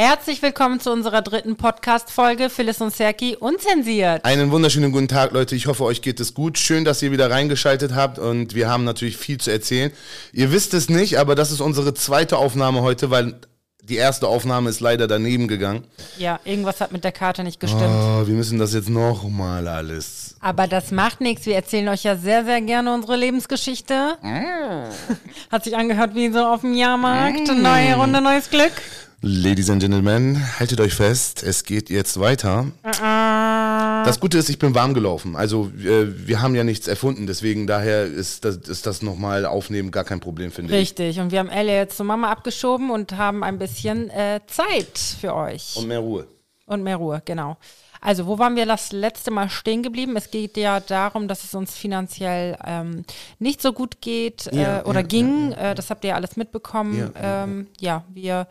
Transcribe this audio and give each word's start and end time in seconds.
Herzlich 0.00 0.40
willkommen 0.42 0.78
zu 0.78 0.92
unserer 0.92 1.22
dritten 1.22 1.56
Podcast-Folge 1.56 2.50
Phyllis 2.50 2.80
und 2.80 2.94
Serki 2.94 3.34
unzensiert. 3.34 4.24
Einen 4.24 4.52
wunderschönen 4.52 4.92
guten 4.92 5.08
Tag, 5.08 5.32
Leute. 5.32 5.56
Ich 5.56 5.66
hoffe, 5.66 5.82
euch 5.82 6.02
geht 6.02 6.20
es 6.20 6.34
gut. 6.34 6.56
Schön, 6.56 6.84
dass 6.84 7.02
ihr 7.02 7.10
wieder 7.10 7.32
reingeschaltet 7.32 7.96
habt 7.96 8.20
und 8.20 8.54
wir 8.54 8.70
haben 8.70 8.84
natürlich 8.84 9.16
viel 9.16 9.38
zu 9.38 9.50
erzählen. 9.50 9.90
Ihr 10.32 10.52
wisst 10.52 10.72
es 10.72 10.88
nicht, 10.88 11.18
aber 11.18 11.34
das 11.34 11.50
ist 11.50 11.60
unsere 11.60 11.94
zweite 11.94 12.36
Aufnahme 12.36 12.82
heute, 12.82 13.10
weil 13.10 13.40
die 13.82 13.96
erste 13.96 14.28
Aufnahme 14.28 14.70
ist 14.70 14.78
leider 14.78 15.08
daneben 15.08 15.48
gegangen. 15.48 15.82
Ja, 16.16 16.38
irgendwas 16.44 16.80
hat 16.80 16.92
mit 16.92 17.02
der 17.02 17.10
Karte 17.10 17.42
nicht 17.42 17.58
gestimmt. 17.58 17.82
Oh, 17.82 18.24
wir 18.24 18.34
müssen 18.36 18.60
das 18.60 18.74
jetzt 18.74 18.90
nochmal 18.90 19.66
alles. 19.66 20.36
Aber 20.38 20.68
das 20.68 20.92
macht 20.92 21.20
nichts. 21.20 21.44
Wir 21.44 21.56
erzählen 21.56 21.88
euch 21.88 22.04
ja 22.04 22.14
sehr, 22.14 22.44
sehr 22.44 22.60
gerne 22.60 22.94
unsere 22.94 23.16
Lebensgeschichte. 23.16 24.16
Hat 25.50 25.64
sich 25.64 25.76
angehört 25.76 26.14
wie 26.14 26.30
so 26.30 26.44
auf 26.44 26.60
dem 26.60 26.74
Jahrmarkt. 26.74 27.48
Neue 27.48 27.96
Runde, 27.96 28.20
neues 28.20 28.48
Glück. 28.48 28.70
Ladies 29.20 29.68
and 29.68 29.82
Gentlemen, 29.82 30.40
haltet 30.60 30.80
euch 30.80 30.94
fest, 30.94 31.42
es 31.42 31.64
geht 31.64 31.90
jetzt 31.90 32.20
weiter. 32.20 32.66
Das 32.84 34.20
Gute 34.20 34.38
ist, 34.38 34.48
ich 34.48 34.60
bin 34.60 34.76
warm 34.76 34.94
gelaufen. 34.94 35.34
Also 35.34 35.72
äh, 35.76 36.06
wir 36.28 36.40
haben 36.40 36.54
ja 36.54 36.62
nichts 36.62 36.86
erfunden, 36.86 37.26
deswegen 37.26 37.66
daher 37.66 38.04
ist 38.04 38.44
das, 38.44 38.58
ist 38.58 38.86
das 38.86 39.02
nochmal 39.02 39.44
aufnehmen 39.44 39.90
gar 39.90 40.04
kein 40.04 40.20
Problem, 40.20 40.52
finde 40.52 40.72
ich. 40.72 40.80
Richtig. 40.82 41.18
Und 41.18 41.32
wir 41.32 41.40
haben 41.40 41.48
Elle 41.48 41.74
jetzt 41.74 41.96
zur 41.96 42.06
Mama 42.06 42.30
abgeschoben 42.30 42.90
und 42.90 43.16
haben 43.16 43.42
ein 43.42 43.58
bisschen 43.58 44.08
äh, 44.10 44.38
Zeit 44.46 44.98
für 45.20 45.34
euch. 45.34 45.74
Und 45.74 45.88
mehr 45.88 45.98
Ruhe. 45.98 46.28
Und 46.66 46.84
mehr 46.84 46.96
Ruhe, 46.96 47.20
genau. 47.24 47.56
Also, 48.00 48.26
wo 48.28 48.38
waren 48.38 48.54
wir 48.54 48.66
das 48.66 48.92
letzte 48.92 49.32
Mal 49.32 49.50
stehen 49.50 49.82
geblieben? 49.82 50.16
Es 50.16 50.30
geht 50.30 50.56
ja 50.56 50.78
darum, 50.78 51.26
dass 51.26 51.42
es 51.42 51.56
uns 51.56 51.76
finanziell 51.76 52.56
ähm, 52.64 53.02
nicht 53.40 53.60
so 53.60 53.72
gut 53.72 54.00
geht 54.00 54.46
äh, 54.46 54.62
Ja, 54.62 54.84
oder 54.84 55.00
ja, 55.00 55.06
ging. 55.06 55.50
Äh, 55.50 55.74
das 55.74 55.90
habt 55.90 56.04
ihr 56.04 56.10
ja 56.10 56.14
alles 56.14 56.36
mitbekommen. 56.36 56.96
Ja, 56.96 57.20
ja, 57.20 57.44
ähm, 57.44 57.66
ja, 57.80 58.04
wir 58.14 58.46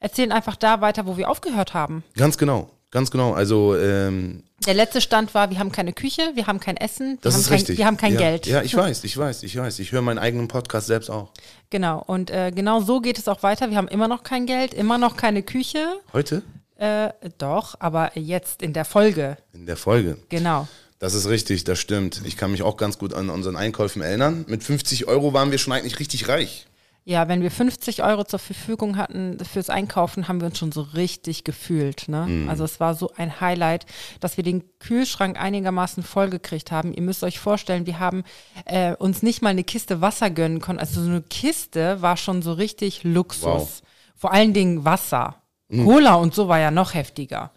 erzählen 0.00 0.32
einfach 0.32 0.56
da 0.56 0.80
weiter, 0.80 1.06
wo 1.06 1.16
wir 1.16 1.30
aufgehört 1.30 1.74
haben. 1.74 2.02
Ganz 2.16 2.38
genau, 2.38 2.70
ganz 2.90 3.10
genau. 3.10 3.32
Also 3.34 3.76
ähm, 3.76 4.42
Der 4.66 4.74
letzte 4.74 5.00
Stand 5.00 5.34
war, 5.34 5.50
wir 5.50 5.58
haben 5.58 5.70
keine 5.70 5.92
Küche, 5.92 6.32
wir 6.34 6.46
haben 6.46 6.58
kein 6.58 6.76
Essen, 6.76 7.12
wir, 7.12 7.18
das 7.20 7.34
haben, 7.34 7.40
ist 7.40 7.48
kein, 7.48 7.58
richtig. 7.58 7.78
wir 7.78 7.86
haben 7.86 7.96
kein 7.96 8.14
ja, 8.14 8.18
Geld. 8.18 8.46
Ja, 8.46 8.62
ich 8.62 8.74
weiß, 8.74 9.04
ich 9.04 9.16
weiß, 9.16 9.42
ich 9.44 9.56
weiß. 9.56 9.78
Ich 9.78 9.92
höre 9.92 10.02
meinen 10.02 10.18
eigenen 10.18 10.48
Podcast 10.48 10.88
selbst 10.88 11.10
auch. 11.10 11.30
Genau, 11.68 12.02
und 12.04 12.30
äh, 12.30 12.50
genau 12.52 12.80
so 12.80 13.00
geht 13.00 13.18
es 13.18 13.28
auch 13.28 13.42
weiter. 13.42 13.70
Wir 13.70 13.76
haben 13.76 13.88
immer 13.88 14.08
noch 14.08 14.24
kein 14.24 14.46
Geld, 14.46 14.74
immer 14.74 14.98
noch 14.98 15.16
keine 15.16 15.42
Küche. 15.42 15.86
Heute? 16.12 16.42
Äh, 16.76 17.10
doch, 17.36 17.76
aber 17.78 18.10
jetzt 18.14 18.62
in 18.62 18.72
der 18.72 18.86
Folge. 18.86 19.36
In 19.52 19.66
der 19.66 19.76
Folge. 19.76 20.16
Genau. 20.30 20.66
Das 20.98 21.14
ist 21.14 21.28
richtig, 21.28 21.64
das 21.64 21.78
stimmt. 21.78 22.22
Ich 22.24 22.36
kann 22.36 22.50
mich 22.50 22.62
auch 22.62 22.76
ganz 22.76 22.98
gut 22.98 23.14
an 23.14 23.30
unseren 23.30 23.56
Einkäufen 23.56 24.02
erinnern. 24.02 24.44
Mit 24.48 24.62
50 24.62 25.08
Euro 25.08 25.32
waren 25.32 25.50
wir 25.50 25.58
schon 25.58 25.72
eigentlich 25.72 25.98
richtig 25.98 26.28
reich. 26.28 26.66
Ja, 27.04 27.28
wenn 27.28 27.42
wir 27.42 27.50
50 27.50 28.02
Euro 28.02 28.24
zur 28.24 28.38
Verfügung 28.38 28.96
hatten 28.96 29.38
fürs 29.44 29.70
Einkaufen, 29.70 30.28
haben 30.28 30.40
wir 30.40 30.46
uns 30.46 30.58
schon 30.58 30.70
so 30.70 30.82
richtig 30.82 31.44
gefühlt. 31.44 32.08
Ne? 32.08 32.26
Mhm. 32.26 32.48
Also 32.48 32.64
es 32.64 32.78
war 32.78 32.94
so 32.94 33.10
ein 33.16 33.40
Highlight, 33.40 33.86
dass 34.20 34.36
wir 34.36 34.44
den 34.44 34.64
Kühlschrank 34.78 35.40
einigermaßen 35.40 36.02
vollgekriegt 36.02 36.70
haben. 36.70 36.92
Ihr 36.92 37.02
müsst 37.02 37.24
euch 37.24 37.38
vorstellen, 37.38 37.86
wir 37.86 37.98
haben 37.98 38.22
äh, 38.66 38.94
uns 38.94 39.22
nicht 39.22 39.40
mal 39.40 39.48
eine 39.48 39.64
Kiste 39.64 40.00
Wasser 40.00 40.30
gönnen 40.30 40.60
können. 40.60 40.78
Also 40.78 41.02
so 41.02 41.08
eine 41.08 41.22
Kiste 41.22 42.02
war 42.02 42.16
schon 42.16 42.42
so 42.42 42.52
richtig 42.52 43.02
Luxus. 43.02 43.44
Wow. 43.44 43.82
Mhm. 43.82 43.86
Vor 44.16 44.32
allen 44.32 44.52
Dingen 44.52 44.84
Wasser. 44.84 45.36
Cola 45.72 46.14
und 46.14 46.34
so 46.34 46.48
war 46.48 46.58
ja 46.58 46.70
noch 46.70 46.94
heftiger. 46.94 47.52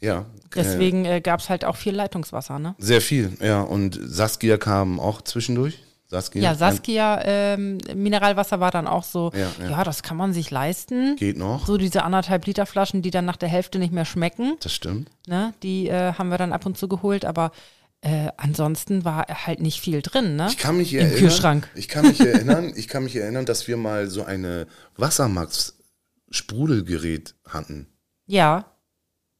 Ja. 0.00 0.26
Deswegen 0.54 1.04
äh, 1.04 1.20
gab 1.20 1.40
es 1.40 1.48
halt 1.48 1.64
auch 1.64 1.76
viel 1.76 1.94
Leitungswasser. 1.94 2.58
Ne? 2.58 2.74
Äh, 2.78 2.82
sehr 2.82 3.00
viel, 3.00 3.36
ja. 3.40 3.60
Und 3.60 3.98
Saskia 4.02 4.56
kam 4.56 4.98
auch 5.00 5.22
zwischendurch. 5.22 5.78
Saskia. 6.10 6.42
Ja, 6.42 6.54
Saskia 6.54 7.20
ähm, 7.24 7.76
Mineralwasser 7.94 8.60
war 8.60 8.70
dann 8.70 8.86
auch 8.86 9.04
so, 9.04 9.30
Ja, 9.34 9.50
ja, 9.62 9.70
ja. 9.70 9.84
das 9.84 10.02
kann 10.02 10.16
man 10.16 10.32
sich 10.32 10.50
leisten. 10.50 11.16
Geht 11.16 11.36
noch. 11.36 11.66
So 11.66 11.76
diese 11.76 12.02
anderthalb 12.02 12.46
Liter 12.46 12.64
Flaschen, 12.66 13.02
die 13.02 13.10
dann 13.10 13.26
nach 13.26 13.36
der 13.36 13.48
Hälfte 13.50 13.78
nicht 13.78 13.92
mehr 13.92 14.06
schmecken, 14.06 14.56
Das 14.60 14.72
stimmt. 14.72 15.10
ne? 15.26 15.52
die 15.62 15.88
äh, 15.88 16.14
haben 16.14 16.30
wir 16.30 16.38
dann 16.38 16.52
ab 16.54 16.64
und 16.64 16.78
zu 16.78 16.88
geholt, 16.88 17.26
aber 17.26 17.52
äh, 18.00 18.28
ansonsten 18.36 19.04
war 19.04 19.26
halt 19.26 19.60
nicht 19.60 19.80
viel 19.80 20.00
drin, 20.02 20.36
ne? 20.36 20.46
Ich 20.48 20.56
kann 20.56 20.76
mich 20.78 20.94
Im 20.94 21.00
erinnern. 21.00 21.18
Kühlschrank. 21.18 21.68
Ich 21.74 21.88
kann 21.88 22.06
mich 22.06 22.20
erinnern, 22.20 22.72
ich 22.76 22.86
kann 22.88 23.02
mich 23.04 23.16
erinnern, 23.16 23.44
dass 23.44 23.66
wir 23.68 23.76
mal 23.76 24.08
so 24.08 24.22
eine 24.24 24.66
Wassermax-Sprudelgerät 24.96 27.34
hatten. 27.46 27.86
Ja, 28.26 28.64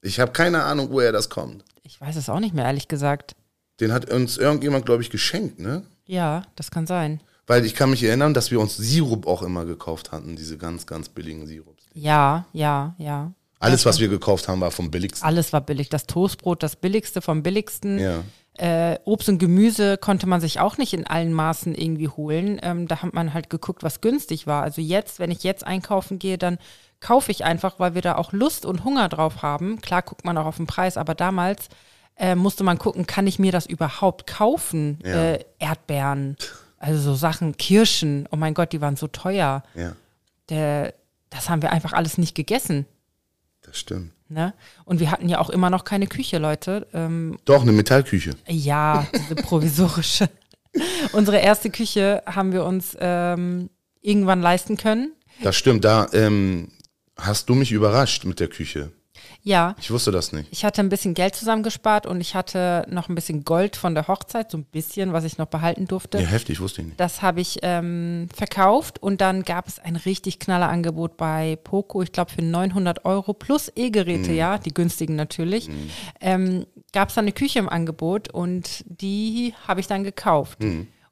Ich 0.02 0.20
habe 0.20 0.32
keine 0.32 0.64
Ahnung, 0.64 0.88
woher 0.90 1.12
das 1.12 1.28
kommt. 1.30 1.64
ich 1.82 1.98
weiß 2.00 2.16
es 2.16 2.28
auch 2.28 2.40
nicht 2.40 2.54
mehr, 2.54 2.64
ehrlich 2.66 2.88
gesagt. 2.88 3.34
Den 3.80 3.92
hat 3.92 4.10
uns 4.10 4.36
irgendjemand, 4.38 4.86
glaube 4.86 5.02
ich, 5.02 5.10
geschenkt, 5.10 5.58
ne? 5.60 5.82
Ja, 6.08 6.42
das 6.56 6.72
kann 6.72 6.86
sein. 6.86 7.20
Weil 7.46 7.64
ich 7.64 7.74
kann 7.74 7.90
mich 7.90 8.02
erinnern, 8.02 8.34
dass 8.34 8.50
wir 8.50 8.60
uns 8.60 8.76
Sirup 8.76 9.26
auch 9.26 9.42
immer 9.42 9.64
gekauft 9.64 10.10
hatten, 10.10 10.36
diese 10.36 10.58
ganz, 10.58 10.86
ganz 10.86 11.08
billigen 11.08 11.46
Sirups. 11.46 11.84
Ja, 11.94 12.46
ja, 12.52 12.94
ja. 12.98 13.32
Alles, 13.60 13.84
was 13.86 14.00
wir 14.00 14.08
gekauft 14.08 14.48
haben, 14.48 14.60
war 14.60 14.70
vom 14.70 14.90
billigsten. 14.90 15.26
Alles 15.26 15.52
war 15.52 15.60
billig. 15.60 15.88
Das 15.88 16.06
Toastbrot, 16.06 16.62
das 16.62 16.76
billigste 16.76 17.20
vom 17.20 17.42
billigsten. 17.42 17.98
Ja. 17.98 18.22
Äh, 18.54 18.98
Obst 19.04 19.28
und 19.28 19.38
Gemüse 19.38 19.98
konnte 19.98 20.26
man 20.26 20.40
sich 20.40 20.60
auch 20.60 20.78
nicht 20.78 20.92
in 20.92 21.06
allen 21.06 21.32
Maßen 21.32 21.74
irgendwie 21.74 22.08
holen. 22.08 22.58
Ähm, 22.62 22.88
da 22.88 23.02
hat 23.02 23.14
man 23.14 23.34
halt 23.34 23.50
geguckt, 23.50 23.82
was 23.82 24.00
günstig 24.00 24.46
war. 24.46 24.62
Also 24.62 24.80
jetzt, 24.80 25.18
wenn 25.18 25.30
ich 25.30 25.42
jetzt 25.42 25.64
einkaufen 25.66 26.18
gehe, 26.18 26.38
dann 26.38 26.58
kaufe 27.00 27.30
ich 27.30 27.44
einfach, 27.44 27.78
weil 27.78 27.94
wir 27.94 28.02
da 28.02 28.16
auch 28.16 28.32
Lust 28.32 28.64
und 28.66 28.84
Hunger 28.84 29.08
drauf 29.08 29.42
haben. 29.42 29.80
Klar 29.80 30.02
guckt 30.02 30.24
man 30.24 30.38
auch 30.38 30.46
auf 30.46 30.56
den 30.56 30.66
Preis, 30.66 30.96
aber 30.96 31.14
damals 31.14 31.68
äh, 32.18 32.34
musste 32.34 32.64
man 32.64 32.78
gucken, 32.78 33.06
kann 33.06 33.26
ich 33.26 33.38
mir 33.38 33.52
das 33.52 33.66
überhaupt 33.66 34.26
kaufen? 34.26 34.98
Ja. 35.04 35.32
Äh, 35.32 35.44
Erdbeeren, 35.58 36.36
also 36.78 37.00
so 37.00 37.14
Sachen, 37.14 37.56
Kirschen. 37.56 38.28
Oh 38.30 38.36
mein 38.36 38.54
Gott, 38.54 38.72
die 38.72 38.80
waren 38.80 38.96
so 38.96 39.06
teuer. 39.06 39.62
Ja, 39.74 39.92
Der, 40.48 40.94
das 41.30 41.48
haben 41.48 41.62
wir 41.62 41.72
einfach 41.72 41.92
alles 41.92 42.18
nicht 42.18 42.34
gegessen. 42.34 42.86
das 43.62 43.78
stimmt. 43.78 44.12
Ne? 44.30 44.52
Und 44.84 45.00
wir 45.00 45.10
hatten 45.10 45.28
ja 45.30 45.38
auch 45.38 45.48
immer 45.48 45.70
noch 45.70 45.84
keine 45.84 46.06
Küche, 46.06 46.36
Leute. 46.38 46.86
Ähm, 46.92 47.38
Doch, 47.46 47.62
eine 47.62 47.72
Metallküche. 47.72 48.32
ja, 48.46 49.06
diese 49.14 49.34
provisorische. 49.36 50.28
Unsere 51.12 51.38
erste 51.38 51.70
Küche 51.70 52.22
haben 52.26 52.52
wir 52.52 52.64
uns 52.64 52.94
ähm, 53.00 53.70
irgendwann 54.02 54.42
leisten 54.42 54.76
können. 54.76 55.12
Das 55.42 55.56
stimmt. 55.56 55.84
Da 55.84 56.08
ähm, 56.12 56.68
hast 57.16 57.48
du 57.48 57.54
mich 57.54 57.72
überrascht 57.72 58.26
mit 58.26 58.38
der 58.38 58.48
Küche. 58.48 58.92
Ja, 59.42 59.74
Ich 59.80 59.90
wusste 59.90 60.10
das 60.10 60.32
nicht. 60.32 60.48
ich 60.50 60.64
hatte 60.64 60.80
ein 60.82 60.88
bisschen 60.88 61.14
Geld 61.14 61.34
zusammengespart 61.34 62.06
und 62.06 62.20
ich 62.20 62.34
hatte 62.34 62.84
noch 62.90 63.08
ein 63.08 63.14
bisschen 63.14 63.44
Gold 63.44 63.76
von 63.76 63.94
der 63.94 64.06
Hochzeit, 64.08 64.50
so 64.50 64.58
ein 64.58 64.64
bisschen, 64.64 65.12
was 65.12 65.24
ich 65.24 65.38
noch 65.38 65.46
behalten 65.46 65.86
durfte. 65.86 66.18
Ja, 66.18 66.26
heftig, 66.26 66.60
wusste 66.60 66.80
ich 66.82 66.88
nicht. 66.88 67.00
Das 67.00 67.22
habe 67.22 67.40
ich 67.40 67.58
ähm, 67.62 68.28
verkauft 68.34 69.02
und 69.02 69.20
dann 69.20 69.44
gab 69.44 69.66
es 69.68 69.78
ein 69.78 69.96
richtig 69.96 70.38
knaller 70.38 70.68
Angebot 70.68 71.16
bei 71.16 71.56
Poco, 71.64 72.02
ich 72.02 72.12
glaube 72.12 72.30
für 72.32 72.42
900 72.42 73.04
Euro 73.04 73.32
plus 73.32 73.70
E-Geräte, 73.74 74.32
ja, 74.32 74.58
die 74.58 74.74
günstigen 74.74 75.16
natürlich. 75.16 75.70
Ähm, 76.20 76.66
gab 76.92 77.08
es 77.10 77.14
dann 77.14 77.24
eine 77.24 77.32
Küche 77.32 77.58
im 77.58 77.68
Angebot 77.68 78.32
und 78.34 78.84
die 78.86 79.54
habe 79.66 79.80
ich 79.80 79.86
dann 79.86 80.04
gekauft. 80.04 80.58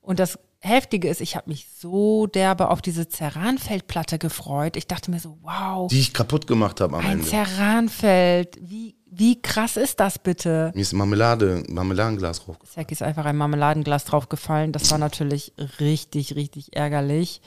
Und 0.02 0.18
das 0.18 0.38
Heftige 0.60 1.08
ist, 1.08 1.20
ich 1.20 1.36
habe 1.36 1.50
mich 1.50 1.68
so 1.78 2.26
derbe 2.26 2.70
auf 2.70 2.82
diese 2.82 3.08
Ceranfeldplatte 3.08 4.18
gefreut. 4.18 4.76
Ich 4.76 4.86
dachte 4.86 5.10
mir 5.10 5.20
so, 5.20 5.38
wow, 5.42 5.88
Die 5.90 6.00
ich 6.00 6.12
kaputt 6.14 6.46
gemacht 6.46 6.80
habe 6.80 6.96
am 6.96 7.04
ein 7.04 7.20
Ende. 7.20 7.26
Ceranfeld, 7.26 8.58
wie, 8.60 8.96
wie 9.10 9.40
krass 9.40 9.76
ist 9.76 10.00
das 10.00 10.18
bitte? 10.18 10.72
Mir 10.74 10.80
ist 10.80 10.92
Marmelade, 10.92 11.62
Marmeladenglas 11.68 12.40
drauf. 12.44 12.56
Zack 12.64 12.90
ist 12.90 13.02
einfach 13.02 13.24
ein 13.26 13.36
Marmeladenglas 13.36 14.04
draufgefallen. 14.06 14.72
Das 14.72 14.90
war 14.90 14.98
natürlich 14.98 15.52
richtig, 15.78 16.34
richtig 16.34 16.74
ärgerlich. 16.76 17.40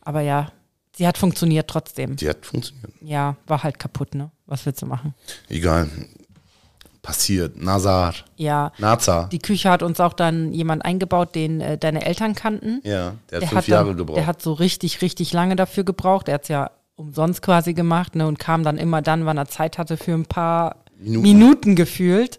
Aber 0.00 0.20
ja, 0.20 0.52
sie 0.96 1.06
hat 1.06 1.18
funktioniert 1.18 1.68
trotzdem. 1.68 2.16
Die 2.16 2.28
hat 2.28 2.44
funktioniert. 2.44 2.92
Ja, 3.00 3.36
war 3.46 3.62
halt 3.62 3.78
kaputt, 3.78 4.14
ne? 4.14 4.30
Was 4.46 4.66
willst 4.66 4.82
du 4.82 4.86
machen? 4.86 5.14
Egal. 5.48 5.88
Passiert. 7.02 7.60
Nazar. 7.60 8.14
Ja, 8.36 8.70
Nazar. 8.78 9.28
die 9.28 9.40
Küche 9.40 9.68
hat 9.68 9.82
uns 9.82 9.98
auch 9.98 10.12
dann 10.12 10.52
jemand 10.52 10.84
eingebaut, 10.84 11.34
den 11.34 11.60
äh, 11.60 11.76
deine 11.76 12.04
Eltern 12.06 12.34
kannten. 12.36 12.80
Ja, 12.84 13.14
der 13.30 13.36
hat 13.38 13.42
Der 13.42 13.48
fünf 13.48 13.52
hat, 13.52 13.66
Jahre 13.66 13.88
dann, 13.88 13.96
gebraucht. 13.96 14.16
der 14.18 14.26
hat 14.26 14.40
so 14.40 14.52
richtig, 14.52 15.02
richtig 15.02 15.32
lange 15.32 15.56
dafür 15.56 15.82
gebraucht. 15.82 16.28
Er 16.28 16.34
hat 16.34 16.42
es 16.42 16.48
ja 16.48 16.70
umsonst 16.94 17.42
quasi 17.42 17.74
gemacht 17.74 18.14
ne, 18.14 18.26
und 18.28 18.38
kam 18.38 18.62
dann 18.62 18.78
immer 18.78 19.02
dann, 19.02 19.26
wann 19.26 19.36
er 19.36 19.46
Zeit 19.48 19.78
hatte, 19.78 19.96
für 19.96 20.12
ein 20.12 20.26
paar 20.26 20.76
Minuten. 20.96 21.22
Minuten, 21.22 21.76
gefühlt. 21.76 22.38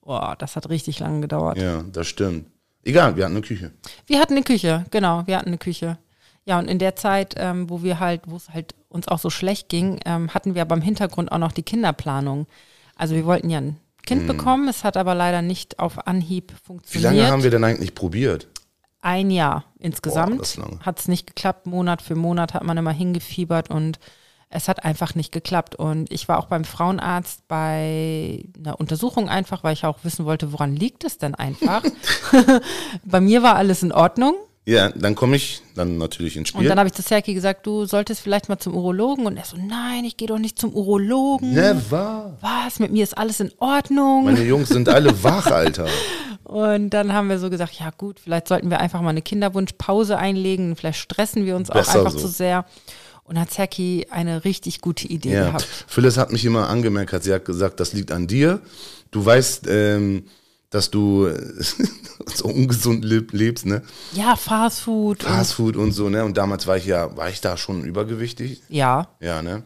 Boah, 0.00 0.34
das 0.36 0.56
hat 0.56 0.68
richtig 0.68 0.98
lange 0.98 1.20
gedauert. 1.20 1.58
ja, 1.58 1.84
das 1.92 2.08
stimmt. 2.08 2.46
Egal, 2.84 3.14
wir 3.16 3.24
hatten 3.24 3.36
eine 3.36 3.46
Küche. 3.46 3.70
Wir 4.06 4.18
hatten 4.18 4.32
eine 4.32 4.42
Küche, 4.42 4.84
genau, 4.90 5.22
wir 5.26 5.36
hatten 5.38 5.48
eine 5.50 5.58
Küche. 5.58 5.98
Ja, 6.44 6.58
und 6.58 6.66
in 6.66 6.80
der 6.80 6.96
Zeit, 6.96 7.34
ähm, 7.38 7.70
wo 7.70 7.84
wir 7.84 8.00
halt, 8.00 8.22
wo 8.26 8.34
es 8.34 8.48
halt 8.50 8.74
uns 8.88 9.06
auch 9.06 9.20
so 9.20 9.30
schlecht 9.30 9.68
ging, 9.68 10.00
ähm, 10.04 10.30
hatten 10.34 10.56
wir 10.56 10.62
aber 10.62 10.74
im 10.74 10.82
Hintergrund 10.82 11.30
auch 11.30 11.38
noch 11.38 11.52
die 11.52 11.62
Kinderplanung. 11.62 12.48
Also 12.96 13.14
wir 13.14 13.24
wollten 13.24 13.48
ja 13.48 13.58
ein 13.58 13.76
Kind 14.02 14.26
bekommen, 14.26 14.68
es 14.68 14.84
hat 14.84 14.96
aber 14.96 15.14
leider 15.14 15.42
nicht 15.42 15.78
auf 15.78 16.06
Anhieb 16.06 16.50
Hm. 16.50 16.56
Wie 16.56 16.66
funktioniert. 16.66 17.14
lange 17.14 17.30
haben 17.30 17.42
wir 17.42 17.50
denn 17.50 17.64
eigentlich 17.64 17.94
probiert? 17.94 18.48
Ein 19.00 19.30
Jahr 19.30 19.64
insgesamt. 19.78 20.58
Hat 20.80 21.00
es 21.00 21.08
nicht 21.08 21.26
geklappt. 21.26 21.66
Monat 21.66 22.02
für 22.02 22.14
Monat 22.14 22.54
hat 22.54 22.62
man 22.62 22.76
immer 22.76 22.92
hingefiebert 22.92 23.68
und 23.68 23.98
es 24.48 24.68
hat 24.68 24.84
einfach 24.84 25.14
nicht 25.14 25.32
geklappt. 25.32 25.74
Und 25.74 26.12
ich 26.12 26.28
war 26.28 26.38
auch 26.38 26.46
beim 26.46 26.64
Frauenarzt 26.64 27.48
bei 27.48 28.44
einer 28.56 28.78
Untersuchung 28.78 29.28
einfach, 29.28 29.64
weil 29.64 29.72
ich 29.72 29.84
auch 29.84 29.98
wissen 30.02 30.24
wollte, 30.24 30.52
woran 30.52 30.76
liegt 30.76 31.04
es 31.04 31.18
denn 31.18 31.34
einfach. 31.34 31.82
bei 33.04 33.20
mir 33.20 33.42
war 33.42 33.56
alles 33.56 33.82
in 33.82 33.92
Ordnung. 33.92 34.34
Ja, 34.64 34.90
dann 34.90 35.16
komme 35.16 35.34
ich 35.36 35.60
dann 35.74 35.98
natürlich 35.98 36.36
ins 36.36 36.50
Und 36.52 36.58
Spiel. 36.58 36.68
dann 36.68 36.78
habe 36.78 36.86
ich 36.88 36.94
zu 36.94 37.02
Serki 37.02 37.34
gesagt, 37.34 37.66
du 37.66 37.84
solltest 37.84 38.20
vielleicht 38.20 38.48
mal 38.48 38.58
zum 38.58 38.76
Urologen. 38.76 39.26
Und 39.26 39.36
er 39.36 39.44
so, 39.44 39.56
nein, 39.56 40.04
ich 40.04 40.16
gehe 40.16 40.28
doch 40.28 40.38
nicht 40.38 40.56
zum 40.58 40.72
Urologen. 40.72 41.52
Never. 41.52 42.36
Was? 42.40 42.78
Mit 42.78 42.92
mir 42.92 43.02
ist 43.02 43.18
alles 43.18 43.40
in 43.40 43.50
Ordnung. 43.58 44.26
Meine 44.26 44.44
Jungs 44.44 44.68
sind 44.68 44.88
alle 44.88 45.20
wach, 45.24 45.46
Alter. 45.48 45.86
Und 46.44 46.90
dann 46.90 47.12
haben 47.12 47.28
wir 47.28 47.38
so 47.40 47.50
gesagt, 47.50 47.72
ja 47.74 47.90
gut, 47.96 48.20
vielleicht 48.20 48.46
sollten 48.46 48.70
wir 48.70 48.78
einfach 48.78 49.00
mal 49.00 49.08
eine 49.10 49.22
Kinderwunschpause 49.22 50.16
einlegen. 50.16 50.76
Vielleicht 50.76 51.00
stressen 51.00 51.44
wir 51.44 51.56
uns 51.56 51.68
auch 51.70 51.74
Besser 51.74 51.98
einfach 52.00 52.12
so. 52.12 52.18
zu 52.20 52.28
sehr. 52.28 52.64
Und 53.24 53.40
hat 53.40 53.50
Serki 53.50 54.06
eine 54.10 54.44
richtig 54.44 54.80
gute 54.80 55.08
Idee 55.08 55.32
Ja. 55.34 55.46
gehabt. 55.46 55.66
Phyllis 55.88 56.18
hat 56.18 56.30
mich 56.30 56.44
immer 56.44 56.68
angemerkt, 56.68 57.12
hat 57.12 57.24
sie 57.24 57.32
hat 57.32 57.44
gesagt, 57.44 57.80
das 57.80 57.94
liegt 57.94 58.12
an 58.12 58.26
dir. 58.28 58.60
Du 59.10 59.24
weißt, 59.24 59.66
ähm, 59.68 60.24
dass 60.72 60.90
du 60.90 61.28
so 62.34 62.46
ungesund 62.46 63.04
leb- 63.04 63.34
lebst, 63.36 63.66
ne? 63.66 63.82
Ja, 64.12 64.34
Fastfood. 64.34 65.22
und- 65.24 65.30
Fastfood 65.30 65.76
und 65.76 65.92
so, 65.92 66.08
ne? 66.08 66.24
Und 66.24 66.36
damals 66.36 66.66
war 66.66 66.76
ich 66.76 66.86
ja, 66.86 67.16
war 67.16 67.28
ich 67.30 67.40
da 67.40 67.56
schon 67.56 67.84
übergewichtig. 67.84 68.60
Ja, 68.68 69.08
Ja, 69.20 69.40
ne? 69.42 69.62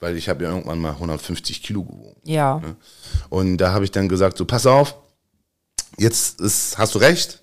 Weil 0.00 0.16
ich 0.16 0.28
habe 0.28 0.44
ja 0.44 0.50
irgendwann 0.50 0.78
mal 0.78 0.92
150 0.92 1.62
Kilo 1.62 1.82
gewogen. 1.84 2.20
ja. 2.24 2.60
Und 3.30 3.56
da 3.56 3.72
habe 3.72 3.84
ich 3.84 3.90
dann 3.90 4.08
gesagt, 4.08 4.36
so 4.38 4.44
pass 4.44 4.64
auf, 4.66 4.94
jetzt 5.96 6.40
ist, 6.40 6.78
hast 6.78 6.94
du 6.94 6.98
recht. 6.98 7.42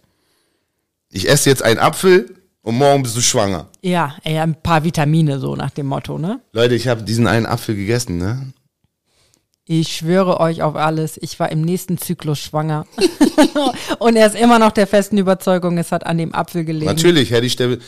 Ich 1.10 1.28
esse 1.30 1.50
jetzt 1.50 1.64
einen 1.64 1.80
Apfel 1.80 2.36
und 2.62 2.76
morgen 2.78 3.04
bist 3.04 3.16
du 3.18 3.22
schwanger. 3.22 3.68
Ja, 3.82 4.16
ey, 4.24 4.40
ein 4.40 4.56
paar 4.62 4.84
Vitamine 4.84 5.40
so 5.40 5.56
nach 5.56 5.70
dem 5.72 5.86
Motto, 5.88 6.18
ne? 6.18 6.40
Leute, 6.54 6.76
ich 6.76 6.88
habe 6.88 7.04
diesen 7.04 7.28
einen 7.28 7.46
Apfel 7.46 7.76
gegessen, 7.76 8.18
ne? 8.18 8.54
Ich 9.68 9.96
schwöre 9.96 10.40
euch 10.40 10.62
auf 10.62 10.76
alles, 10.76 11.18
ich 11.20 11.40
war 11.40 11.52
im 11.52 11.62
nächsten 11.62 11.98
Zyklus 11.98 12.38
schwanger. 12.38 12.86
und 14.00 14.16
er 14.16 14.28
ist 14.28 14.36
immer 14.36 14.60
noch 14.60 14.72
der 14.72 14.86
festen 14.86 15.18
Überzeugung, 15.18 15.80
es 15.80 15.92
hat 15.92 16.06
an 16.06 16.20
dem 16.20 16.36
Apfel 16.36 16.66
gelegen. 16.66 16.86
Natürlich, 16.86 17.32
ich 17.48 17.56
der, 17.56 17.80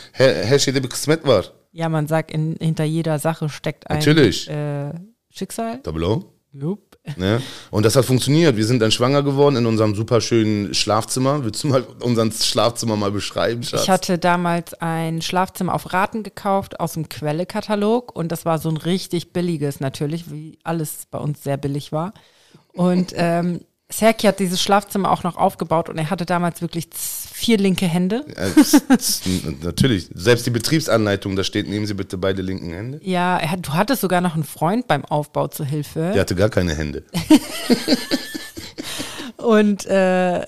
Kısmet 0.89 1.23
war. 1.25 1.43
Ja, 1.71 1.87
man 1.87 2.07
sagt, 2.07 2.31
in, 2.31 2.55
hinter 2.59 2.83
jeder 2.83 3.19
Sache 3.19 3.49
steckt 3.49 3.91
ein 3.91 3.99
Natürlich. 3.99 4.49
Äh, 4.49 4.93
Schicksal. 5.29 5.79
O. 5.85 6.23
Jupp. 6.51 6.86
Ne? 7.15 7.41
Und 7.71 7.85
das 7.85 7.95
hat 7.95 8.05
funktioniert. 8.05 8.57
Wir 8.57 8.65
sind 8.65 8.79
dann 8.81 8.91
schwanger 8.91 9.23
geworden 9.23 9.55
in 9.55 9.65
unserem 9.65 9.95
super 9.95 10.21
schönen 10.21 10.73
Schlafzimmer. 10.73 11.43
Willst 11.43 11.63
du 11.63 11.67
mal 11.67 11.83
unseren 12.01 12.31
Schlafzimmer 12.31 12.95
mal 12.95 13.11
beschreiben, 13.11 13.63
Schatz? 13.63 13.83
Ich 13.83 13.89
hatte 13.89 14.17
damals 14.17 14.73
ein 14.75 15.21
Schlafzimmer 15.21 15.73
auf 15.73 15.93
Raten 15.93 16.23
gekauft 16.23 16.79
aus 16.79 16.93
dem 16.93 17.09
Quelle-Katalog 17.09 18.15
und 18.15 18.31
das 18.31 18.45
war 18.45 18.59
so 18.59 18.69
ein 18.69 18.77
richtig 18.77 19.31
billiges 19.33 19.79
natürlich, 19.79 20.31
wie 20.31 20.59
alles 20.63 21.07
bei 21.09 21.19
uns 21.19 21.43
sehr 21.43 21.57
billig 21.57 21.91
war. 21.91 22.13
Und 22.73 23.13
ähm, 23.15 23.61
Serki 23.89 24.27
hat 24.27 24.39
dieses 24.39 24.61
Schlafzimmer 24.61 25.11
auch 25.11 25.23
noch 25.23 25.37
aufgebaut 25.37 25.89
und 25.89 25.97
er 25.97 26.09
hatte 26.09 26.25
damals 26.25 26.61
wirklich 26.61 26.89
vier 27.37 27.57
linke 27.59 27.85
Hände. 27.85 28.25
Natürlich. 29.61 30.09
Selbst 30.13 30.47
die 30.47 30.49
Betriebsanleitung, 30.49 31.35
da 31.35 31.43
steht, 31.43 31.69
nehmen 31.69 31.85
Sie 31.85 31.93
bitte 31.93 32.17
beide 32.17 32.41
linken 32.41 32.73
Hände. 32.73 32.99
Ja, 33.03 33.37
er 33.37 33.51
hat, 33.51 33.67
du 33.67 33.73
hattest 33.73 34.01
sogar 34.01 34.21
noch 34.21 34.33
einen 34.33 34.43
Freund 34.43 34.87
beim 34.87 35.05
Aufbau 35.05 35.47
zur 35.47 35.67
Hilfe. 35.67 36.11
Der 36.13 36.21
hatte 36.21 36.33
gar 36.33 36.49
keine 36.49 36.73
Hände. 36.73 37.03
Und 39.37 39.85
äh, 39.85 40.39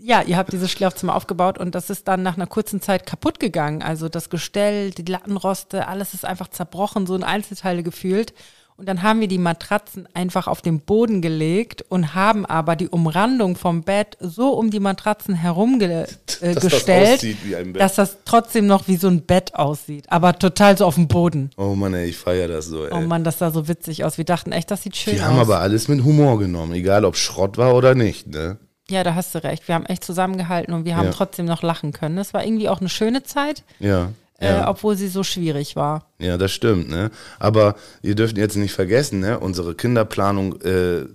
ja, 0.00 0.22
ihr 0.22 0.36
habt 0.36 0.52
dieses 0.52 0.70
Schlafzimmer 0.70 1.16
aufgebaut 1.16 1.58
und 1.58 1.74
das 1.74 1.90
ist 1.90 2.06
dann 2.06 2.22
nach 2.22 2.36
einer 2.36 2.46
kurzen 2.46 2.80
Zeit 2.80 3.04
kaputt 3.04 3.40
gegangen. 3.40 3.82
Also 3.82 4.08
das 4.08 4.30
Gestell, 4.30 4.92
die 4.92 5.02
Lattenroste, 5.02 5.88
alles 5.88 6.14
ist 6.14 6.24
einfach 6.24 6.46
zerbrochen, 6.48 7.08
so 7.08 7.16
in 7.16 7.24
Einzelteile 7.24 7.82
gefühlt. 7.82 8.32
Und 8.78 8.86
dann 8.86 9.02
haben 9.02 9.20
wir 9.20 9.28
die 9.28 9.38
Matratzen 9.38 10.06
einfach 10.12 10.46
auf 10.48 10.60
den 10.60 10.80
Boden 10.80 11.22
gelegt 11.22 11.82
und 11.88 12.14
haben 12.14 12.44
aber 12.44 12.76
die 12.76 12.88
Umrandung 12.88 13.56
vom 13.56 13.82
Bett 13.82 14.18
so 14.20 14.50
um 14.50 14.70
die 14.70 14.80
Matratzen 14.80 15.34
herum 15.34 15.78
ge 15.78 16.04
äh, 16.42 16.54
Dass 16.54 16.84
das 16.84 17.24
dass 17.72 17.94
das 17.94 18.16
trotzdem 18.26 18.66
noch 18.66 18.86
wie 18.86 18.96
so 18.96 19.08
ein 19.08 19.22
Bett 19.22 19.54
aussieht. 19.54 20.04
Aber 20.10 20.38
total 20.38 20.76
so 20.76 20.84
auf 20.84 20.96
dem 20.96 21.08
Boden. 21.08 21.50
Oh 21.56 21.74
Mann, 21.74 21.94
ey, 21.94 22.06
ich 22.10 22.18
feiere 22.18 22.48
das 22.48 22.66
so, 22.66 22.84
ey. 22.84 22.92
Oh 22.92 23.00
Mann, 23.00 23.24
das 23.24 23.38
sah 23.38 23.50
so 23.50 23.66
witzig 23.66 24.04
aus. 24.04 24.18
Wir 24.18 24.26
dachten 24.26 24.52
echt, 24.52 24.70
das 24.70 24.82
sieht 24.82 24.94
schön 24.96 25.14
Die 25.14 25.20
aus. 25.20 25.26
haben 25.26 25.38
aber 25.38 25.60
alles 25.60 25.88
mit 25.88 26.04
Humor 26.04 26.38
genommen, 26.38 26.72
egal 26.74 27.06
ob 27.06 27.16
Schrott 27.16 27.56
war 27.56 27.74
oder 27.74 27.94
nicht, 27.94 28.26
ne? 28.26 28.58
Ja, 28.90 29.02
da 29.02 29.14
hast 29.14 29.34
du 29.34 29.42
recht. 29.42 29.66
Wir 29.66 29.74
haben 29.74 29.86
echt 29.86 30.04
zusammengehalten 30.04 30.72
und 30.74 30.84
wir 30.84 30.96
haben 30.96 31.06
Ja. 31.06 31.12
trotzdem 31.12 31.46
noch 31.46 31.62
lachen 31.62 31.92
können. 31.92 32.18
Es 32.18 32.34
war 32.34 32.44
irgendwie 32.44 32.68
auch 32.68 32.80
eine 32.80 32.88
schöne 32.90 33.22
Zeit, 33.24 33.64
Ja. 33.80 34.10
Äh, 34.38 34.46
Ja, 34.46 34.68
obwohl 34.68 34.96
sie 34.96 35.08
so 35.08 35.22
schwierig 35.22 35.76
war. 35.76 36.06
ja, 36.18 36.36
das 36.36 36.52
stimmt, 36.52 36.88
ne? 36.88 37.10
Aber 37.38 37.76
ihr 38.02 38.14
dürft 38.14 38.36
jetzt 38.38 38.56
nicht 38.56 38.72
vergessen, 38.74 39.20
ne? 39.20 39.38
Unsere 39.38 39.74
Kinderplanung 39.74 40.60
äh, 40.62 41.06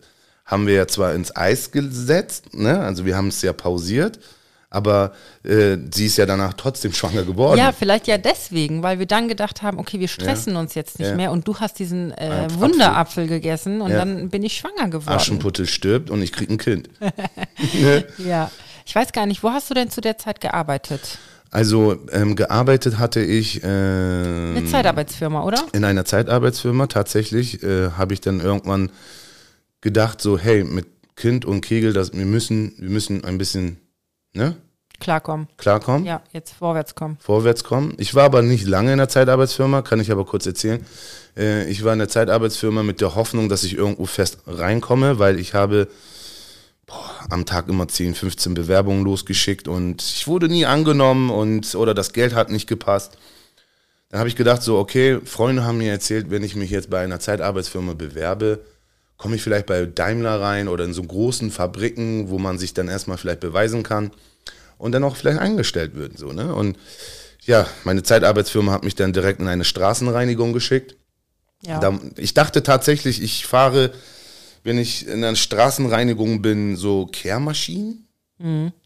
haben 0.46 0.68
wir 0.68 0.74
ja 0.76 0.88
zwar 0.88 1.14
ins 1.14 1.36
Eis 1.36 1.72
gesetzt, 1.72 2.54
ne? 2.54 2.80
Also 2.82 3.06
wir 3.06 3.16
haben 3.16 3.28
es 3.30 3.42
ja 3.42 3.54
pausiert, 3.54 4.20
aber 4.70 5.12
äh, 5.44 5.78
sie 5.94 6.06
ist 6.06 6.18
ja 6.18 6.26
danach 6.26 6.54
trotzdem 6.54 6.94
schwanger 6.94 7.24
geworden. 7.24 7.58
Ja, 7.60 7.72
vielleicht 7.74 8.08
ja 8.08 8.18
deswegen, 8.18 8.84
weil 8.84 9.00
wir 9.00 9.06
dann 9.06 9.28
gedacht 9.28 9.62
haben, 9.62 9.80
okay, 9.80 10.00
wir 10.00 10.08
stressen 10.08 10.56
uns 10.56 10.74
jetzt 10.76 10.98
nicht 10.98 11.10
Ja. 11.10 11.16
mehr 11.16 11.32
und 11.32 11.46
du 11.48 11.58
hast 11.60 11.78
diesen 11.80 12.12
äh, 12.12 12.46
Apfel. 12.46 12.60
Wunderapfel 12.62 13.28
gegessen 13.28 13.82
und 13.82 13.92
Ja. 13.92 13.98
dann 14.00 14.30
bin 14.30 14.44
ich 14.44 14.56
schwanger 14.58 14.90
geworden. 14.90 15.14
Aschenputtel 15.16 15.68
stirbt 15.68 16.10
und 16.10 16.22
ich 16.22 16.32
krieg 16.32 16.50
ein 16.50 16.58
Kind. 16.58 16.90
Ja. 18.18 18.50
Ich 18.86 18.96
weiß 18.96 19.12
gar 19.14 19.26
nicht, 19.26 19.44
wo 19.44 19.52
hast 19.52 19.70
du 19.70 19.74
denn 19.74 19.90
zu 19.90 20.02
der 20.02 20.18
Zeit 20.18 20.42
gearbeitet? 20.42 21.18
Also 21.52 21.98
ähm, 22.12 22.36
gearbeitet 22.38 22.98
hatte 22.98 23.20
ich 23.22 23.62
äh, 23.64 23.68
Eine 23.68 24.64
Zeitarbeitsfirma, 24.66 25.44
oder? 25.44 25.62
in 25.74 25.84
einer 25.84 26.06
Zeitarbeitsfirma. 26.06 26.88
Tatsächlich 26.88 27.62
äh, 27.62 27.92
habe 27.92 28.14
ich 28.14 28.22
dann 28.22 28.40
irgendwann 28.40 28.90
gedacht, 29.82 30.22
so 30.22 30.38
hey, 30.38 30.64
mit 30.64 30.88
Kind 31.18 31.44
und 31.46 31.62
Kegel, 31.62 31.92
das, 31.94 32.14
wir 32.14 32.26
müssen, 32.26 32.74
wir 32.78 32.90
müssen 32.90 33.24
ein 33.26 33.38
bisschen 33.38 33.78
ne, 34.34 34.56
Klarkommen. 35.02 35.48
klarkommen, 35.58 36.06
Ja, 36.06 36.22
jetzt 36.32 36.54
vorwärts 36.54 36.96
kommen. 36.96 37.18
vorwärts 37.20 37.64
kommen. 37.64 37.96
Ich 37.98 38.16
war 38.16 38.24
aber 38.26 38.42
nicht 38.44 38.66
lange 38.66 38.92
in 38.94 38.98
der 39.00 39.10
Zeitarbeitsfirma, 39.10 39.82
kann 39.82 40.00
ich 40.00 40.12
aber 40.12 40.26
kurz 40.26 40.46
erzählen. 40.46 40.86
Äh, 41.36 41.70
ich 41.70 41.84
war 41.84 41.92
in 41.94 42.00
der 42.00 42.08
Zeitarbeitsfirma 42.08 42.82
mit 42.84 43.02
der 43.02 43.16
Hoffnung, 43.16 43.50
dass 43.50 43.64
ich 43.64 43.76
irgendwo 43.76 44.06
fest 44.06 44.38
reinkomme, 44.48 45.20
weil 45.20 45.38
ich 45.40 45.54
habe 45.54 45.88
boah, 46.92 47.12
am 47.30 47.46
Tag 47.46 47.70
immer 47.70 47.88
10, 47.88 48.16
15 48.16 48.54
Bewerbungen 48.54 49.04
losgeschickt 49.04 49.68
und 49.68 50.02
ich 50.02 50.28
wurde 50.28 50.48
nie 50.48 50.66
angenommen 50.66 51.30
und 51.30 51.74
oder 51.76 51.94
das 51.94 52.14
Geld 52.14 52.36
hat 52.36 52.52
nicht 52.52 52.68
gepasst. 52.68 53.18
Dann 54.10 54.20
habe 54.20 54.28
ich 54.28 54.36
gedacht, 54.36 54.62
so, 54.62 54.78
okay, 54.78 55.20
Freunde 55.24 55.64
haben 55.64 55.78
mir 55.78 55.92
erzählt, 55.92 56.30
wenn 56.30 56.44
ich 56.44 56.56
mich 56.56 56.70
jetzt 56.70 56.90
bei 56.90 57.02
einer 57.02 57.20
Zeitarbeitsfirma 57.22 57.94
bewerbe, 57.94 58.60
komme 59.18 59.36
ich 59.36 59.42
vielleicht 59.42 59.68
bei 59.68 59.86
Daimler 59.86 60.42
rein 60.42 60.68
oder 60.68 60.84
in 60.84 60.94
so 60.94 61.04
großen 61.04 61.50
Fabriken, 61.52 62.30
wo 62.30 62.38
man 62.38 62.58
sich 62.58 62.74
dann 62.74 62.90
erstmal 62.90 63.18
vielleicht 63.18 63.40
beweisen 63.40 63.84
kann 63.84 64.12
und 64.78 64.92
dann 64.92 65.04
auch 65.04 65.16
vielleicht 65.16 65.40
eingestellt 65.40 65.96
wird. 65.96 66.18
So, 66.18 66.34
ne? 66.34 66.54
Und 66.54 66.78
ja, 67.46 67.68
meine 67.84 68.04
Zeitarbeitsfirma 68.04 68.72
hat 68.74 68.84
mich 68.84 68.96
dann 68.96 69.14
direkt 69.14 69.40
in 69.40 69.48
eine 69.48 69.64
Straßenreinigung 69.64 70.52
geschickt. 70.52 70.98
Ja. 71.62 71.80
Da, 71.80 71.98
ich 72.18 72.34
dachte 72.34 72.64
tatsächlich, 72.64 73.22
ich 73.22 73.46
fahre, 73.46 73.92
wenn 74.64 74.78
ich 74.78 75.08
in 75.08 75.24
einer 75.24 75.36
Straßenreinigung 75.36 76.42
bin, 76.42 76.76
so 76.76 77.06
Kehrmaschinen. 77.08 78.08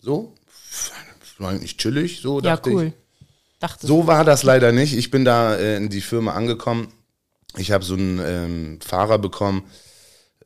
So. 0.01 0.33
War 1.37 1.49
eigentlich 1.51 1.77
chillig, 1.77 2.21
so 2.21 2.37
Mhm. 2.39 2.43
ja, 2.45 2.55
dachte 2.55 2.69
cool. 2.71 2.85
ich. 2.87 2.93
Dachte 3.59 3.87
So 3.87 4.07
war 4.07 4.23
das 4.23 4.43
leider 4.43 4.71
nicht. 4.71 4.95
Ich 4.97 5.11
bin 5.11 5.25
da 5.25 5.55
äh, 5.55 5.77
in 5.77 5.89
die 5.89 6.01
Firma 6.01 6.33
angekommen. 6.33 6.87
Ich 7.57 7.71
habe 7.71 7.83
so 7.85 7.93
einen 7.95 8.19
ähm, 8.23 8.79
Fahrer 8.81 9.17
bekommen. 9.17 9.63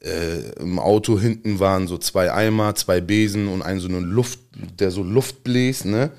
Äh, 0.01 0.51
Im 0.59 0.79
Auto 0.79 1.19
hinten 1.19 1.59
waren 1.59 1.87
so 1.87 1.97
zwei 1.97 2.31
Eimer, 2.31 2.75
zwei 2.75 3.01
Besen 3.01 3.47
und 3.47 3.61
ein 3.61 3.79
so 3.79 3.87
eine 3.87 3.99
Luft, 3.99 4.39
der 4.79 4.91
so 4.91 5.03
Luft 5.03 5.43
bläst, 5.43 5.85
ne? 5.85 6.11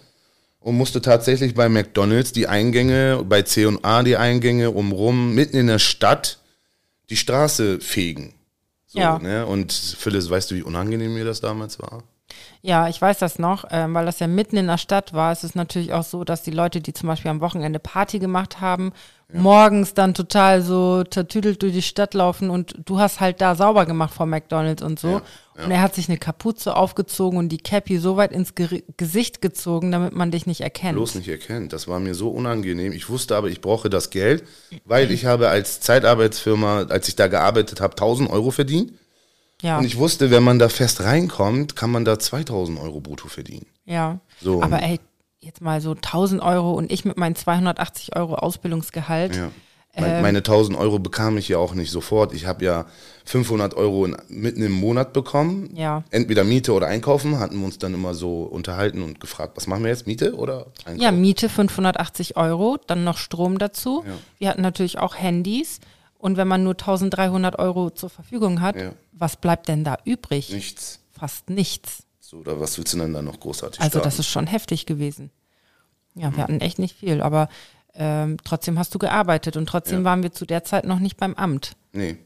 Und 0.58 0.76
musste 0.76 1.00
tatsächlich 1.00 1.54
bei 1.54 1.70
McDonalds 1.70 2.32
die 2.32 2.46
Eingänge, 2.46 3.24
bei 3.26 3.40
C&A 3.42 4.02
die 4.02 4.16
Eingänge 4.18 4.72
umrum, 4.72 5.34
mitten 5.34 5.56
in 5.56 5.68
der 5.68 5.78
Stadt, 5.78 6.38
die 7.08 7.16
Straße 7.16 7.80
fegen. 7.80 8.34
So, 8.92 8.98
Ja. 8.98 9.20
Ne? 9.20 9.46
Und 9.46 9.72
Phyllis, 9.72 10.28
weißt 10.28 10.50
du, 10.50 10.56
wie 10.56 10.62
unangenehm 10.62 11.14
mir 11.14 11.24
das 11.24 11.40
damals 11.40 11.78
war? 11.78 12.02
Ja, 12.60 12.88
ich 12.88 13.00
weiß 13.00 13.18
das 13.20 13.38
noch, 13.38 13.64
ähm, 13.70 13.94
weil 13.94 14.04
das 14.04 14.18
ja 14.18 14.26
mitten 14.26 14.56
in 14.56 14.66
der 14.66 14.78
Stadt 14.78 15.12
war. 15.12 15.30
Es 15.30 15.44
ist 15.44 15.54
natürlich 15.54 15.92
auch 15.92 16.02
so, 16.02 16.24
dass 16.24 16.42
die 16.42 16.50
Leute, 16.50 16.80
die 16.80 16.92
zum 16.92 17.08
Beispiel 17.08 17.30
am 17.30 17.40
Wochenende 17.40 17.78
Party 17.78 18.18
gemacht 18.18 18.60
haben, 18.60 18.92
morgens 19.32 19.94
dann 19.94 20.12
total 20.12 20.60
so 20.60 21.04
zertüdelt 21.04 21.62
durch 21.62 21.72
die 21.72 21.82
Stadt 21.82 22.14
laufen 22.14 22.50
und 22.50 22.74
du 22.84 22.98
hast 22.98 23.20
halt 23.20 23.40
da 23.40 23.54
sauber 23.54 23.86
gemacht 23.86 24.12
vor 24.12 24.26
McDonalds 24.26 24.82
und 24.82 24.98
so. 24.98 25.20
Und 25.64 25.70
er 25.70 25.80
hat 25.82 25.94
sich 25.94 26.08
eine 26.08 26.18
Kapuze 26.18 26.76
aufgezogen 26.76 27.38
und 27.38 27.48
die 27.50 27.58
Cappy 27.58 27.98
so 27.98 28.16
weit 28.16 28.32
ins 28.32 28.54
Geri- 28.54 28.84
Gesicht 28.96 29.40
gezogen, 29.40 29.90
damit 29.92 30.14
man 30.14 30.30
dich 30.30 30.46
nicht 30.46 30.60
erkennt. 30.60 30.96
bloß 30.96 31.14
nicht 31.16 31.28
erkennt. 31.28 31.72
Das 31.72 31.88
war 31.88 32.00
mir 32.00 32.14
so 32.14 32.28
unangenehm. 32.30 32.92
Ich 32.92 33.08
wusste 33.08 33.36
aber, 33.36 33.48
ich 33.48 33.60
brauche 33.60 33.90
das 33.90 34.10
Geld, 34.10 34.44
weil 34.84 35.10
ich 35.10 35.26
habe 35.26 35.48
als 35.48 35.80
Zeitarbeitsfirma, 35.80 36.84
als 36.88 37.08
ich 37.08 37.16
da 37.16 37.26
gearbeitet 37.28 37.80
habe, 37.80 37.92
1000 37.94 38.30
Euro 38.30 38.50
verdient. 38.50 38.92
Ja, 39.62 39.78
Und 39.78 39.84
ich 39.84 39.98
wusste, 39.98 40.30
wenn 40.30 40.42
man 40.42 40.58
da 40.58 40.68
fest 40.70 41.02
reinkommt, 41.02 41.76
kann 41.76 41.90
man 41.90 42.04
da 42.06 42.18
2000 42.18 42.80
Euro 42.80 43.00
brutto 43.00 43.28
verdienen. 43.28 43.66
ja. 43.84 44.18
So, 44.40 44.62
Aber 44.62 44.82
ey, 44.82 44.98
jetzt 45.40 45.60
mal 45.60 45.80
so 45.82 45.94
1000 45.94 46.40
Euro 46.42 46.72
und 46.72 46.90
ich 46.90 47.04
mit 47.04 47.18
meinen 47.18 47.34
280 47.36 48.16
Euro 48.16 48.36
Ausbildungsgehalt. 48.36 49.36
Ja. 49.36 49.50
Mein, 49.98 50.22
meine 50.22 50.38
1000 50.38 50.78
Euro 50.78 50.98
bekam 51.00 51.36
ich 51.36 51.48
ja 51.48 51.58
auch 51.58 51.74
nicht 51.74 51.90
sofort. 51.90 52.32
Ich 52.32 52.46
habe 52.46 52.64
ja 52.64 52.86
500 53.24 53.74
Euro 53.74 54.04
in, 54.06 54.16
mitten 54.28 54.62
im 54.62 54.72
Monat 54.72 55.12
bekommen. 55.12 55.70
Ja. 55.74 56.04
Entweder 56.10 56.44
Miete 56.44 56.72
oder 56.72 56.86
Einkaufen. 56.86 57.38
Hatten 57.40 57.58
wir 57.58 57.64
uns 57.66 57.78
dann 57.78 57.92
immer 57.94 58.14
so 58.14 58.42
unterhalten 58.44 59.02
und 59.02 59.18
gefragt, 59.20 59.56
was 59.56 59.66
machen 59.66 59.82
wir 59.82 59.90
jetzt? 59.90 60.06
Miete 60.06 60.34
oder 60.36 60.66
Einkaufen? 60.84 61.00
Ja, 61.00 61.10
Miete 61.10 61.48
580 61.48 62.36
Euro, 62.36 62.78
dann 62.86 63.02
noch 63.04 63.18
Strom 63.18 63.58
dazu. 63.58 64.04
Ja. 64.06 64.12
Wir 64.38 64.48
hatten 64.50 64.62
natürlich 64.62 64.98
auch 64.98 65.16
Handys. 65.16 65.80
Und 66.18 66.36
wenn 66.36 66.46
man 66.48 66.62
nur 66.62 66.74
1300 66.74 67.58
Euro 67.58 67.90
zur 67.90 68.10
Verfügung 68.10 68.60
hat, 68.60 68.76
Ja. 68.76 68.92
was 69.12 69.36
bleibt 69.36 69.68
denn 69.68 69.84
da 69.84 69.96
übrig? 70.04 70.52
Nichts. 70.52 71.00
Fast 71.10 71.50
nichts. 71.50 72.04
So, 72.20 72.36
oder 72.38 72.60
was 72.60 72.78
willst 72.78 72.92
du 72.94 72.98
denn 72.98 73.12
da 73.12 73.22
noch 73.22 73.40
großartig 73.40 73.80
Also 73.80 73.90
starten? 73.98 74.04
das 74.06 74.18
ist 74.20 74.28
schon 74.28 74.46
heftig 74.46 74.86
gewesen. 74.86 75.30
Ja, 76.14 76.34
wir 76.36 76.42
hatten 76.42 76.60
echt 76.60 76.78
nicht 76.78 76.96
viel, 76.96 77.22
aber 77.22 77.48
ähm, 77.94 78.36
trotzdem 78.44 78.78
hast 78.78 78.94
du 78.94 78.98
gearbeitet 78.98 79.56
und 79.56 79.66
trotzdem 79.66 79.98
Ja. 80.00 80.04
waren 80.04 80.22
wir 80.22 80.32
zu 80.32 80.46
der 80.46 80.64
Zeit 80.64 80.84
noch 80.86 80.98
nicht 81.00 81.16
beim 81.16 81.34
Amt. 81.34 81.72
Nee. 81.92 82.16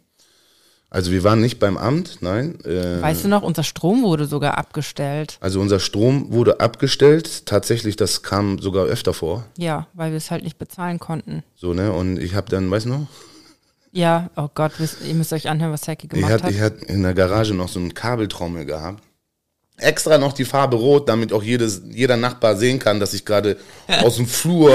Also 0.90 1.10
wir 1.10 1.24
waren 1.24 1.40
nicht 1.40 1.58
beim 1.58 1.76
Amt, 1.76 2.18
nein. 2.20 2.60
Äh, 2.64 3.02
Weißt 3.02 3.24
du 3.24 3.28
noch, 3.28 3.42
unser 3.42 3.64
Strom 3.64 4.02
wurde 4.04 4.26
sogar 4.26 4.56
abgestellt. 4.58 5.38
also 5.40 5.60
unser 5.60 5.80
Strom 5.80 6.32
wurde 6.32 6.60
abgestellt. 6.60 7.46
Tatsächlich, 7.46 7.96
das 7.96 8.22
kam 8.22 8.60
sogar 8.60 8.84
öfter 8.84 9.12
vor. 9.12 9.44
Ja, 9.58 9.88
weil 9.94 10.12
wir 10.12 10.18
es 10.18 10.30
halt 10.30 10.44
nicht 10.44 10.56
bezahlen 10.56 11.00
konnten. 11.00 11.42
So, 11.56 11.74
ne? 11.74 11.90
Und 11.92 12.18
ich 12.20 12.36
habe 12.36 12.48
dann, 12.48 12.70
weißt 12.70 12.86
du 12.86 12.90
noch? 12.90 13.06
Ja, 13.90 14.30
oh 14.36 14.48
Gott, 14.54 14.72
ihr 15.04 15.14
müsst 15.14 15.32
euch 15.32 15.48
anhören, 15.48 15.72
was 15.72 15.88
Hacki 15.88 16.06
Ich 16.06 16.10
gemacht 16.10 16.30
hatte, 16.32 16.44
hat. 16.44 16.50
ich 16.52 16.60
hatte 16.60 16.84
in 16.84 17.02
der 17.02 17.14
Garage 17.14 17.54
noch 17.54 17.68
so 17.68 17.80
einen 17.80 17.94
Kabeltrommel 17.94 18.64
gehabt. 18.64 19.02
Extra 19.76 20.18
noch 20.18 20.32
die 20.32 20.44
Farbe 20.44 20.76
rot, 20.76 21.08
damit 21.08 21.32
auch 21.32 21.42
jedes, 21.42 21.82
jeder 21.90 22.16
Nachbar 22.16 22.56
sehen 22.56 22.78
kann, 22.78 23.00
dass 23.00 23.12
ich 23.12 23.24
gerade 23.24 23.56
aus 24.02 24.16
dem 24.16 24.26
Flur 24.26 24.72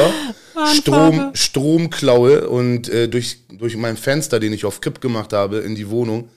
Strom, 0.75 1.32
Strom 1.34 1.89
klaue 1.89 2.50
und 2.50 2.89
äh, 2.89 3.08
durch, 3.08 3.39
durch 3.50 3.77
mein 3.77 3.96
Fenster, 3.98 4.39
den 4.39 4.51
ich 4.53 4.65
auf 4.65 4.82
Kipp 4.82 5.00
gemacht 5.00 5.32
habe, 5.34 5.60
in 5.60 5.75
die 5.75 5.89
Wohnung 5.89 6.29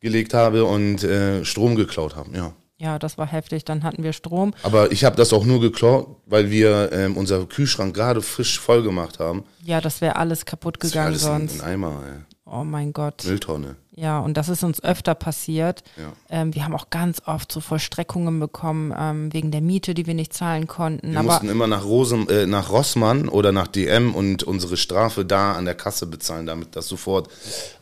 gelegt 0.00 0.34
habe 0.34 0.64
und 0.64 1.04
äh, 1.04 1.44
Strom 1.44 1.76
geklaut 1.76 2.16
habe. 2.16 2.36
Ja. 2.36 2.52
Ja, 2.78 2.98
das 2.98 3.16
war 3.16 3.28
heftig. 3.28 3.64
Dann 3.64 3.84
hatten 3.84 4.02
wir 4.02 4.12
Strom. 4.12 4.54
Aber 4.64 4.90
ich 4.90 5.04
habe 5.04 5.14
das 5.14 5.32
auch 5.32 5.44
nur 5.44 5.60
geklaut, 5.60 6.16
weil 6.26 6.50
wir 6.50 6.90
ähm, 6.92 7.16
unser 7.16 7.46
Kühlschrank 7.46 7.94
gerade 7.94 8.22
frisch 8.22 8.58
voll 8.58 8.82
gemacht 8.82 9.20
haben. 9.20 9.44
Ja, 9.62 9.80
das 9.80 10.00
wäre 10.00 10.16
alles 10.16 10.44
kaputt 10.44 10.78
Das 10.80 10.90
gegangen 10.90 11.06
alles 11.10 11.22
in, 11.22 11.28
sonst. 11.28 11.54
in 11.56 11.60
Eimer, 11.60 12.02
ey. 12.04 12.20
Oh 12.54 12.64
mein 12.64 12.92
Gott. 12.92 13.24
Mülltonne. 13.24 13.76
Ja, 13.94 14.20
und 14.20 14.36
das 14.36 14.48
ist 14.48 14.62
uns 14.62 14.82
öfter 14.82 15.14
passiert. 15.14 15.82
Ja. 15.98 16.12
Ähm, 16.30 16.54
wir 16.54 16.64
haben 16.64 16.74
auch 16.74 16.88
ganz 16.90 17.22
oft 17.26 17.50
so 17.52 17.60
Vollstreckungen 17.60 18.40
bekommen 18.40 18.94
ähm, 18.98 19.32
wegen 19.32 19.50
der 19.50 19.60
Miete, 19.62 19.94
die 19.94 20.06
wir 20.06 20.14
nicht 20.14 20.32
zahlen 20.34 20.66
konnten. 20.66 21.12
Wir 21.12 21.18
Aber 21.20 21.28
mussten 21.28 21.48
immer 21.50 21.66
nach, 21.66 21.84
Rosem, 21.84 22.26
äh, 22.28 22.46
nach 22.46 22.70
Rossmann 22.70 23.28
oder 23.28 23.52
nach 23.52 23.66
DM 23.68 24.14
und 24.14 24.42
unsere 24.44 24.76
Strafe 24.76 25.24
da 25.24 25.52
an 25.52 25.64
der 25.66 25.74
Kasse 25.74 26.06
bezahlen, 26.06 26.46
damit 26.46 26.76
das 26.76 26.88
sofort 26.88 27.28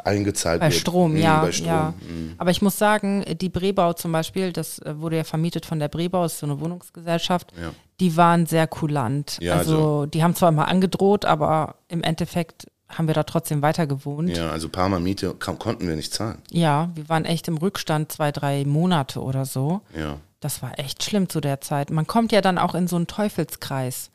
eingezahlt 0.04 0.60
bei 0.60 0.66
wird. 0.70 0.80
Strom, 0.80 1.12
Mhm, 1.12 1.18
ja, 1.18 1.40
Bei 1.42 1.52
Strom. 1.52 1.66
ja. 1.68 1.94
mhm. 2.00 2.34
Aber 2.38 2.50
ich 2.50 2.62
muss 2.62 2.78
sagen, 2.78 3.24
die 3.40 3.48
Brebau 3.48 3.92
zum 3.92 4.12
Beispiel, 4.12 4.52
das 4.52 4.78
äh, 4.80 4.98
wurde 4.98 5.16
ja 5.16 5.24
vermietet 5.24 5.66
von 5.66 5.78
der 5.78 5.88
Brebau, 5.88 6.24
ist 6.24 6.38
so 6.38 6.46
eine 6.46 6.60
Wohnungsgesellschaft. 6.60 7.52
Ja. 7.60 7.70
Die 8.00 8.16
waren 8.16 8.46
sehr 8.46 8.66
kulant. 8.66 9.38
Ja, 9.40 9.56
also, 9.56 9.72
also- 9.74 10.06
die 10.06 10.22
haben 10.22 10.34
zwar 10.34 10.48
immer 10.48 10.68
angedroht, 10.68 11.24
aber 11.24 11.76
im 11.88 12.02
Endeffekt 12.02 12.66
haben 12.90 13.06
wir 13.06 13.14
da 13.14 13.22
trotzdem 13.22 13.62
weiter 13.62 13.86
gewohnt. 13.86 14.36
Ja, 14.36 14.50
also 14.50 14.68
ein 14.68 14.72
paar 14.72 14.88
Mal 14.88 15.00
Miete 15.00 15.34
konnten 15.34 15.88
wir 15.88 15.96
nicht 15.96 16.12
zahlen. 16.12 16.38
Ja, 16.50 16.90
wir 16.94 17.08
waren 17.08 17.24
echt 17.24 17.48
im 17.48 17.56
Rückstand 17.56 18.12
zwei, 18.12 18.32
drei 18.32 18.64
Monate 18.64 19.20
oder 19.22 19.44
so. 19.44 19.80
Ja. 19.96 20.18
Das 20.40 20.62
war 20.62 20.78
echt 20.78 21.02
schlimm 21.04 21.28
zu 21.28 21.40
der 21.40 21.60
Zeit. 21.60 21.90
Man 21.90 22.06
kommt 22.06 22.32
ja 22.32 22.40
dann 22.40 22.58
auch 22.58 22.74
in 22.74 22.88
so 22.88 22.96
einen 22.96 23.06
Teufelskreis. 23.06 24.10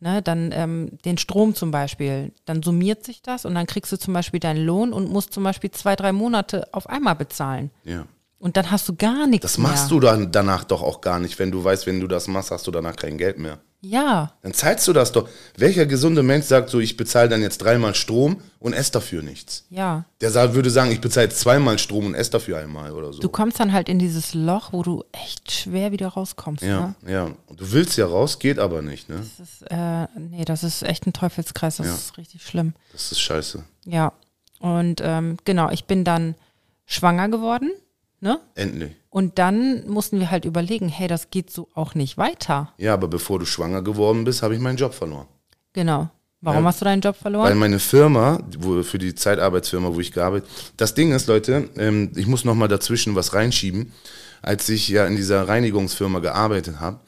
Ne, 0.00 0.20
dann 0.20 0.50
ähm, 0.52 0.98
den 1.06 1.16
Strom 1.16 1.54
zum 1.54 1.70
Beispiel, 1.70 2.32
dann 2.44 2.62
summiert 2.62 3.04
sich 3.04 3.22
das 3.22 3.46
und 3.46 3.54
dann 3.54 3.66
kriegst 3.66 3.90
du 3.90 3.96
zum 3.96 4.12
Beispiel 4.12 4.38
deinen 4.40 4.62
Lohn 4.66 4.92
und 4.92 5.08
musst 5.10 5.32
zum 5.32 5.44
Beispiel 5.44 5.70
zwei, 5.70 5.96
drei 5.96 6.12
Monate 6.12 6.68
auf 6.72 6.88
einmal 6.88 7.14
bezahlen. 7.14 7.70
ja. 7.84 8.04
Und 8.40 8.58
dann 8.58 8.70
hast 8.70 8.86
du 8.90 8.94
gar 8.94 9.26
nichts 9.26 9.42
Das 9.42 9.56
mehr. 9.58 9.68
machst 9.68 9.90
du 9.90 10.00
dann 10.00 10.30
danach 10.30 10.64
doch 10.64 10.82
auch 10.82 11.00
gar 11.00 11.18
nicht, 11.18 11.38
wenn 11.38 11.50
du 11.50 11.64
weißt, 11.64 11.86
wenn 11.86 12.00
du 12.00 12.06
das 12.06 12.28
machst, 12.28 12.50
hast 12.50 12.66
du 12.66 12.70
danach 12.70 12.94
kein 12.96 13.16
Geld 13.16 13.38
mehr. 13.38 13.58
Ja, 13.84 14.32
Dann 14.42 14.54
zahlst 14.54 14.88
du 14.88 14.92
das 14.94 15.12
doch. 15.12 15.28
Welcher 15.58 15.84
gesunde 15.84 16.22
Mensch 16.22 16.46
sagt 16.46 16.70
so, 16.70 16.80
ich 16.80 16.96
bezahle 16.96 17.28
dann 17.28 17.42
jetzt 17.42 17.58
dreimal 17.58 17.94
Strom 17.94 18.40
und 18.58 18.72
esse 18.72 18.92
dafür 18.92 19.22
nichts? 19.22 19.64
ja. 19.68 20.04
Der 20.22 20.30
sa- 20.30 20.54
würde 20.54 20.70
sagen, 20.70 20.90
ich 20.90 21.02
bezahle 21.02 21.28
zweimal 21.28 21.78
Strom 21.78 22.06
und 22.06 22.14
esse 22.14 22.30
dafür 22.30 22.58
einmal 22.58 22.92
oder 22.92 23.12
so. 23.12 23.20
Du 23.20 23.28
kommst 23.28 23.60
dann 23.60 23.72
halt 23.74 23.90
in 23.90 23.98
dieses 23.98 24.32
Loch, 24.32 24.72
wo 24.72 24.82
du 24.82 25.04
echt 25.12 25.52
schwer 25.52 25.92
wieder 25.92 26.08
rauskommst. 26.08 26.62
ja, 26.62 26.94
Ne? 27.02 27.12
ja. 27.12 27.24
Und 27.46 27.60
du 27.60 27.72
willst 27.72 27.98
ja 27.98 28.06
raus, 28.06 28.38
geht 28.38 28.58
aber 28.58 28.80
nicht, 28.80 29.10
ne? 29.10 29.16
Das 29.16 29.46
ist, 29.48 29.62
äh, 29.70 30.06
nee, 30.18 30.44
das 30.46 30.64
ist 30.64 30.82
echt 30.82 31.06
ein 31.06 31.12
Teufelskreis, 31.12 31.76
das 31.76 31.86
Ja. 31.86 31.94
ist 31.94 32.16
richtig 32.16 32.42
schlimm. 32.46 32.72
Das 32.92 33.12
ist 33.12 33.20
scheiße. 33.20 33.64
Ja. 33.84 34.12
Und 34.60 35.02
ähm, 35.04 35.36
genau, 35.44 35.68
ich 35.70 35.84
bin 35.84 36.04
dann 36.04 36.34
schwanger 36.86 37.28
geworden, 37.28 37.70
ne? 38.20 38.40
Endlich. 38.54 38.92
Und 39.14 39.38
dann 39.38 39.88
mussten 39.88 40.18
wir 40.18 40.32
halt 40.32 40.44
überlegen, 40.44 40.88
hey, 40.88 41.06
das 41.06 41.30
geht 41.30 41.48
so 41.48 41.68
auch 41.74 41.94
nicht 41.94 42.18
weiter. 42.18 42.72
Ja, 42.78 42.94
aber 42.94 43.06
bevor 43.06 43.38
du 43.38 43.44
schwanger 43.46 43.80
geworden 43.80 44.24
bist, 44.24 44.42
habe 44.42 44.56
ich 44.56 44.60
meinen 44.60 44.76
Job 44.76 44.92
verloren. 44.92 45.28
Genau. 45.72 46.08
Warum 46.40 46.64
Ja. 46.64 46.68
hast 46.68 46.80
du 46.80 46.84
deinen 46.84 47.00
Job 47.00 47.14
verloren? 47.14 47.44
Weil 47.44 47.54
meine 47.54 47.78
Firma, 47.78 48.40
wo, 48.58 48.82
für 48.82 48.98
die 48.98 49.14
Zeitarbeitsfirma, 49.14 49.94
wo 49.94 50.00
ich 50.00 50.10
gearbeitet 50.10 50.48
das 50.76 50.94
Ding 50.94 51.12
ist, 51.12 51.28
Leute, 51.28 51.68
ähm, 51.76 52.10
ich 52.16 52.26
muss 52.26 52.44
noch 52.44 52.56
mal 52.56 52.66
dazwischen 52.66 53.14
was 53.14 53.34
reinschieben. 53.34 53.92
Als 54.42 54.68
ich 54.68 54.88
ja 54.88 55.06
in 55.06 55.14
dieser 55.14 55.46
Reinigungsfirma 55.46 56.18
gearbeitet 56.18 56.80
habe, 56.80 56.98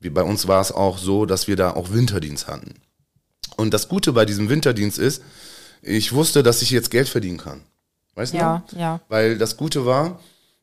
wie 0.00 0.10
bei 0.10 0.22
uns 0.22 0.48
war 0.48 0.60
es 0.60 0.70
auch 0.70 0.98
so, 0.98 1.24
dass 1.24 1.48
wir 1.48 1.56
da 1.56 1.70
auch 1.70 1.92
Winterdienst 1.94 2.46
hatten. 2.46 2.74
Und 3.56 3.72
das 3.72 3.88
Gute 3.88 4.12
bei 4.12 4.26
diesem 4.26 4.50
Winterdienst 4.50 4.98
ist, 4.98 5.22
ich 5.80 6.12
wusste, 6.12 6.42
dass 6.42 6.60
ich 6.60 6.68
jetzt 6.70 6.90
Geld 6.90 7.08
verdienen 7.08 7.38
kann. 7.38 7.62
Weißt 8.16 8.34
du? 8.34 8.36
Ja, 8.36 8.64
ja. 8.76 9.00
Weil 9.08 9.38
das 9.38 9.56
Gute 9.56 9.86
war, 9.86 10.20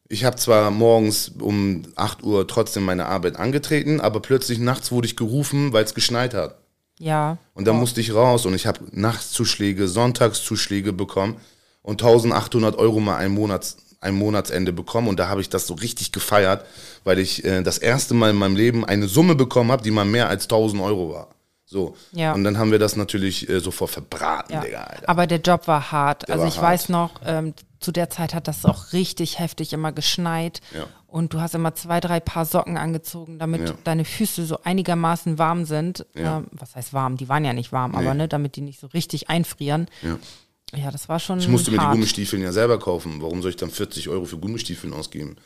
ich 0.07 0.23
habe 0.23 0.35
zwar 0.35 0.69
morgens 0.71 1.31
um 1.39 1.83
8 1.95 2.23
Uhr 2.23 2.47
trotzdem 2.47 2.83
meine 2.83 3.07
Arbeit 3.07 3.37
angetreten, 3.37 3.99
aber 3.99 4.19
plötzlich 4.19 4.59
nachts 4.59 4.91
wurde 4.91 5.07
ich 5.07 5.15
gerufen, 5.15 5.73
weil 5.73 5.83
es 5.83 5.95
geschneit 5.95 6.33
hat. 6.33 6.59
ja. 6.99 7.37
Und 7.53 7.65
dann 7.67 7.77
musste 7.77 8.01
ich 8.01 8.13
raus 8.13 8.45
und 8.45 8.53
ich 8.53 8.67
habe 8.67 8.79
Nachtszuschläge, 8.91 9.87
Sonntagszuschläge 9.87 10.93
bekommen 10.93 11.37
und 11.81 12.01
1800 12.01 12.77
Euro 12.77 12.99
mal 12.99 13.17
ein, 13.17 13.31
Monats, 13.31 13.77
ein 13.99 14.15
Monatsende 14.15 14.71
bekommen. 14.71 15.07
Und 15.07 15.19
da 15.19 15.27
habe 15.27 15.41
ich 15.41 15.49
das 15.49 15.67
so 15.67 15.73
richtig 15.73 16.11
gefeiert, 16.11 16.65
weil 17.03 17.19
ich 17.19 17.43
äh, 17.43 17.63
das 17.63 17.77
erste 17.79 18.13
Mal 18.13 18.29
in 18.29 18.37
meinem 18.37 18.55
Leben 18.55 18.85
eine 18.85 19.07
Summe 19.07 19.35
bekommen 19.35 19.71
habe, 19.71 19.83
die 19.83 19.91
mal 19.91 20.05
mehr 20.05 20.29
als 20.29 20.43
1000 20.45 20.81
Euro 20.81 21.13
war. 21.13 21.34
So. 21.65 21.95
Ja. 22.11 22.33
Und 22.33 22.43
dann 22.43 22.57
haben 22.59 22.71
wir 22.71 22.77
das 22.79 22.95
natürlich 22.95 23.49
äh, 23.49 23.59
sofort 23.59 23.89
verbraten, 23.91 24.53
Ja. 24.53 24.61
Digga, 24.61 24.83
Alter. 24.83 25.09
Aber 25.09 25.25
der 25.27 25.39
Job 25.39 25.67
war 25.67 25.91
hart. 25.91 26.29
also 26.29 26.41
war 26.43 26.47
ich 26.47 26.55
hart. 26.57 26.63
weiß 26.63 26.89
noch, 26.89 27.11
ähm, 27.25 27.53
zu 27.79 27.91
der 27.91 28.09
Zeit 28.09 28.33
hat 28.35 28.47
das 28.47 28.65
auch 28.65 28.93
richtig 28.93 29.39
heftig 29.39 29.73
immer 29.73 29.91
geschneit. 29.91 30.61
Ja. 30.75 30.85
Und 31.07 31.33
du 31.33 31.39
hast 31.41 31.55
immer 31.55 31.73
zwei, 31.75 31.99
drei 31.99 32.19
Paar 32.19 32.45
Socken 32.45 32.77
angezogen, 32.77 33.39
damit 33.39 33.69
Ja. 33.69 33.75
deine 33.83 34.05
Füße 34.05 34.45
so 34.45 34.59
einigermaßen 34.63 35.39
warm 35.39 35.65
sind. 35.65 36.05
Ja. 36.13 36.37
Ähm, 36.37 36.47
was 36.51 36.75
heißt 36.75 36.93
warm? 36.93 37.17
Die 37.17 37.29
waren 37.29 37.43
ja 37.45 37.53
nicht 37.53 37.71
warm, 37.71 37.95
aber 37.95 38.13
ne, 38.13 38.27
damit 38.27 38.55
die 38.57 38.61
nicht 38.61 38.79
so 38.79 38.87
richtig 38.87 39.29
einfrieren. 39.29 39.87
Ja. 40.03 40.17
Ja, 40.75 40.91
das 40.91 41.07
war 41.09 41.19
schon 41.19 41.39
Ich 41.39 41.47
musste 41.47 41.71
mir 41.71 41.77
die 41.77 41.83
hart. 41.83 41.93
Gummistiefeln 41.93 42.41
ja 42.41 42.51
selber 42.51 42.79
kaufen. 42.79 43.21
Warum 43.21 43.41
soll 43.41 43.51
ich 43.51 43.55
dann 43.57 43.69
40 43.69 44.09
Euro 44.09 44.25
für 44.25 44.37
Gummistiefeln 44.37 44.93
ausgeben? 44.93 45.37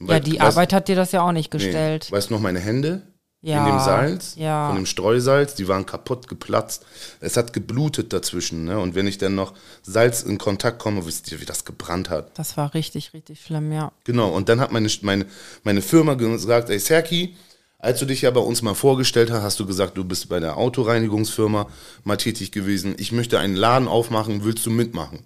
Ja, 0.00 0.08
Weil- 0.08 0.20
die 0.20 0.40
weißt- 0.40 0.44
Arbeit 0.46 0.72
hat 0.72 0.88
dir 0.88 0.96
das 0.96 1.12
ja 1.12 1.22
auch 1.22 1.32
nicht 1.32 1.52
Nee. 1.52 1.58
gestellt. 1.58 2.10
Weißt 2.10 2.30
du 2.30 2.34
noch, 2.34 2.40
meine 2.40 2.60
Hände 2.60 3.02
Ja, 3.42 3.66
in 3.66 3.72
dem 3.72 3.80
Salz, 3.80 4.34
ja. 4.36 4.68
von 4.68 4.76
dem 4.76 4.84
Streusalz, 4.84 5.54
die 5.54 5.66
waren 5.66 5.86
kaputt, 5.86 6.28
geplatzt. 6.28 6.84
Es 7.20 7.38
hat 7.38 7.54
geblutet 7.54 8.12
dazwischen. 8.12 8.64
Ne? 8.64 8.78
Und 8.78 8.94
wenn 8.94 9.06
ich 9.06 9.16
dann 9.16 9.34
noch 9.34 9.54
Salz 9.82 10.22
in 10.22 10.36
Kontakt 10.36 10.78
komme, 10.78 11.06
wisst 11.06 11.32
ihr, 11.32 11.40
wie 11.40 11.46
das 11.46 11.64
gebrannt 11.64 12.10
hat. 12.10 12.38
Das 12.38 12.58
war 12.58 12.74
richtig, 12.74 13.14
richtig 13.14 13.40
schlimm, 13.40 13.72
ja. 13.72 13.92
Genau, 14.04 14.28
und 14.28 14.50
dann 14.50 14.60
hat 14.60 14.72
meine, 14.72 14.90
meine, 15.00 15.24
meine 15.62 15.80
Firma 15.80 16.14
gesagt, 16.14 16.68
ey 16.68 16.78
Serki, 16.78 17.34
als 17.78 17.98
du 17.98 18.04
dich 18.04 18.20
ja 18.20 18.30
bei 18.30 18.40
uns 18.40 18.60
mal 18.60 18.74
vorgestellt 18.74 19.30
hast, 19.30 19.42
hast 19.42 19.60
du 19.60 19.64
gesagt, 19.64 19.96
du 19.96 20.04
bist 20.04 20.28
bei 20.28 20.38
der 20.38 20.58
Autoreinigungsfirma 20.58 21.66
mal 22.04 22.16
tätig 22.18 22.52
gewesen. 22.52 22.94
Ich 22.98 23.10
möchte 23.10 23.38
einen 23.38 23.56
Laden 23.56 23.88
aufmachen, 23.88 24.44
willst 24.44 24.66
du 24.66 24.70
mitmachen? 24.70 25.20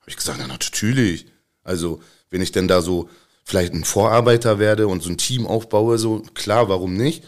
Habe 0.00 0.10
ich 0.10 0.16
gesagt, 0.16 0.38
na 0.40 0.48
natürlich. 0.48 1.26
Also, 1.62 2.00
wenn 2.30 2.42
ich 2.42 2.50
denn 2.50 2.66
da 2.66 2.82
so 2.82 3.08
vielleicht 3.48 3.72
ein 3.72 3.84
Vorarbeiter 3.84 4.58
werde 4.58 4.88
und 4.88 5.02
so 5.02 5.08
ein 5.08 5.16
Team 5.16 5.46
aufbaue, 5.46 5.96
so 5.96 6.22
klar, 6.34 6.68
warum 6.68 6.94
nicht? 6.94 7.24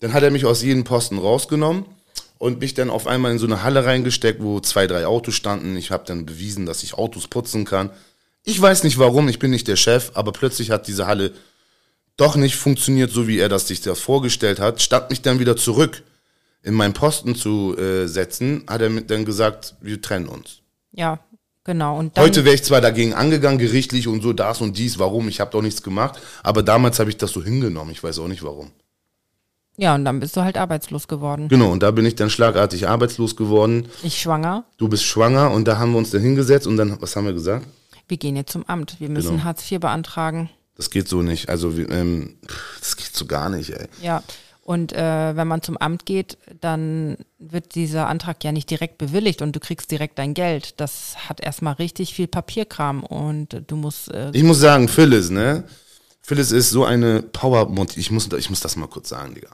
Dann 0.00 0.12
hat 0.12 0.24
er 0.24 0.32
mich 0.32 0.46
aus 0.46 0.62
jedem 0.62 0.82
Posten 0.82 1.16
rausgenommen 1.16 1.84
und 2.38 2.58
mich 2.58 2.74
dann 2.74 2.90
auf 2.90 3.06
einmal 3.06 3.30
in 3.30 3.38
so 3.38 3.46
eine 3.46 3.62
Halle 3.62 3.84
reingesteckt, 3.84 4.42
wo 4.42 4.58
zwei, 4.58 4.88
drei 4.88 5.06
Autos 5.06 5.36
standen. 5.36 5.76
Ich 5.76 5.92
habe 5.92 6.04
dann 6.06 6.26
bewiesen, 6.26 6.66
dass 6.66 6.82
ich 6.82 6.94
Autos 6.94 7.28
putzen 7.28 7.64
kann. 7.64 7.90
Ich 8.42 8.60
weiß 8.60 8.82
nicht 8.82 8.98
warum, 8.98 9.28
ich 9.28 9.38
bin 9.38 9.52
nicht 9.52 9.68
der 9.68 9.76
Chef, 9.76 10.10
aber 10.14 10.32
plötzlich 10.32 10.72
hat 10.72 10.88
diese 10.88 11.06
Halle 11.06 11.32
doch 12.16 12.34
nicht 12.34 12.56
funktioniert, 12.56 13.12
so 13.12 13.28
wie 13.28 13.38
er 13.38 13.48
das 13.48 13.68
sich 13.68 13.80
da 13.80 13.94
vorgestellt 13.94 14.58
hat. 14.58 14.82
Statt 14.82 15.10
mich 15.10 15.22
dann 15.22 15.38
wieder 15.38 15.56
zurück 15.56 16.02
in 16.64 16.74
meinen 16.74 16.94
Posten 16.94 17.36
zu 17.36 17.76
äh, 17.78 18.08
setzen, 18.08 18.64
hat 18.66 18.80
er 18.80 18.90
dann 18.90 19.24
gesagt, 19.24 19.76
wir 19.80 20.02
trennen 20.02 20.26
uns. 20.26 20.62
Ja, 20.90 21.20
genau. 21.64 21.98
Und 21.98 22.16
dann, 22.16 22.24
Heute 22.24 22.44
wäre 22.44 22.54
ich 22.54 22.62
zwar 22.62 22.80
dagegen 22.80 23.14
angegangen, 23.14 23.58
gerichtlich 23.58 24.06
und 24.08 24.22
so, 24.22 24.32
das 24.32 24.60
und 24.60 24.78
dies, 24.78 24.98
warum, 24.98 25.28
ich 25.28 25.40
habe 25.40 25.50
doch 25.50 25.62
nichts 25.62 25.82
gemacht, 25.82 26.20
aber 26.42 26.62
damals 26.62 26.98
habe 26.98 27.10
ich 27.10 27.16
das 27.16 27.32
so 27.32 27.42
hingenommen, 27.42 27.90
ich 27.90 28.02
weiß 28.02 28.18
auch 28.20 28.28
nicht 28.28 28.42
warum. 28.42 28.70
Ja, 29.76 29.96
und 29.96 30.04
dann 30.04 30.20
bist 30.20 30.36
du 30.36 30.42
halt 30.42 30.56
arbeitslos 30.56 31.08
geworden. 31.08 31.48
Genau, 31.48 31.72
und 31.72 31.82
da 31.82 31.90
bin 31.90 32.06
ich 32.06 32.14
dann 32.14 32.30
schlagartig 32.30 32.86
arbeitslos 32.86 33.34
geworden. 33.34 33.88
Ich 34.04 34.20
schwanger. 34.20 34.64
Du 34.76 34.86
bist 34.88 35.02
schwanger 35.04 35.50
und 35.50 35.66
da 35.66 35.78
haben 35.78 35.90
wir 35.92 35.98
uns 35.98 36.10
dann 36.10 36.20
hingesetzt 36.22 36.68
und 36.68 36.76
dann, 36.76 36.96
was 37.02 37.16
haben 37.16 37.24
wir 37.26 37.32
gesagt? 37.32 37.66
Wir 38.06 38.16
gehen 38.16 38.36
jetzt 38.36 38.52
zum 38.52 38.64
Amt. 38.68 38.96
Wir 39.00 39.08
müssen 39.08 39.32
Genau. 39.32 39.44
Hartz 39.44 39.68
IV 39.70 39.80
beantragen. 39.80 40.48
Das 40.76 40.90
geht 40.90 41.08
so 41.08 41.22
nicht. 41.22 41.48
Also, 41.48 41.70
ähm, 41.72 42.36
das 42.78 42.96
geht 42.96 43.16
so 43.16 43.26
gar 43.26 43.48
nicht, 43.48 43.70
ey. 43.70 43.86
Ja. 44.02 44.22
Und 44.64 44.94
äh, 44.94 45.36
wenn 45.36 45.46
man 45.46 45.60
zum 45.60 45.76
Amt 45.76 46.06
geht, 46.06 46.38
dann 46.60 47.18
wird 47.38 47.74
dieser 47.74 48.08
Antrag 48.08 48.42
ja 48.44 48.50
nicht 48.50 48.70
direkt 48.70 48.96
bewilligt 48.96 49.42
und 49.42 49.54
du 49.54 49.60
kriegst 49.60 49.90
direkt 49.90 50.18
dein 50.18 50.32
Geld. 50.32 50.80
Das 50.80 51.16
hat 51.28 51.42
erstmal 51.42 51.74
richtig 51.74 52.14
viel 52.14 52.26
Papierkram 52.26 53.04
und 53.04 53.62
du 53.66 53.76
musst. 53.76 54.10
Äh, 54.10 54.30
Ich 54.32 54.42
muss 54.42 54.60
sagen, 54.60 54.88
Phyllis, 54.88 55.28
ne? 55.28 55.64
Phyllis 56.22 56.50
ist 56.50 56.70
so 56.70 56.84
eine 56.84 57.20
power 57.20 57.70
ich 57.96 58.10
muss, 58.10 58.32
ich 58.32 58.48
muss 58.48 58.60
das 58.60 58.76
mal 58.76 58.88
kurz 58.88 59.10
sagen, 59.10 59.34
Digga. 59.34 59.50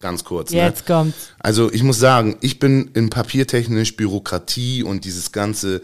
Ganz 0.00 0.24
kurz. 0.24 0.50
Ne? 0.50 0.60
jetzt 0.60 0.86
kommt's. 0.86 1.28
Also 1.38 1.70
ich 1.70 1.82
muss 1.82 1.98
sagen, 1.98 2.38
ich 2.40 2.58
bin 2.58 2.90
in 2.94 3.10
papiertechnisch 3.10 3.96
Bürokratie 3.96 4.82
und 4.82 5.04
dieses 5.04 5.30
ganze 5.30 5.82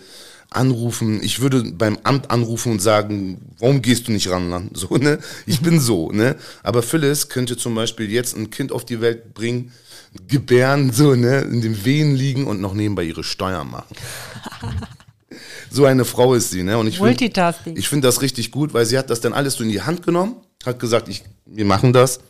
Anrufen. 0.51 1.23
Ich 1.23 1.41
würde 1.41 1.63
beim 1.73 1.99
Amt 2.03 2.31
anrufen 2.31 2.73
und 2.73 2.81
sagen, 2.83 3.41
warum 3.59 3.83
gehst 3.83 4.09
du 4.09 4.13
nicht 4.13 4.29
ran? 4.31 4.71
So, 4.75 4.97
ne? 4.97 5.19
Ich 5.47 5.61
bin 5.61 5.81
so, 5.81 6.11
ne? 6.13 6.37
Aber 6.63 6.83
Phyllis 6.83 7.29
könnte 7.29 7.57
zum 7.57 7.75
Beispiel 7.75 8.11
jetzt 8.11 8.37
ein 8.37 8.51
Kind 8.51 8.73
auf 8.73 8.85
die 8.85 9.01
Welt 9.01 9.35
bringen, 9.35 9.73
gebären, 10.29 10.93
so, 10.93 11.15
ne? 11.15 11.41
In 11.41 11.61
den 11.63 11.85
Wehen 11.85 12.15
liegen 12.15 12.47
und 12.47 12.61
noch 12.61 12.75
nebenbei 12.75 13.05
ihre 13.05 13.25
Steuern 13.25 13.71
machen. 13.71 13.95
so 15.71 15.85
eine 15.85 16.05
Frau 16.05 16.35
ist 16.35 16.51
sie, 16.51 16.63
ne? 16.63 16.79
Und 16.79 16.87
ich 16.87 16.97
find- 16.97 17.07
Multitasking. 17.09 17.77
ich 17.77 17.89
finde 17.89 18.09
das 18.09 18.23
richtig 18.23 18.51
gut, 18.51 18.73
weil 18.75 18.87
sie 18.87 18.99
hat 18.99 19.11
das 19.11 19.21
dann 19.21 19.33
alles 19.33 19.55
so 19.55 19.65
in 19.65 19.71
die 19.71 19.83
Hand 19.83 20.05
genommen, 20.05 20.37
hat 20.65 20.79
gesagt, 20.79 21.09
ich, 21.09 21.25
wir 21.45 21.65
machen 21.65 21.93
das, 21.93 22.21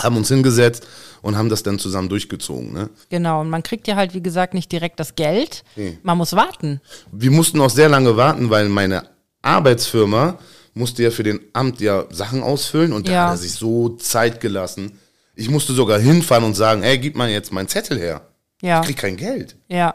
haben 0.00 0.16
uns 0.16 0.28
hingesetzt 0.28 0.86
und 1.22 1.36
haben 1.36 1.48
das 1.48 1.62
dann 1.62 1.78
zusammen 1.78 2.08
durchgezogen. 2.08 2.72
Ne? 2.72 2.90
Genau. 3.08 3.40
Und 3.40 3.48
man 3.50 3.62
kriegt 3.62 3.88
ja 3.88 3.96
halt, 3.96 4.12
wie 4.14 4.22
gesagt, 4.22 4.52
nicht 4.54 4.70
direkt 4.70 5.00
das 5.00 5.14
Geld. 5.14 5.64
Nee. 5.76 5.98
Man 6.02 6.18
muss 6.18 6.34
warten. 6.34 6.80
Wir 7.10 7.30
mussten 7.30 7.60
auch 7.60 7.70
sehr 7.70 7.88
lange 7.88 8.16
warten, 8.16 8.50
weil 8.50 8.68
meine 8.68 9.04
Arbeitsfirma 9.40 10.38
musste 10.74 11.02
ja 11.02 11.10
für 11.10 11.22
den 11.22 11.40
Amt 11.52 11.80
ja 11.80 12.04
Sachen 12.10 12.42
ausfüllen 12.42 12.92
und 12.92 13.08
da 13.08 13.12
Ja. 13.12 13.24
hat 13.26 13.34
er 13.34 13.36
sich 13.38 13.52
so 13.52 13.90
Zeit 13.96 14.40
gelassen. 14.40 14.98
Ich 15.34 15.48
musste 15.48 15.72
sogar 15.72 15.98
hinfahren 15.98 16.44
und 16.44 16.54
sagen, 16.54 16.82
ey, 16.82 16.98
gib 16.98 17.16
mal 17.16 17.28
jetzt 17.30 17.52
meinen 17.52 17.68
Zettel 17.68 17.98
her. 17.98 18.22
Ja. 18.60 18.80
Ich 18.80 18.86
krieg 18.86 18.96
kein 18.96 19.16
Geld. 19.16 19.56
Ja. 19.68 19.94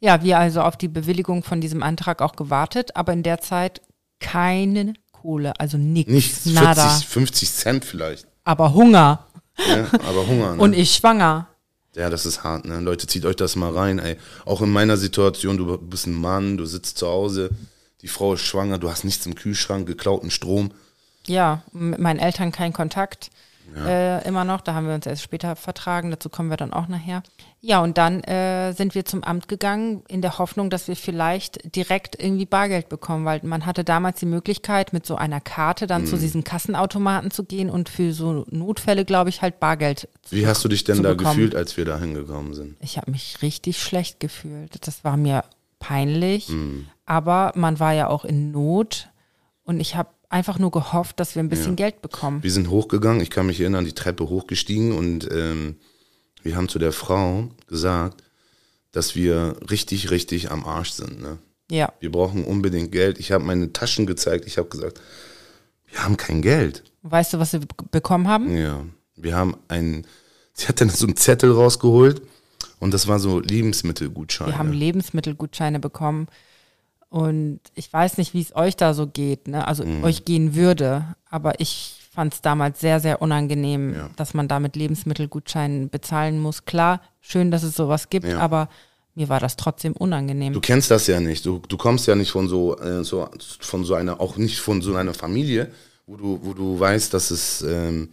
Ja, 0.00 0.22
wir 0.22 0.38
also 0.38 0.60
auf 0.60 0.76
die 0.76 0.88
Bewilligung 0.88 1.42
von 1.42 1.60
diesem 1.60 1.82
Antrag 1.82 2.20
auch 2.22 2.36
gewartet, 2.36 2.94
aber 2.96 3.12
in 3.12 3.22
der 3.22 3.40
Zeit 3.40 3.80
keine 4.20 4.92
Kohle, 5.10 5.58
also 5.58 5.78
nichts, 5.78 6.12
Nicht 6.44 6.46
nada. 6.54 6.88
40, 6.88 7.08
50 7.08 7.52
Cent 7.52 7.84
vielleicht. 7.84 8.26
Aber 8.44 8.74
Hunger. 8.74 9.26
Ne? 9.58 9.88
Aber 9.92 10.26
Hunger. 10.26 10.56
Ne? 10.56 10.62
Und 10.62 10.72
ich 10.72 10.94
schwanger. 10.94 11.48
Ja, 11.94 12.10
das 12.10 12.26
ist 12.26 12.44
hart, 12.44 12.66
ne? 12.66 12.78
Leute, 12.80 13.06
zieht 13.06 13.24
euch 13.24 13.36
das 13.36 13.56
mal 13.56 13.72
rein, 13.72 13.98
ey. 13.98 14.18
Auch 14.44 14.60
in 14.60 14.70
meiner 14.70 14.98
Situation, 14.98 15.56
du 15.56 15.78
bist 15.78 16.06
ein 16.06 16.14
Mann, 16.14 16.58
du 16.58 16.66
sitzt 16.66 16.98
zu 16.98 17.06
Hause, 17.06 17.50
die 18.02 18.08
Frau 18.08 18.34
ist 18.34 18.42
schwanger, 18.42 18.78
du 18.78 18.90
hast 18.90 19.04
nichts 19.04 19.24
im 19.24 19.34
Kühlschrank, 19.34 19.86
geklauten 19.86 20.30
Strom. 20.30 20.72
Ja, 21.26 21.62
mit 21.72 21.98
meinen 21.98 22.18
Eltern 22.18 22.52
kein 22.52 22.74
Kontakt. 22.74 23.30
Äh, 23.74 24.26
immer 24.26 24.44
noch, 24.44 24.60
da 24.60 24.74
haben 24.74 24.86
wir 24.86 24.94
uns 24.94 25.06
erst 25.06 25.22
später 25.22 25.56
vertragen, 25.56 26.10
dazu 26.10 26.28
kommen 26.28 26.50
wir 26.50 26.56
dann 26.56 26.72
auch 26.72 26.88
nachher. 26.88 27.22
Ja, 27.60 27.82
und 27.82 27.98
dann 27.98 28.22
äh, 28.24 28.72
sind 28.72 28.94
wir 28.94 29.04
zum 29.04 29.24
Amt 29.24 29.48
gegangen, 29.48 30.02
in 30.08 30.22
der 30.22 30.38
Hoffnung, 30.38 30.70
dass 30.70 30.88
wir 30.88 30.96
vielleicht 30.96 31.74
direkt 31.76 32.22
irgendwie 32.22 32.46
Bargeld 32.46 32.88
bekommen, 32.88 33.24
weil 33.24 33.40
man 33.42 33.66
hatte 33.66 33.82
damals 33.84 34.20
die 34.20 34.26
Möglichkeit, 34.26 34.92
mit 34.92 35.04
so 35.04 35.16
einer 35.16 35.40
Karte 35.40 35.86
dann 35.86 36.02
Mhm. 36.02 36.06
zu 36.06 36.16
diesen 36.16 36.44
Kassenautomaten 36.44 37.30
zu 37.30 37.44
gehen 37.44 37.68
und 37.70 37.88
für 37.88 38.12
so 38.12 38.44
Notfälle, 38.50 39.04
glaube 39.04 39.30
ich, 39.30 39.42
halt 39.42 39.58
Bargeld 39.60 40.08
zu 40.22 40.36
Wie 40.36 40.46
hast 40.46 40.64
du 40.64 40.68
dich 40.68 40.84
denn 40.84 41.02
da 41.02 41.10
bekommen. 41.10 41.30
gefühlt, 41.36 41.54
als 41.54 41.76
wir 41.76 41.84
da 41.84 41.98
hingekommen 41.98 42.54
sind? 42.54 42.76
Ich 42.80 42.96
habe 42.98 43.10
mich 43.10 43.42
richtig 43.42 43.78
schlecht 43.82 44.20
gefühlt. 44.20 44.86
Das 44.86 45.02
war 45.04 45.16
mir 45.16 45.44
peinlich, 45.78 46.48
Mhm. 46.48 46.86
aber 47.04 47.52
man 47.54 47.78
war 47.80 47.92
ja 47.92 48.08
auch 48.08 48.24
in 48.24 48.50
Not 48.52 49.08
und 49.64 49.80
ich 49.80 49.96
habe 49.96 50.08
einfach 50.28 50.58
nur 50.58 50.70
gehofft, 50.70 51.20
dass 51.20 51.34
wir 51.34 51.42
ein 51.42 51.48
bisschen 51.48 51.76
Geld 51.76 52.02
bekommen. 52.02 52.42
Wir 52.42 52.50
sind 52.52 52.70
hochgegangen, 52.70 53.20
ich 53.22 53.30
kann 53.30 53.46
mich 53.46 53.60
erinnern, 53.60 53.84
die 53.84 53.92
Treppe 53.92 54.28
hochgestiegen 54.28 54.92
und 54.92 55.28
ähm, 55.32 55.76
wir 56.42 56.56
haben 56.56 56.68
zu 56.68 56.78
der 56.78 56.92
Frau 56.92 57.48
gesagt, 57.66 58.22
dass 58.92 59.14
wir 59.14 59.56
richtig, 59.70 60.10
richtig 60.10 60.50
am 60.50 60.64
Arsch 60.64 60.90
sind. 60.92 61.20
Ne? 61.20 61.38
Ja, 61.70 61.92
Wir 62.00 62.10
brauchen 62.12 62.44
unbedingt 62.44 62.92
Geld. 62.92 63.18
Ich 63.18 63.32
habe 63.32 63.44
meine 63.44 63.72
Taschen 63.72 64.06
gezeigt, 64.06 64.46
ich 64.46 64.58
habe 64.58 64.68
gesagt, 64.68 65.00
wir 65.90 66.02
haben 66.04 66.16
kein 66.16 66.42
Geld. 66.42 66.82
weißt 67.02 67.32
du, 67.34 67.38
was 67.38 67.52
wir 67.52 67.60
be- 67.60 67.66
bekommen 67.90 68.28
haben? 68.28 68.56
Ja, 68.56 68.84
wir 69.16 69.34
haben 69.36 69.56
einen, 69.68 70.06
sie 70.52 70.66
hat 70.68 70.80
dann 70.80 70.88
so 70.90 71.06
einen 71.06 71.16
Zettel 71.16 71.52
rausgeholt 71.52 72.22
und 72.80 72.92
das 72.94 73.06
war 73.08 73.18
so 73.18 73.40
Lebensmittelgutscheine. 73.40 74.52
Wir 74.52 74.58
haben 74.58 74.72
Lebensmittelgutscheine 74.72 75.78
bekommen 75.80 76.28
und 77.08 77.60
ich 77.74 77.92
weiß 77.92 78.18
nicht, 78.18 78.34
wie 78.34 78.40
es 78.42 78.54
euch 78.54 78.76
da 78.76 78.94
so 78.94 79.06
geht, 79.06 79.48
ne? 79.48 79.66
also 79.66 79.84
Mhm. 79.84 80.04
euch 80.04 80.24
gehen 80.24 80.54
würde, 80.54 81.14
aber 81.30 81.60
ich 81.60 81.94
fand 82.12 82.34
es 82.34 82.40
damals 82.40 82.80
sehr, 82.80 82.98
sehr 83.00 83.20
unangenehm, 83.22 83.94
Ja. 83.94 84.10
dass 84.16 84.32
man 84.34 84.48
da 84.48 84.58
mit 84.60 84.74
Lebensmittelgutscheinen 84.76 85.88
bezahlen 85.90 86.40
muss. 86.40 86.64
Klar, 86.64 87.00
schön, 87.20 87.50
dass 87.50 87.62
es 87.62 87.76
sowas 87.76 88.08
gibt, 88.10 88.26
Ja. 88.26 88.38
aber 88.38 88.68
mir 89.14 89.28
war 89.28 89.40
das 89.40 89.56
trotzdem 89.56 89.92
unangenehm. 89.92 90.52
Du 90.52 90.60
kennst 90.60 90.90
das 90.90 91.06
ja 91.06 91.20
nicht. 91.20 91.44
Du, 91.46 91.60
du 91.68 91.76
kommst 91.76 92.06
ja 92.06 92.14
nicht 92.14 92.30
von 92.30 92.48
so, 92.48 92.76
äh, 92.78 93.02
so 93.04 93.28
von 93.60 93.84
so 93.84 93.94
einer, 93.94 94.20
auch 94.20 94.36
nicht 94.36 94.58
von 94.58 94.82
so 94.82 94.94
einer 94.94 95.14
Familie, 95.14 95.70
wo 96.06 96.16
du, 96.16 96.40
wo 96.42 96.52
du 96.54 96.78
weißt, 96.78 97.12
dass 97.14 97.30
es 97.30 97.62
ähm, 97.62 98.10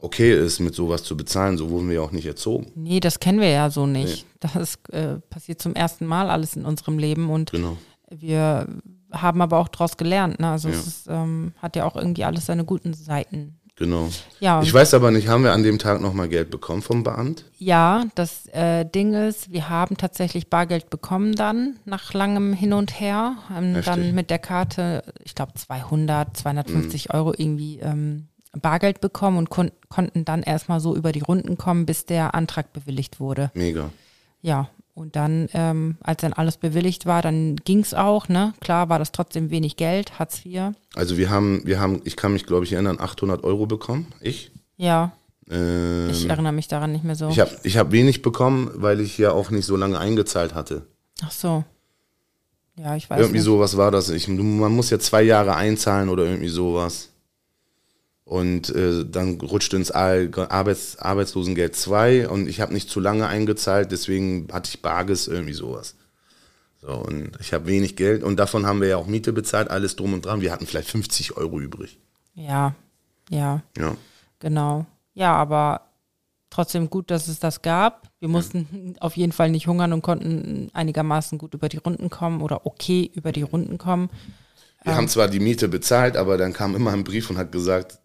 okay 0.00 0.32
ist, 0.44 0.60
mit 0.60 0.74
sowas 0.74 1.02
zu 1.02 1.16
bezahlen. 1.16 1.56
So 1.58 1.70
wurden 1.70 1.88
wir 1.88 1.96
ja 1.96 2.00
auch 2.02 2.12
nicht 2.12 2.26
erzogen. 2.26 2.66
Nee, 2.76 3.00
das 3.00 3.18
kennen 3.18 3.40
wir 3.40 3.48
ja 3.50 3.70
so 3.70 3.86
nicht. 3.86 4.24
Das 4.40 4.78
äh, 4.92 5.16
passiert 5.30 5.60
zum 5.60 5.74
ersten 5.74 6.06
Mal 6.06 6.30
alles 6.30 6.54
in 6.54 6.64
unserem 6.64 6.98
Leben 6.98 7.28
und 7.30 7.50
Genau. 7.50 7.76
Wir 8.10 8.66
haben 9.12 9.40
aber 9.40 9.58
auch 9.58 9.68
daraus 9.68 9.96
gelernt. 9.96 10.40
Ne? 10.40 10.50
Also 10.50 10.68
Ja. 10.68 10.74
es 10.74 10.86
ist, 10.86 11.06
ähm, 11.08 11.52
hat 11.58 11.76
ja 11.76 11.84
auch 11.84 11.96
irgendwie 11.96 12.24
alles 12.24 12.46
seine 12.46 12.64
guten 12.64 12.94
Seiten. 12.94 13.58
Genau. 13.78 14.08
Ja, 14.40 14.62
Ich 14.62 14.72
weiß 14.72 14.94
aber 14.94 15.10
nicht, 15.10 15.28
haben 15.28 15.44
wir 15.44 15.52
an 15.52 15.62
dem 15.62 15.78
Tag 15.78 16.00
nochmal 16.00 16.28
Geld 16.30 16.50
bekommen 16.50 16.80
vom 16.80 17.02
Beamt? 17.02 17.44
ja, 17.58 18.04
das 18.14 18.46
äh, 18.48 18.86
Ding 18.86 19.12
ist, 19.12 19.52
wir 19.52 19.68
haben 19.68 19.98
tatsächlich 19.98 20.48
Bargeld 20.48 20.88
bekommen 20.88 21.34
dann, 21.34 21.76
nach 21.84 22.14
langem 22.14 22.54
Hin 22.54 22.72
und 22.72 22.98
Her. 22.98 23.36
Ähm, 23.54 23.74
Heftig. 23.74 23.84
dann 23.84 24.14
mit 24.14 24.30
der 24.30 24.38
Karte, 24.38 25.02
ich 25.24 25.34
glaube 25.34 25.52
200, 25.54 26.28
Mhm. 26.30 26.34
250 26.34 27.12
Euro 27.12 27.34
irgendwie 27.36 27.78
ähm, 27.80 28.28
Bargeld 28.58 29.02
bekommen 29.02 29.36
und 29.36 29.50
kon 29.50 29.70
konnten 29.90 30.24
dann 30.24 30.42
erstmal 30.42 30.80
so 30.80 30.96
über 30.96 31.12
die 31.12 31.20
Runden 31.20 31.58
kommen, 31.58 31.84
bis 31.84 32.06
der 32.06 32.34
Antrag 32.34 32.72
bewilligt 32.72 33.20
wurde. 33.20 33.50
Mega. 33.52 33.90
Ja, 34.40 34.68
und 34.96 35.14
dann, 35.14 35.48
ähm, 35.52 35.96
als 36.00 36.22
dann 36.22 36.32
alles 36.32 36.56
bewilligt 36.56 37.06
war, 37.06 37.22
dann 37.22 37.54
ging's 37.56 37.94
auch, 37.94 38.28
ne? 38.28 38.54
Klar 38.60 38.88
war 38.88 38.98
das 38.98 39.12
trotzdem 39.12 39.50
wenig 39.50 39.76
Geld, 39.76 40.18
Hartz 40.18 40.44
IV. 40.44 40.72
Also 40.96 41.16
wir 41.18 41.30
haben, 41.30 41.60
wir 41.64 41.78
haben, 41.78 42.00
ich 42.04 42.16
kann 42.16 42.32
mich 42.32 42.46
glaube 42.46 42.64
ich 42.64 42.72
erinnern, 42.72 42.98
800 42.98 43.44
Euro 43.44 43.66
bekommen. 43.66 44.06
Ich. 44.20 44.50
Ja, 44.76 45.12
Ähm, 45.48 46.08
ich 46.10 46.28
erinnere 46.28 46.52
mich 46.52 46.66
daran 46.66 46.90
nicht 46.92 47.04
mehr 47.04 47.14
so. 47.14 47.28
ich 47.28 47.38
habe 47.38 47.50
ich 47.62 47.76
hab 47.76 47.92
wenig 47.92 48.22
bekommen, 48.22 48.70
weil 48.74 49.00
ich 49.00 49.16
ja 49.18 49.30
auch 49.30 49.50
nicht 49.50 49.64
so 49.66 49.76
lange 49.76 49.98
eingezahlt 49.98 50.54
hatte. 50.54 50.86
Ach 51.22 51.30
so. 51.30 51.62
Ja, 52.78 52.96
ich 52.96 53.08
weiß 53.08 53.18
Irgendwie 53.20 53.38
nicht. 53.38 53.44
sowas 53.44 53.76
war 53.76 53.90
das. 53.90 54.10
Ich, 54.10 54.28
man 54.28 54.72
muss 54.72 54.90
ja 54.90 54.98
zwei 54.98 55.22
Jahre 55.22 55.54
einzahlen 55.56 56.08
oder 56.08 56.24
irgendwie 56.24 56.48
sowas. 56.48 57.10
Und 58.26 58.70
äh, 58.74 59.04
dann 59.08 59.40
rutschte 59.40 59.76
ins 59.76 59.92
Arbeits 59.92 60.98
Arbeitslosengeld 60.98 61.76
2 61.76 62.28
und 62.28 62.48
ich 62.48 62.60
habe 62.60 62.74
nicht 62.74 62.90
zu 62.90 62.98
lange 62.98 63.28
eingezahlt, 63.28 63.92
deswegen 63.92 64.48
hatte 64.52 64.68
ich 64.68 64.82
Barges, 64.82 65.28
irgendwie 65.28 65.52
sowas. 65.52 65.94
So, 66.82 66.88
und 66.88 67.38
ich 67.40 67.52
habe 67.52 67.66
wenig 67.66 67.94
Geld 67.94 68.24
und 68.24 68.36
davon 68.40 68.66
haben 68.66 68.80
wir 68.80 68.88
ja 68.88 68.96
auch 68.96 69.06
Miete 69.06 69.32
bezahlt, 69.32 69.70
alles 69.70 69.94
drum 69.94 70.12
und 70.12 70.24
dran. 70.26 70.40
Wir 70.40 70.50
hatten 70.50 70.66
vielleicht 70.66 70.90
50 70.90 71.36
Euro 71.36 71.60
übrig. 71.60 72.00
Ja, 72.34 72.74
ja, 73.30 73.62
Ja. 73.78 73.96
genau. 74.40 74.86
Ja, 75.14 75.32
aber 75.36 75.82
trotzdem 76.50 76.90
gut, 76.90 77.12
dass 77.12 77.28
es 77.28 77.38
das 77.38 77.62
gab. 77.62 78.10
Wir 78.18 78.28
mussten 78.28 78.96
auf 78.98 79.16
jeden 79.16 79.32
Fall 79.32 79.50
nicht 79.50 79.68
hungern 79.68 79.92
und 79.92 80.02
konnten 80.02 80.68
einigermaßen 80.72 81.38
gut 81.38 81.54
über 81.54 81.68
die 81.68 81.76
Runden 81.78 82.10
kommen 82.10 82.42
oder 82.42 82.66
okay 82.66 83.08
über 83.14 83.30
die 83.30 83.42
Runden 83.42 83.78
kommen. 83.78 84.10
Wir 84.82 84.96
haben 84.96 85.06
zwar 85.06 85.28
die 85.28 85.40
Miete 85.40 85.68
bezahlt, 85.68 86.16
aber 86.16 86.36
dann 86.38 86.52
kam 86.52 86.74
immer 86.74 86.92
ein 86.92 87.04
Brief 87.04 87.30
und 87.30 87.38
hat 87.38 87.52
gesagt, 87.52 88.00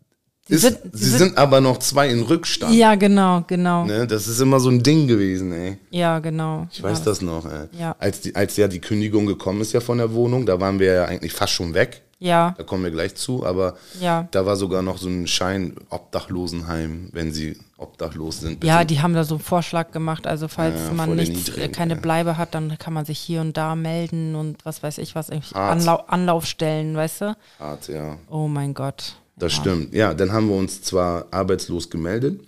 Sie 0.47 0.55
ist, 0.55 0.61
sind- 0.63 0.79
sie, 0.91 1.05
sind, 1.09 1.17
sind- 1.19 1.37
aber 1.37 1.61
noch 1.61 1.77
zwei 1.79 2.09
in 2.09 2.23
Rückstand. 2.23 2.73
Ja, 2.73 2.95
genau, 2.95 3.43
genau. 3.47 3.85
Ne? 3.85 4.07
Das 4.07 4.27
ist 4.27 4.39
immer 4.39 4.59
so 4.59 4.69
ein 4.69 4.81
Ding 4.83 5.07
gewesen, 5.07 5.51
ey. 5.53 5.77
Ja, 5.91 6.19
genau. 6.19 6.67
Ich 6.71 6.81
weiß 6.81 6.99
ja, 6.99 7.05
das 7.05 7.21
noch, 7.21 7.45
ey. 7.45 7.67
Ja. 7.79 7.95
Als, 7.99 8.21
die, 8.21 8.35
als 8.35 8.57
ja 8.57 8.67
die 8.67 8.79
Kündigung 8.79 9.27
gekommen 9.27 9.61
ist 9.61 9.71
ja 9.73 9.79
von 9.81 9.99
der 9.99 10.13
Wohnung, 10.13 10.45
da 10.45 10.59
waren 10.59 10.79
wir 10.79 10.93
ja 10.93 11.05
eigentlich 11.05 11.31
fast 11.33 11.53
schon 11.53 11.73
weg. 11.73 12.01
Ja, 12.23 12.53
Da 12.55 12.63
kommen 12.63 12.83
wir 12.83 12.91
gleich 12.91 13.15
zu, 13.15 13.43
aber 13.45 13.75
Ja. 13.99 14.27
da 14.29 14.45
war 14.45 14.55
sogar 14.55 14.83
noch 14.83 14.99
so 14.99 15.07
ein 15.09 15.25
Schein 15.25 15.73
Obdachlosenheim, 15.89 17.09
wenn 17.13 17.31
sie 17.31 17.57
obdachlos 17.77 18.39
sind. 18.41 18.63
ja, 18.63 18.77
bitte. 18.79 18.93
die 18.93 19.01
haben 19.01 19.13
da 19.15 19.23
so 19.23 19.35
einen 19.35 19.43
Vorschlag 19.43 19.91
gemacht. 19.91 20.27
Also 20.27 20.47
falls 20.47 20.75
Ja, 20.87 20.93
man 20.93 21.15
nichts, 21.15 21.47
Niedrigen, 21.47 21.71
keine 21.71 21.95
ja. 21.95 21.99
Bleibe 21.99 22.37
hat, 22.37 22.53
dann 22.53 22.77
kann 22.77 22.93
man 22.93 23.05
sich 23.05 23.17
hier 23.19 23.41
und 23.41 23.57
da 23.57 23.75
melden 23.75 24.35
und 24.35 24.63
was 24.65 24.83
weiß 24.83 24.99
ich 24.99 25.15
was. 25.15 25.29
Anlau 25.53 26.03
Anlaufstellen, 26.07 26.95
weißt 26.95 27.21
du? 27.21 27.37
Hart, 27.59 27.87
ja. 27.87 28.17
Oh 28.29 28.47
mein 28.47 28.73
Gott. 28.73 29.15
Das 29.41 29.55
ja. 29.55 29.61
stimmt. 29.61 29.93
Ja, 29.93 30.13
dann 30.13 30.31
haben 30.31 30.49
wir 30.49 30.55
uns 30.55 30.83
zwar 30.83 31.25
arbeitslos 31.31 31.89
gemeldet 31.89 32.41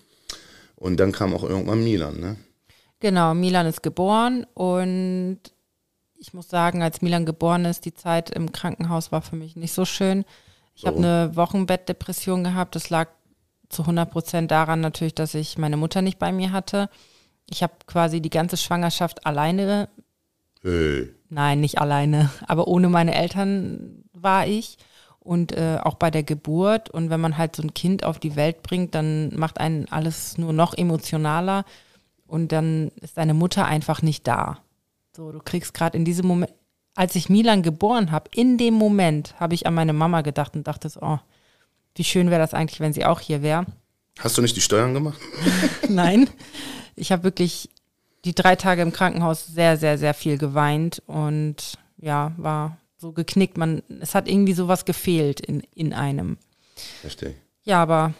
Und 0.76 1.00
dann 1.00 1.12
kam 1.12 1.34
auch 1.34 1.44
irgendwann 1.44 1.84
Milan, 1.84 2.20
ne? 2.20 2.36
Genau, 3.00 3.34
Milan 3.34 3.66
ist 3.66 3.82
geboren 3.84 4.46
und 4.54 5.40
ich 6.16 6.34
muss 6.34 6.48
sagen, 6.48 6.84
als 6.84 7.02
Milan 7.02 7.26
geboren 7.26 7.66
ist, 7.66 7.84
die 7.84 7.94
Zeit 7.94 8.30
im 8.30 8.52
Krankenhaus 8.54 9.12
war 9.12 9.22
für 9.22 9.36
mich 9.36 9.56
nicht 9.58 9.74
so 9.74 9.84
schön. 9.84 10.24
Ich 10.76 10.86
habe 10.86 10.98
eine 10.98 11.36
Wochenbettdepression 11.36 12.44
gehabt. 12.46 12.76
Das 12.76 12.90
lag 12.90 13.10
zu 13.68 13.82
100 13.82 14.10
Prozent 14.10 14.52
daran 14.52 14.80
natürlich, 14.80 15.16
dass 15.16 15.34
ich 15.34 15.58
meine 15.58 15.76
Mutter 15.76 16.02
nicht 16.02 16.18
bei 16.20 16.32
mir 16.32 16.52
hatte. 16.54 16.90
Ich 17.50 17.62
habe 17.62 17.74
quasi 17.88 18.22
die 18.22 18.30
ganze 18.30 18.56
Schwangerschaft 18.56 19.26
alleine, 19.26 19.90
Hey. 20.62 21.10
nein, 21.30 21.60
nicht 21.60 21.80
alleine, 21.80 22.30
aber 22.48 22.68
ohne 22.68 22.88
meine 22.88 23.16
Eltern 23.16 24.06
war 24.14 24.48
ich 24.48 24.78
und 25.24 25.54
äh, 25.54 25.78
auch 25.82 25.96
bei 25.96 26.12
der 26.12 26.24
Geburt. 26.24 26.90
Und 26.90 27.10
wenn 27.10 27.22
man 27.22 27.38
halt 27.38 27.56
so 27.56 27.64
ein 27.64 27.74
Kind 27.74 28.04
auf 28.04 28.20
die 28.20 28.36
Welt 28.36 28.62
bringt, 28.62 28.94
dann 28.96 29.36
macht 29.36 29.60
einen 29.60 29.88
alles 29.90 30.38
nur 30.38 30.54
noch 30.54 30.74
emotionaler 30.74 31.66
und 32.28 32.52
dann 32.52 32.92
ist 33.02 33.18
deine 33.18 33.34
Mutter 33.34 33.66
einfach 33.66 34.02
nicht 34.02 34.28
da. 34.28 34.60
So, 35.16 35.32
du 35.32 35.40
kriegst 35.40 35.74
gerade 35.74 35.98
in 35.98 36.06
diesem 36.06 36.28
Moment, 36.28 36.52
als 36.96 37.16
ich 37.16 37.30
Milan 37.30 37.64
geboren 37.64 38.12
habe, 38.12 38.30
in 38.34 38.58
dem 38.58 38.74
Moment 38.74 39.40
habe 39.40 39.54
ich 39.54 39.66
an 39.66 39.74
meine 39.74 39.94
Mama 39.94 40.22
gedacht 40.22 40.56
und 40.56 40.68
dachte, 40.68 40.90
so, 40.90 41.00
oh, 41.02 41.20
wie 41.96 42.04
schön 42.04 42.30
wäre 42.30 42.42
das 42.42 42.54
eigentlich, 42.54 42.80
wenn 42.80 42.94
sie 42.94 43.06
auch 43.06 43.20
hier 43.20 43.42
wäre. 43.42 43.66
Hast 44.20 44.38
du 44.38 44.42
nicht 44.42 44.56
die 44.56 44.62
Steuern 44.62 44.94
gemacht? 44.94 45.20
Nein, 45.90 46.30
ich 46.96 47.12
habe 47.12 47.24
wirklich 47.24 47.70
die 48.26 48.36
drei 48.36 48.56
Tage 48.56 48.82
im 48.82 48.94
Krankenhaus 48.94 49.46
sehr, 49.48 49.78
sehr, 49.78 49.98
sehr 49.98 50.14
viel 50.14 50.38
geweint 50.38 51.02
und 51.08 51.78
ja, 51.98 52.32
war 52.38 52.78
so 53.04 53.12
geknickt. 53.12 53.58
Man, 53.58 53.84
es 54.00 54.16
hat 54.16 54.28
irgendwie 54.28 54.54
sowas 54.54 54.86
gefehlt 54.86 55.40
in, 55.40 55.62
in 55.76 55.94
einem. 55.94 56.38
Verstehe. 57.02 57.36
Ja, 57.64 57.82
aber 57.82 58.14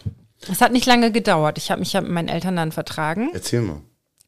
es 0.48 0.60
hat 0.60 0.72
nicht 0.72 0.86
lange 0.86 1.10
gedauert. 1.10 1.58
Ich 1.58 1.70
habe 1.70 1.80
mich 1.80 1.92
ja 1.92 2.00
mit 2.00 2.12
meinen 2.12 2.28
Eltern 2.28 2.56
dann 2.56 2.70
vertragen. 2.70 3.30
Erzähl 3.32 3.62
mal. 3.62 3.80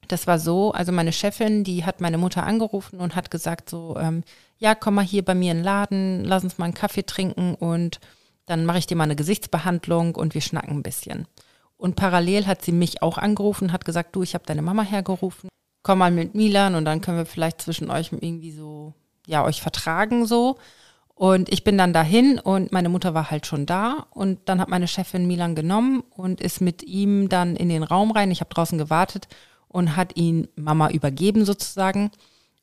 Das 0.09 0.27
war 0.27 0.39
so, 0.39 0.73
also 0.73 0.93
meine 0.93 1.13
Chefin, 1.13 1.65
die 1.65 1.85
hat 1.85 2.01
meine 2.01 2.19
Mutter 2.19 2.45
angerufen 2.45 3.01
und 3.01 3.17
hat 3.17 3.31
gesagt 3.31 3.69
so, 3.69 3.97
ähm, 3.99 4.23
ja, 4.57 4.75
komm 4.75 4.95
mal 4.95 5.05
hier 5.05 5.25
bei 5.25 5.35
mir 5.35 5.51
in 5.51 5.59
den 5.59 5.65
Laden, 5.65 6.25
lass 6.25 6.45
uns 6.45 6.59
mal 6.59 6.67
einen 6.67 6.75
Kaffee 6.75 7.05
trinken 7.05 7.55
und 7.55 8.01
dann 8.47 8.65
mache 8.65 8.79
ich 8.79 8.87
dir 8.87 8.97
mal 8.97 9.05
eine 9.05 9.17
Gesichtsbehandlung 9.17 10.15
und 10.15 10.35
wir 10.35 10.41
schnacken 10.41 10.77
ein 10.77 10.83
bisschen. 10.83 11.27
Und 11.77 11.97
parallel 11.97 12.47
hat 12.47 12.63
sie 12.63 12.73
mich 12.73 13.03
auch 13.03 13.19
angerufen, 13.19 13.73
hat 13.73 13.85
gesagt, 13.85 14.15
du, 14.15 14.23
ich 14.23 14.35
habe 14.35 14.47
deine 14.47 14.63
Mama 14.63 14.83
hergerufen, 14.83 15.51
komm 15.83 15.99
mal 15.99 16.13
mit 16.13 16.35
Milan 16.35 16.77
und 16.77 16.85
dann 16.85 17.01
können 17.01 17.19
wir 17.19 17.27
vielleicht 17.27 17.61
zwischen 17.61 17.91
euch 17.91 18.13
irgendwie 18.13 18.53
so, 18.53 18.95
ja, 19.27 19.45
euch 19.45 19.61
vertragen 19.61 20.25
so. 20.27 20.57
Und 21.15 21.51
ich 21.51 21.65
bin 21.65 21.79
dann 21.79 21.93
dahin 21.95 22.39
und 22.39 22.73
meine 22.73 22.91
Mutter 22.91 23.15
war 23.15 23.31
halt 23.31 23.47
schon 23.47 23.65
da 23.65 24.07
und 24.11 24.39
dann 24.45 24.61
hat 24.61 24.69
meine 24.69 24.87
Chefin 24.87 25.27
Milan 25.27 25.55
genommen 25.55 26.03
und 26.11 26.41
ist 26.43 26.61
mit 26.61 26.83
ihm 26.83 27.29
dann 27.31 27.57
in 27.57 27.71
den 27.71 27.83
Raum 27.83 28.11
rein. 28.11 28.31
Ich 28.31 28.41
habe 28.41 28.53
draußen 28.53 28.77
gewartet 28.77 29.27
und 29.69 29.97
hat 29.97 30.17
ihn 30.17 30.49
Mama 30.57 30.91
übergeben 30.91 31.45
sozusagen. 31.47 32.11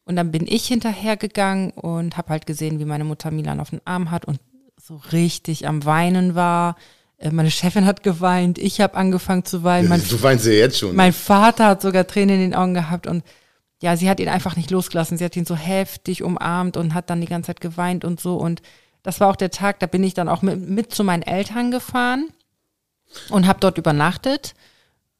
Und 0.05 0.17
dann 0.17 0.31
bin 0.31 0.45
ich 0.47 0.67
hinterhergegangen 0.67 1.71
und 1.71 2.15
habe 2.17 2.29
halt 2.29 2.45
gesehen, 2.45 2.77
wie 2.79 2.85
meine 2.85 3.05
Mutter 3.05 3.31
Milan 3.31 3.59
auf 3.59 3.71
den 3.71 3.81
Arm 3.85 4.11
hat 4.11 4.25
und 4.25 4.39
so 4.79 5.01
richtig 5.11 5.67
am 5.67 5.85
Weinen 5.85 6.35
war. 6.35 6.75
Äh, 7.17 7.31
Meine 7.31 7.49
Chefin 7.49 7.85
hat 7.85 8.03
geweint, 8.03 8.57
ich 8.59 8.81
habe 8.81 8.95
angefangen 8.95 9.45
zu 9.45 9.63
weinen. 9.63 9.89
Mein, 9.89 10.03
du 10.07 10.21
weinst 10.21 10.45
ja 10.45 10.51
jetzt 10.51 10.77
schon. 10.77 10.95
mein 10.95 11.13
Vater 11.13 11.67
hat 11.67 11.81
sogar 11.81 12.05
Tränen 12.05 12.35
in 12.35 12.51
den 12.51 12.55
Augen 12.55 12.73
gehabt 12.73 13.07
und 13.07 13.23
ja, 13.83 13.97
sie 13.97 14.09
hat 14.09 14.21
ihn 14.21 14.29
einfach 14.29 14.55
nicht 14.55 14.71
losgelassen. 14.71 15.17
Sie 15.17 15.25
hat 15.25 15.35
ihn 15.35 15.43
so 15.45 15.55
heftig 15.57 16.23
umarmt 16.23 16.77
und 16.77 16.93
hat 16.93 17.09
dann 17.09 17.19
die 17.19 17.27
ganze 17.27 17.47
Zeit 17.47 17.59
geweint 17.59 18.05
und 18.05 18.21
so. 18.21 18.37
Und 18.37 18.61
das 19.03 19.19
war 19.19 19.29
auch 19.29 19.35
der 19.35 19.51
Tag, 19.51 19.79
da 19.81 19.87
bin 19.87 20.05
ich 20.05 20.13
dann 20.13 20.29
auch 20.29 20.41
mit, 20.41 20.57
mit 20.69 20.93
zu 20.93 21.03
meinen 21.03 21.21
Eltern 21.23 21.69
gefahren 21.69 22.29
und 23.29 23.45
habe 23.45 23.59
dort 23.59 23.77
übernachtet. 23.77 24.53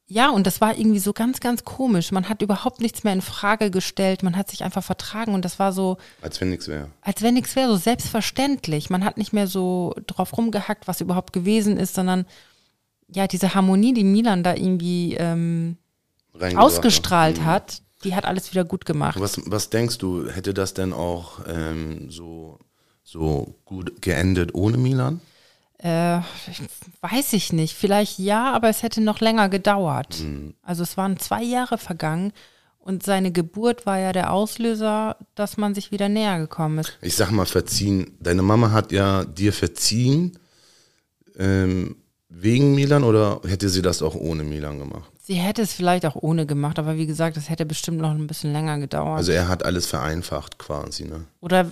Ja, 0.08 0.30
und 0.30 0.48
das 0.48 0.62
war 0.62 0.78
irgendwie 0.78 1.00
so 1.00 1.12
ganz, 1.12 1.42
ganz 1.42 1.66
komisch. 1.66 2.14
Man 2.14 2.30
hat 2.30 2.42
überhaupt 2.42 2.80
nichts 2.80 3.04
mehr 3.04 3.12
in 3.12 3.22
Frage 3.22 3.70
gestellt. 3.70 4.24
Man 4.24 4.38
hat 4.38 4.50
sich 4.50 4.64
einfach 4.64 4.84
vertragen 4.84 5.34
und 5.34 5.44
das 5.44 5.60
war 5.60 5.74
so, 5.74 5.98
Als 6.22 6.40
wenn 6.40 6.50
nichts 6.50 6.70
wäre. 6.70 6.90
als 7.02 7.22
wenn 7.22 7.34
nichts 7.34 7.58
wäre, 7.58 7.68
so 7.70 7.76
selbstverständlich. 7.76 8.90
Man 8.90 9.04
hat 9.04 9.18
nicht 9.18 9.34
mehr 9.34 9.48
so 9.48 9.94
drauf 10.08 10.38
rumgehackt, 10.38 10.88
was 10.88 11.02
überhaupt 11.02 11.34
gewesen 11.34 11.76
ist, 11.76 11.96
sondern 11.96 12.26
ja, 13.14 13.28
diese 13.28 13.56
Harmonie, 13.56 13.94
die 13.94 14.06
Milan 14.06 14.42
da 14.44 14.54
irgendwie 14.56 15.16
ähm, 15.20 15.76
ausgestrahlt 16.56 17.40
Mhm. 17.40 17.46
hat, 17.46 17.82
die 18.04 18.16
hat 18.16 18.26
alles 18.26 18.52
wieder 18.52 18.66
gut 18.66 18.86
gemacht. 18.86 19.20
Was, 19.20 19.40
was 19.46 19.70
denkst 19.70 19.98
du, 19.98 20.30
hätte 20.30 20.54
das 20.54 20.74
denn 20.74 20.94
auch 20.94 21.40
ähm, 21.48 22.10
so, 22.10 22.60
so 23.04 23.56
gut 23.66 24.02
geendet 24.02 24.54
ohne 24.54 24.78
Milan? 24.78 25.22
Äh, 25.78 26.22
weiß 27.02 27.34
ich 27.34 27.52
nicht. 27.52 27.76
Vielleicht 27.76 28.20
ja, 28.20 28.54
aber 28.54 28.70
es 28.70 28.84
hätte 28.84 29.02
noch 29.02 29.20
länger 29.20 29.50
gedauert. 29.50 30.20
Mhm. 30.22 30.54
Also 30.62 30.84
es 30.84 30.96
waren 30.96 31.20
zwei 31.20 31.44
Jahre 31.44 31.78
vergangen 31.78 32.32
und 32.80 33.04
seine 33.04 33.32
Geburt 33.32 33.86
war 33.86 33.98
ja 33.98 34.12
der 34.12 34.32
Auslöser, 34.32 35.18
dass 35.36 35.58
man 35.58 35.74
sich 35.74 35.92
wieder 35.92 36.10
näher 36.10 36.40
gekommen 36.40 36.80
ist. 36.80 36.98
Ich 37.02 37.16
sag 37.16 37.32
mal 37.32 37.46
verziehen. 37.46 38.18
Deine 38.20 38.42
Mama 38.42 38.72
hat 38.72 38.92
ja 38.92 39.26
dir 39.26 39.54
verziehen 39.54 40.38
ähm, 41.38 41.96
wegen 42.30 42.76
Milan 42.76 43.04
oder 43.04 43.42
hätte 43.46 43.70
sie 43.70 43.82
das 43.82 44.02
auch 44.02 44.16
ohne 44.16 44.44
Milan 44.44 44.80
gemacht? 44.80 45.13
Sie 45.26 45.36
hätte 45.36 45.62
es 45.62 45.72
vielleicht 45.72 46.06
auch 46.06 46.16
ohne 46.16 46.46
gemacht, 46.46 46.78
aber 46.80 46.98
wie 46.98 47.06
gesagt, 47.08 47.38
es 47.38 47.50
hätte 47.50 47.66
bestimmt 47.66 48.00
noch 48.00 48.12
ein 48.12 48.28
bisschen 48.28 48.52
länger 48.52 48.78
gedauert. 48.78 49.18
Also 49.18 49.32
er 49.32 49.48
hat 49.48 49.64
alles 49.64 49.86
vereinfacht 49.86 50.58
quasi, 50.60 51.06
ne? 51.06 51.24
Oder 51.40 51.72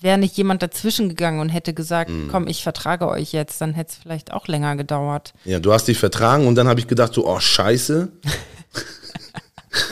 wäre 0.00 0.18
nicht 0.18 0.36
jemand 0.36 0.62
dazwischen 0.62 1.08
gegangen 1.08 1.40
und 1.40 1.48
hätte 1.48 1.72
gesagt, 1.72 2.10
Mhm. 2.10 2.28
komm, 2.30 2.46
ich 2.46 2.62
vertrage 2.62 3.08
euch 3.08 3.32
jetzt, 3.32 3.60
dann 3.62 3.72
hätte 3.72 3.92
es 3.92 3.96
vielleicht 3.96 4.32
auch 4.34 4.46
länger 4.48 4.76
gedauert. 4.76 5.32
Ja, 5.46 5.60
du 5.60 5.72
hast 5.72 5.88
dich 5.88 5.98
vertragen 5.98 6.46
und 6.46 6.56
dann 6.56 6.68
habe 6.68 6.78
ich 6.78 6.86
gedacht 6.86 7.14
so, 7.14 7.26
oh 7.26 7.40
scheiße, 7.40 8.08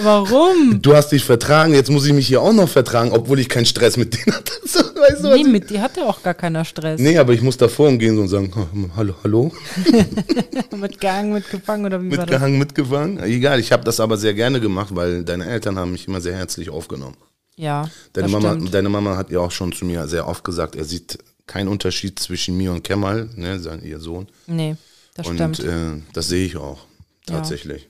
Warum? 0.03 0.81
du 0.83 0.95
hast 0.95 1.11
dich 1.13 1.25
vertragen, 1.25 1.73
jetzt 1.75 1.91
muss 1.91 2.07
ich 2.07 2.13
mich 2.13 2.27
hier 2.27 2.41
auch 2.43 2.53
noch 2.53 2.69
vertragen, 2.69 3.13
obwohl 3.13 3.39
ich 3.41 3.49
keinen 3.49 3.67
Stress 3.67 3.97
mit 3.97 4.15
denen 4.15 4.37
hatte. 4.37 4.53
Weißt 4.97 5.23
du, 5.25 5.29
nee, 5.29 5.41
ich- 5.43 5.47
mit 5.47 5.71
dir 5.71 5.83
hatte 5.83 6.07
auch 6.07 6.23
gar 6.23 6.35
keiner 6.35 6.65
Stress. 6.65 7.01
nee, 7.01 7.19
aber 7.19 7.33
ich 7.33 7.43
muss 7.43 7.57
davor 7.57 7.89
umgehen 7.89 8.19
und 8.19 8.29
sagen, 8.29 8.53
"Oh, 8.57 8.97
hallo, 8.97 9.15
hallo, 9.23 9.53
mit 10.77 11.01
Gang, 11.01 11.33
mitgefangen 11.33 11.87
oder 11.87 12.03
wie 12.03 12.11
war 12.11 12.19
das? 12.19 12.27
mitgehangen, 12.27 12.59
mitgefangen. 12.59 13.23
Egal, 13.23 13.61
ich 13.61 13.73
habe 13.73 13.85
das 13.85 14.01
aber 14.01 14.17
sehr 14.17 14.35
gerne 14.35 14.61
gemacht, 14.61 14.89
weil 14.95 15.25
deine 15.25 15.47
Eltern 15.47 15.79
haben 15.79 15.93
mich 15.93 16.09
immer 16.09 16.21
sehr 16.21 16.35
herzlich 16.37 16.71
aufgenommen. 16.71 17.17
Ja, 17.57 17.89
Deine 18.13 18.27
das 18.29 18.33
Mama, 18.33 18.55
stimmt. 18.55 18.75
deine 18.75 18.89
Mama 18.89 19.17
hat 19.17 19.31
ja 19.31 19.39
auch 19.41 19.51
schon 19.51 19.73
zu 19.73 19.85
mir 19.87 20.07
sehr 20.09 20.29
oft 20.29 20.45
gesagt, 20.45 20.77
er 20.77 20.85
sieht 20.85 21.19
keinen 21.47 21.69
Unterschied 21.69 22.19
zwischen 22.19 22.57
mir 22.57 22.73
und 22.73 22.83
Kemal, 22.85 23.29
ne, 23.35 23.59
sein, 23.61 23.83
ihr 23.83 23.99
Sohn. 23.99 24.27
Nee, 24.47 24.77
das 25.15 25.27
und 25.27 25.37
stimmt. 25.37 25.61
äh, 25.61 26.03
das 26.13 26.29
sehe 26.29 26.45
ich 26.45 26.57
auch, 26.57 26.79
tatsächlich. 27.27 27.83
Ja, 27.83 27.89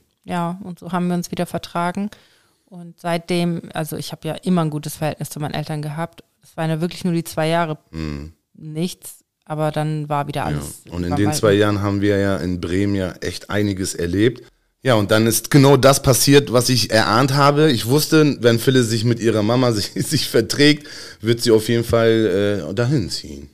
und 0.63 0.79
so 0.79 0.91
haben 0.91 1.07
wir 1.07 1.15
uns 1.15 1.31
wieder 1.31 1.45
vertragen. 1.45 2.09
Und 2.65 2.99
seitdem, 2.99 3.61
also 3.73 3.95
ich 3.95 4.11
habe 4.11 4.27
ja 4.27 4.33
immer 4.35 4.61
ein 4.61 4.69
gutes 4.69 4.95
Verhältnis 4.95 5.29
zu 5.29 5.39
meinen 5.39 5.53
Eltern 5.53 5.81
gehabt. 5.81 6.23
Es 6.43 6.57
waren 6.57 6.69
ja 6.69 6.81
wirklich 6.81 7.03
nur 7.05 7.13
die 7.13 7.23
zwei 7.23 7.47
Jahre 7.47 7.77
nichts, 8.53 9.23
aber 9.45 9.71
dann 9.71 10.09
war 10.09 10.27
wieder 10.27 10.45
Mhm. 10.45 10.51
Ja. 10.51 10.57
alles. 10.57 10.81
Und 10.89 11.03
in 11.03 11.15
den 11.15 11.33
zwei 11.33 11.53
Jahren 11.53 11.81
haben 11.81 12.01
wir 12.01 12.17
ja 12.17 12.37
in 12.37 12.59
Bremen 12.59 12.95
ja 12.95 13.13
echt 13.21 13.49
einiges 13.49 13.95
erlebt. 13.95 14.43
Ja, 14.83 14.93
und 14.95 15.11
dann 15.11 15.25
ist 15.27 15.49
genau 15.49 15.75
das 15.75 16.01
passiert, 16.01 16.53
was 16.53 16.69
ich 16.69 16.91
erahnt 16.91 17.33
habe. 17.33 17.71
Ich 17.71 17.87
wusste, 17.87 18.37
wenn 18.41 18.59
Phyllis 18.59 18.89
sich 18.89 19.03
mit 19.05 19.19
ihrer 19.19 19.43
Mama 19.43 19.71
sich, 19.73 19.91
sich 19.93 20.29
verträgt, 20.29 20.87
wird 21.21 21.41
sie 21.41 21.51
auf 21.51 21.67
jeden 21.69 21.83
Fall 21.83 22.65
äh, 22.69 22.73
dahin 22.73 23.09
ziehen. 23.09 23.49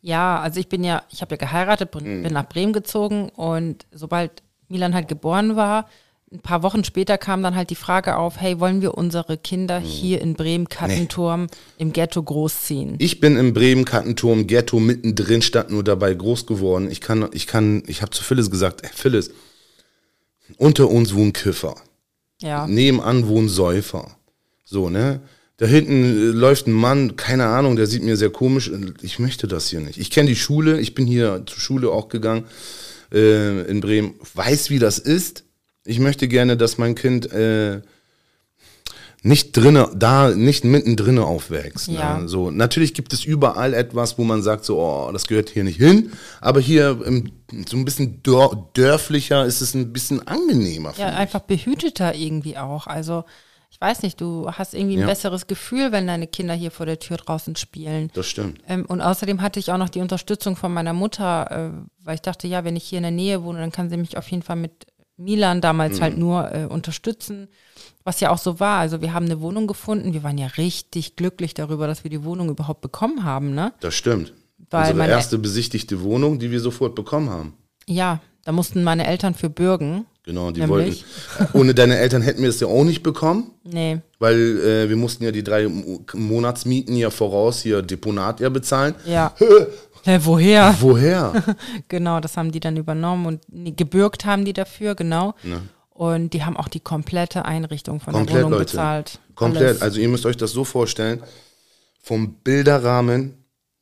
Ja, 0.00 0.40
also 0.40 0.60
ich 0.60 0.68
bin 0.68 0.84
ja, 0.84 1.02
ich 1.10 1.20
habe 1.22 1.34
ja 1.34 1.38
geheiratet, 1.38 1.90
bin, 1.90 2.20
Mhm. 2.20 2.22
bin 2.22 2.32
nach 2.32 2.48
Bremen 2.48 2.72
gezogen 2.72 3.28
und 3.30 3.86
sobald 3.92 4.42
Milan 4.68 4.94
halt 4.94 5.08
geboren 5.08 5.56
war, 5.56 5.88
ein 6.30 6.40
paar 6.40 6.62
Wochen 6.62 6.84
später 6.84 7.16
kam 7.16 7.42
dann 7.42 7.56
halt 7.56 7.70
die 7.70 7.74
Frage 7.74 8.16
auf, 8.16 8.38
hey, 8.38 8.60
wollen 8.60 8.82
wir 8.82 8.94
unsere. 8.94 9.38
Kinder 9.38 9.78
hier 9.78 10.20
in 10.20 10.34
Bremen, 10.34 10.68
Kattenturm, 10.68 11.46
im 11.78 11.92
Ghetto 11.92 12.22
großziehen? 12.22 12.96
Ich 12.98 13.20
bin 13.20 13.36
im 13.36 13.54
Bremen 13.54 13.84
Kattenturm 13.84 14.46
Ghetto 14.46 14.78
mittendrin, 14.78 15.42
stand 15.42 15.70
nur 15.70 15.84
dabei 15.84 16.12
groß 16.12 16.46
geworden. 16.46 16.90
Ich 16.90 17.00
kann, 17.00 17.28
ich 17.32 17.46
kann, 17.46 17.82
ich 17.86 18.02
habe 18.02 18.10
zu 18.10 18.22
Phyllis 18.22 18.50
gesagt, 18.50 18.84
ey, 18.84 18.90
Phyllis, 18.92 19.30
unter 20.58 20.90
uns 20.90 21.14
wohnen 21.14 21.32
Kiffer. 21.32 21.76
Ja, 22.42 22.66
Nebenan 22.66 23.26
wohnen 23.26 23.48
Säufer. 23.48 24.16
So, 24.64 24.90
ne? 24.90 25.20
Da 25.56 25.66
hinten 25.66 26.04
äh, 26.04 26.30
läuft 26.32 26.66
ein 26.66 26.72
Mann, 26.72 27.16
keine 27.16 27.46
Ahnung, 27.46 27.76
der 27.76 27.86
sieht 27.86 28.02
mir 28.02 28.16
sehr 28.16 28.30
komisch. 28.30 28.70
Ich 29.02 29.18
möchte 29.18 29.48
das 29.48 29.68
hier 29.68 29.80
nicht. 29.80 29.98
Ich 29.98 30.10
kenne 30.10 30.28
die 30.28 30.36
Schule, 30.36 30.78
ich 30.78 30.94
bin 30.94 31.06
hier 31.06 31.42
zur 31.46 31.60
Schule 31.60 31.90
auch 31.90 32.08
gegangen 32.08 32.44
äh, 33.12 33.62
in 33.62 33.80
Bremen, 33.80 34.14
weiß, 34.34 34.70
wie 34.70 34.78
das 34.78 34.98
ist. 34.98 35.44
Ich 35.84 35.98
möchte 35.98 36.28
gerne, 36.28 36.56
dass 36.56 36.78
mein 36.78 36.94
Kind 36.94 37.32
äh, 37.32 37.80
nicht 39.22 39.56
drinne, 39.56 39.90
da 39.94 40.30
nicht 40.30 40.64
mittendrin 40.64 41.18
aufwächst. 41.18 41.88
Ja. 41.88 42.18
Ne? 42.18 42.28
So, 42.28 42.50
natürlich 42.50 42.94
gibt 42.94 43.12
es 43.12 43.24
überall 43.24 43.74
etwas, 43.74 44.18
wo 44.18 44.24
man 44.24 44.42
sagt, 44.42 44.64
so, 44.64 44.78
oh, 44.80 45.10
das 45.12 45.26
gehört 45.26 45.48
hier 45.48 45.64
nicht 45.64 45.78
hin. 45.78 46.12
Aber 46.40 46.60
hier 46.60 47.00
im, 47.04 47.32
so 47.68 47.76
ein 47.76 47.84
bisschen 47.84 48.22
dör 48.22 48.68
dörflicher 48.74 49.44
ist 49.44 49.60
es 49.60 49.74
ein 49.74 49.92
bisschen 49.92 50.26
angenehmer. 50.26 50.94
ja, 50.96 51.08
einfach 51.08 51.40
behüteter 51.40 52.14
irgendwie 52.14 52.56
auch. 52.56 52.86
Also 52.86 53.24
ich 53.70 53.80
weiß 53.80 54.02
nicht, 54.02 54.20
du 54.20 54.50
hast 54.50 54.74
irgendwie 54.74 54.96
ein 54.96 55.00
Ja. 55.00 55.06
besseres 55.06 55.46
Gefühl, 55.46 55.92
wenn 55.92 56.06
deine 56.06 56.26
Kinder 56.26 56.54
hier 56.54 56.70
vor 56.70 56.86
der 56.86 56.98
Tür 56.98 57.16
draußen 57.18 57.54
spielen. 57.56 58.10
Das 58.14 58.26
stimmt. 58.26 58.60
Ähm, 58.66 58.84
und 58.86 59.00
außerdem 59.00 59.42
hatte 59.42 59.60
ich 59.60 59.70
auch 59.72 59.78
noch 59.78 59.88
die 59.90 60.00
Unterstützung 60.00 60.56
von 60.56 60.72
meiner 60.72 60.92
Mutter, 60.94 61.50
äh, 61.50 62.04
weil 62.04 62.14
ich 62.16 62.22
dachte, 62.22 62.48
ja, 62.48 62.64
wenn 62.64 62.76
ich 62.76 62.84
hier 62.84 62.98
in 62.98 63.02
der 63.04 63.10
Nähe 63.12 63.42
wohne, 63.42 63.60
dann 63.60 63.72
kann 63.72 63.90
sie 63.90 63.96
mich 63.96 64.16
auf 64.16 64.28
jeden 64.30 64.42
Fall 64.42 64.56
mit 64.56 64.86
Milan 65.16 65.60
damals 65.60 66.00
halt 66.00 66.16
nur 66.16 66.52
äh, 66.54 66.64
unterstützen, 66.66 67.48
was 68.04 68.20
ja 68.20 68.30
auch 68.30 68.38
so 68.38 68.60
war. 68.60 68.78
Also 68.78 69.00
wir 69.00 69.12
haben 69.12 69.26
eine 69.26 69.40
Wohnung 69.40 69.66
gefunden. 69.66 70.12
Wir 70.12 70.22
waren 70.22 70.38
ja 70.38 70.46
richtig 70.46 71.16
glücklich 71.16 71.54
darüber, 71.54 71.86
dass 71.88 72.04
wir 72.04 72.10
die 72.10 72.22
Wohnung 72.24 72.48
überhaupt 72.48 72.80
bekommen 72.82 73.24
haben, 73.24 73.52
ne? 73.52 73.72
Das 73.80 73.94
stimmt. 73.94 74.32
Weil 74.70 74.92
Unsere 74.92 75.08
erste 75.08 75.38
besichtigte 75.38 76.02
Wohnung, 76.02 76.38
die 76.38 76.50
wir 76.50 76.60
sofort 76.60 76.94
bekommen 76.94 77.30
haben. 77.30 77.54
Ja, 77.86 78.20
da 78.48 78.52
mussten 78.52 78.82
meine 78.82 79.06
Eltern 79.06 79.34
für 79.34 79.50
bürgen. 79.50 80.06
Genau, 80.24 80.50
die 80.52 80.60
Nämlich? 80.62 81.04
wollten. 81.38 81.52
Ohne 81.58 81.74
deine 81.74 81.98
Eltern 81.98 82.22
hätten 82.22 82.40
wir 82.40 82.48
es 82.48 82.60
ja 82.60 82.66
auch 82.66 82.82
nicht 82.82 83.02
bekommen, 83.02 83.50
Nee, 83.62 83.98
weil 84.18 84.36
äh, 84.60 84.88
wir 84.88 84.96
mussten 84.96 85.22
ja 85.24 85.32
die 85.32 85.42
drei 85.44 85.68
Mo- 85.68 86.00
Monatsmieten 86.14 86.96
ja 86.96 87.10
voraus 87.10 87.60
hier 87.60 87.82
Deponat 87.82 88.40
ja 88.40 88.48
bezahlen. 88.48 88.94
ja. 89.04 89.34
Hä, 90.04 90.18
woher? 90.22 90.74
Woher? 90.80 91.44
Genau, 91.88 92.20
das 92.20 92.38
haben 92.38 92.50
die 92.50 92.60
dann 92.60 92.78
übernommen 92.78 93.26
und 93.26 93.76
gebürgt 93.76 94.24
haben 94.24 94.46
die 94.46 94.54
dafür, 94.54 94.94
genau. 94.94 95.34
Und 95.90 96.32
die 96.32 96.42
haben 96.44 96.56
auch 96.56 96.68
die 96.68 96.80
komplette 96.80 97.44
Einrichtung 97.44 98.00
von 98.00 98.14
Komplett, 98.14 98.36
der 98.36 98.44
Wohnung 98.44 98.60
Leute. 98.60 98.70
bezahlt. 98.72 99.18
Komplett. 99.34 99.66
Alles. 99.68 99.82
Also 99.82 100.00
ihr 100.00 100.08
müsst 100.08 100.24
euch 100.24 100.38
das 100.38 100.52
so 100.52 100.64
vorstellen, 100.64 101.22
vom 102.00 102.32
Bilderrahmen 102.44 103.34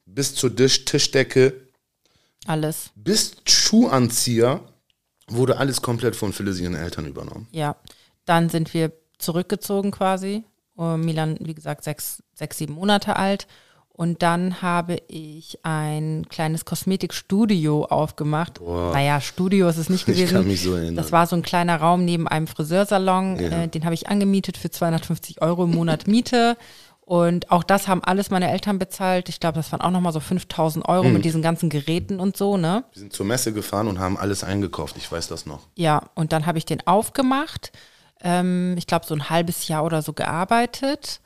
bis 0.07 0.35
zur 0.35 0.57
Tisch 0.57 0.85
Tischdecke 0.87 1.53
Alles, 2.47 2.91
bis 2.95 3.37
Schuhanzieher 3.47 4.61
wurde 5.29 5.59
alles 5.59 5.83
komplett 5.83 6.17
von 6.17 6.33
Phyllis 6.33 6.61
ihren 6.61 6.75
Eltern 6.75 7.07
übernommen. 7.07 7.49
ja. 7.53 7.77
Dann 8.25 8.49
sind 8.49 8.75
wir 8.75 8.91
zurückgezogen 9.19 9.93
quasi. 9.93 10.43
Und 10.75 11.05
Milan, 11.05 11.37
wie 11.41 11.55
gesagt, 11.55 11.85
sechs, 11.85 12.25
sechs, 12.35 12.59
sieben 12.59 12.75
Monate 12.75 13.15
alt. 13.15 13.47
Und 13.89 14.21
dann 14.23 14.63
habe 14.63 14.97
ich 15.07 15.61
ein 15.63 16.27
kleines 16.29 16.65
Kosmetikstudio 16.65 17.85
aufgemacht. 17.85 18.61
Naja, 18.61 19.21
Studio 19.21 19.69
ist 19.69 19.77
es 19.77 19.89
nicht 19.89 20.03
Ich 20.09 20.17
gewesen. 20.17 20.35
kann 20.35 20.47
mich 20.49 20.61
so 20.63 20.75
erinnern. 20.75 20.97
Das 20.97 21.13
war 21.13 21.29
so 21.29 21.37
ein 21.37 21.43
kleiner 21.43 21.77
Raum 21.77 22.05
neben 22.05 22.27
einem 22.27 22.49
Friseursalon. 22.49 23.39
Äh, 23.39 23.69
den 23.69 23.85
habe 23.85 23.95
ich 23.95 24.09
angemietet 24.09 24.57
für 24.57 24.71
250 24.71 25.41
Euro 25.41 25.65
im 25.65 25.71
Monat 25.71 26.09
Miete. 26.09 26.57
Und 27.07 27.53
auch 27.53 27.63
das 27.63 27.87
haben 27.87 28.03
alles 28.03 28.31
meine 28.31 28.51
Eltern 28.51 28.81
bezahlt. 28.81 29.29
Ich 29.29 29.39
glaube, 29.39 29.55
das 29.55 29.71
waren 29.71 29.81
auch 29.81 29.93
nochmal 29.93 30.13
so 30.13 30.19
5000 30.19 30.89
Euro 30.89 31.05
Hm. 31.05 31.13
mit 31.13 31.25
diesen 31.25 31.41
ganzen 31.41 31.71
Geräten 31.71 32.19
und 32.19 32.37
so, 32.37 32.57
ne? 32.57 32.83
Wir 32.93 32.99
sind 33.01 33.13
zur 33.13 33.25
Messe 33.25 33.53
gefahren 33.53 33.87
und 33.87 34.01
haben 34.01 34.19
alles 34.19 34.43
eingekauft. 34.43 34.97
Ich 34.99 35.11
weiß 35.11 35.29
das 35.29 35.47
noch. 35.47 35.61
Ja, 35.77 36.03
und 36.17 36.33
dann 36.33 36.47
habe 36.47 36.59
ich 36.59 36.65
den 36.65 36.85
aufgemacht. 36.85 37.71
Ähm, 38.21 38.75
ich 38.77 38.89
glaube, 38.89 39.07
so 39.07 39.15
ein 39.15 39.31
halbes 39.31 39.69
Jahr 39.69 39.85
oder 39.85 40.03
so 40.03 40.13
gearbeitet. 40.15 41.21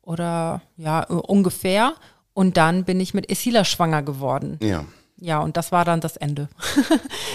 Oder 0.00 0.62
ja, 0.78 1.02
äh, 1.02 1.12
ungefähr. 1.12 1.92
Und 2.32 2.56
dann 2.56 2.84
bin 2.84 2.98
ich 2.98 3.12
mit 3.12 3.30
Esila 3.30 3.64
schwanger 3.66 4.02
geworden. 4.02 4.58
Ja. 4.62 4.86
Ja, 5.20 5.40
und 5.40 5.56
das 5.56 5.72
war 5.72 5.84
dann 5.84 6.00
das 6.00 6.16
Ende. 6.16 6.48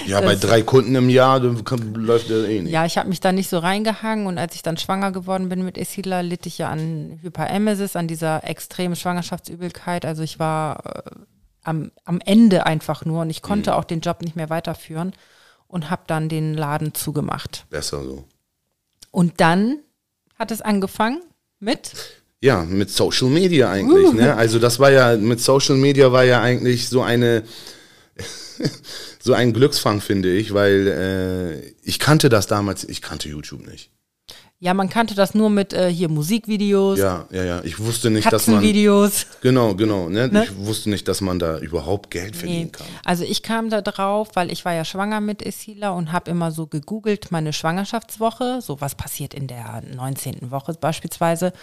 Ja, 0.06 0.19
bei 0.19 0.36
drei 0.36 0.62
Kunden 0.63 0.96
im 0.96 1.10
Jahr 1.10 1.39
kann- 1.63 1.93
läuft 1.93 2.30
der 2.30 2.43
eh 2.50 2.62
nicht. 2.62 2.72
Ja, 2.74 2.86
ich 2.86 2.98
habe 2.98 3.08
mich 3.08 3.22
da 3.22 3.32
nicht 3.32 3.50
so 3.50 3.58
reingehangen 3.60 4.28
und 4.28 4.38
als 4.38 4.54
ich 4.56 4.62
dann 4.62 4.76
schwanger 4.78 5.12
geworden 5.13 5.48
bin 5.48 5.63
mit 5.63 5.78
Esila, 5.78 6.19
litt 6.19 6.46
ich 6.46 6.58
ja 6.58 6.69
an 6.69 7.19
Hyperemesis, 7.22 7.96
an 7.96 8.08
dieser 8.10 8.43
extremen 8.43 8.98
Schwangerschaftsübelkeit. 8.98 10.06
Also 10.06 10.22
ich 10.24 10.39
war 10.39 11.06
äh, 11.06 11.12
am, 11.63 11.91
am 12.04 12.19
Ende 12.26 12.65
einfach 12.65 13.06
nur 13.06 13.22
und 13.22 13.30
ich 13.30 13.41
konnte 13.41 13.76
auch 13.76 13.86
den 13.86 14.02
Job 14.02 14.22
nicht 14.22 14.36
mehr 14.36 14.50
weiterführen 14.50 15.13
und 15.67 15.89
habe 15.89 16.04
dann 16.08 16.28
den 16.28 16.54
Laden 16.54 16.93
zugemacht. 16.93 17.65
Besser 17.69 18.04
so. 18.04 18.26
Und 19.12 19.39
dann 19.39 19.78
hat 20.38 20.52
es 20.52 20.62
angefangen 20.62 21.22
mit, 21.60 21.93
Ja, 22.43 22.63
mit 22.65 22.89
Social 22.91 23.29
Media 23.29 23.71
eigentlich. 23.71 24.12
Ne? 24.12 24.36
Also 24.36 24.60
das 24.60 24.77
war 24.77 24.91
ja, 24.91 25.15
mit 25.15 25.39
Social 25.39 25.77
Media 25.77 26.12
war 26.12 26.25
ja 26.25 26.41
eigentlich 26.41 26.89
so 26.89 27.01
eine, 27.01 27.43
so 29.19 29.34
ein 29.34 29.53
Glücksfang, 29.53 30.01
finde 30.01 30.29
ich, 30.34 30.53
weil 30.53 30.88
äh, 30.88 31.73
ich 31.84 31.99
kannte 31.99 32.27
das 32.27 32.47
damals, 32.47 32.84
ich 32.84 33.01
kannte 33.01 33.29
YouTube 33.29 33.65
nicht. 33.65 33.91
ja, 34.60 34.73
man 34.73 34.89
kannte 34.89 35.15
das 35.15 35.34
nur 35.34 35.49
mit 35.49 35.71
äh, 35.73 35.89
hier 35.89 36.10
Musikvideos, 36.10 36.99
Ja, 36.99 37.27
ja, 37.32 37.43
ja. 37.45 37.62
Ich 37.63 37.79
wusste 37.79 38.10
nicht, 38.10 38.32
dass 38.32 38.47
man. 38.47 38.58
Katzenvideos. 38.58 39.25
Genau, 39.41 39.73
genau. 39.75 40.10
Ne? 40.10 40.27
Ne? 40.27 40.43
Ich 40.43 40.65
wusste 40.65 40.89
nicht, 40.89 41.08
dass 41.08 41.21
man 41.21 41.39
da 41.39 41.60
überhaupt 41.60 42.12
Geld 42.12 42.36
verdienen 42.36 42.65
Nee. 42.65 42.71
kann. 42.71 42.88
Also 43.06 43.23
ich 43.23 43.41
kam 43.41 43.69
da 43.69 43.82
drauf, 43.82 44.29
weil 44.34 44.51
ich 44.51 44.65
war 44.65 44.73
ja 44.73 44.84
schwanger 44.84 45.21
mit 45.21 45.45
Esila 45.45 45.91
und 45.91 46.12
habe 46.12 46.29
immer 46.32 46.51
so 46.51 46.67
gegoogelt, 46.67 47.32
meine 47.32 47.53
Schwangerschaftswoche, 47.53 48.60
so 48.62 48.82
was 48.82 48.95
passiert 48.95 49.34
in 49.34 49.47
der 49.47 49.82
19. 49.95 50.51
Woche 50.51 50.73
beispielsweise. 50.73 51.53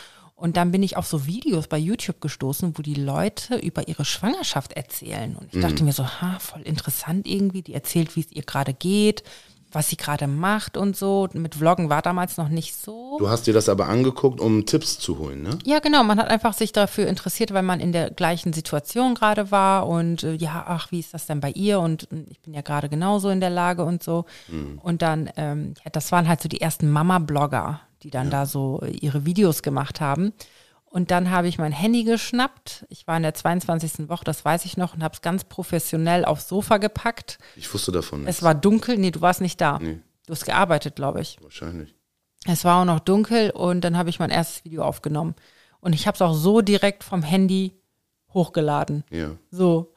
Und 0.40 0.56
dann 0.56 0.70
bin 0.72 0.82
ich 0.82 0.96
auf 0.96 1.06
so 1.06 1.26
Videos 1.26 1.68
bei 1.68 1.76
YouTube 1.76 2.20
gestoßen, 2.22 2.72
wo 2.78 2.82
die 2.82 2.94
Leute 2.94 3.56
über 3.56 3.88
ihre 3.88 4.06
Schwangerschaft 4.06 4.72
erzählen. 4.72 5.36
Und 5.36 5.48
ich 5.48 5.54
Mhm. 5.56 5.60
dachte 5.60 5.84
mir 5.84 5.92
so, 5.92 6.04
ha, 6.06 6.38
voll 6.38 6.62
interessant 6.62 7.26
irgendwie. 7.26 7.60
Die 7.62 7.74
erzählt, 7.74 8.16
wie 8.16 8.20
es 8.20 8.32
ihr 8.32 8.42
gerade 8.42 8.72
geht, 8.72 9.22
was 9.70 9.90
sie 9.90 9.96
gerade 9.98 10.26
macht 10.26 10.78
und 10.78 10.96
so. 10.96 11.28
Mit 11.34 11.54
Vloggen 11.56 11.90
war 11.90 12.00
damals 12.02 12.38
noch 12.38 12.48
nicht 12.48 12.74
so. 12.74 13.16
Du 13.18 13.28
hast 13.28 13.46
dir 13.46 13.52
das 13.52 13.68
aber 13.68 13.88
angeguckt, 13.90 14.40
um 14.40 14.64
Tipps 14.64 14.98
zu 14.98 15.18
holen, 15.18 15.42
ne? 15.42 15.58
Ja, 15.66 15.78
genau. 15.78 16.02
Man 16.04 16.18
hat 16.18 16.28
einfach 16.28 16.54
sich 16.54 16.72
dafür 16.72 17.06
interessiert, 17.06 17.52
weil 17.52 17.62
man 17.62 17.78
in 17.78 17.92
der 17.92 18.10
gleichen 18.10 18.54
Situation 18.54 19.14
gerade 19.14 19.50
war 19.50 19.86
und 19.88 20.24
äh, 20.24 20.32
ja, 20.34 20.64
ach, 20.66 20.90
wie 20.90 21.00
ist 21.00 21.12
das 21.12 21.26
denn 21.26 21.40
bei 21.40 21.50
ihr? 21.50 21.80
Und 21.80 22.10
äh, 22.12 22.24
ich 22.30 22.40
bin 22.40 22.54
ja 22.54 22.62
gerade 22.62 22.88
genauso 22.88 23.28
in 23.28 23.40
der 23.40 23.50
Lage 23.50 23.84
und 23.84 24.02
so. 24.02 24.24
Und 24.82 25.02
dann, 25.02 25.28
ähm, 25.36 25.74
ja, 25.84 25.90
das 25.92 26.10
waren 26.12 26.26
halt 26.28 26.40
so 26.40 26.48
die 26.48 26.62
ersten 26.62 26.90
Mama-Blogger, 26.90 27.80
die 28.02 28.10
dann 28.10 28.30
da 28.30 28.46
so 28.46 28.80
äh, 28.82 28.90
ihre 28.90 29.24
Videos 29.26 29.62
gemacht 29.62 30.00
haben. 30.00 30.32
Und 30.84 31.12
dann 31.12 31.30
habe 31.30 31.46
ich 31.46 31.58
mein 31.58 31.70
Handy 31.72 32.02
geschnappt. 32.02 32.84
Ich 32.88 33.06
war 33.06 33.16
in 33.16 33.22
der 33.22 33.34
22. 33.34 34.08
Woche, 34.08 34.24
das 34.24 34.44
weiß 34.44 34.64
ich 34.64 34.76
noch, 34.76 34.94
und 34.94 35.04
habe 35.04 35.14
es 35.14 35.22
ganz 35.22 35.44
professionell 35.44 36.24
aufs 36.24 36.48
Sofa 36.48 36.78
gepackt. 36.78 37.38
Ich 37.54 37.72
wusste 37.72 37.92
davon 37.92 38.22
nichts. 38.22 38.38
Es 38.38 38.42
war 38.42 38.56
dunkel. 38.56 38.98
Nee, 38.98 39.12
du 39.12 39.20
warst 39.20 39.40
nicht 39.40 39.60
da. 39.60 39.78
Nee. 39.78 40.00
Du 40.26 40.32
hast 40.32 40.44
gearbeitet, 40.44 40.96
glaube 40.96 41.20
ich. 41.20 41.38
Wahrscheinlich. 41.42 41.94
Es 42.46 42.64
war 42.64 42.80
auch 42.80 42.84
noch 42.84 43.00
dunkel 43.00 43.50
und 43.50 43.82
dann 43.82 43.96
habe 43.96 44.10
ich 44.10 44.18
mein 44.18 44.30
erstes 44.30 44.64
Video 44.64 44.82
aufgenommen. 44.82 45.34
Und 45.80 45.92
ich 45.94 46.06
habe 46.06 46.16
es 46.16 46.22
auch 46.22 46.34
so 46.34 46.60
direkt 46.60 47.04
vom 47.04 47.22
Handy 47.22 47.80
hochgeladen. 48.32 49.04
Ja. 49.10 49.36
So. 49.50 49.89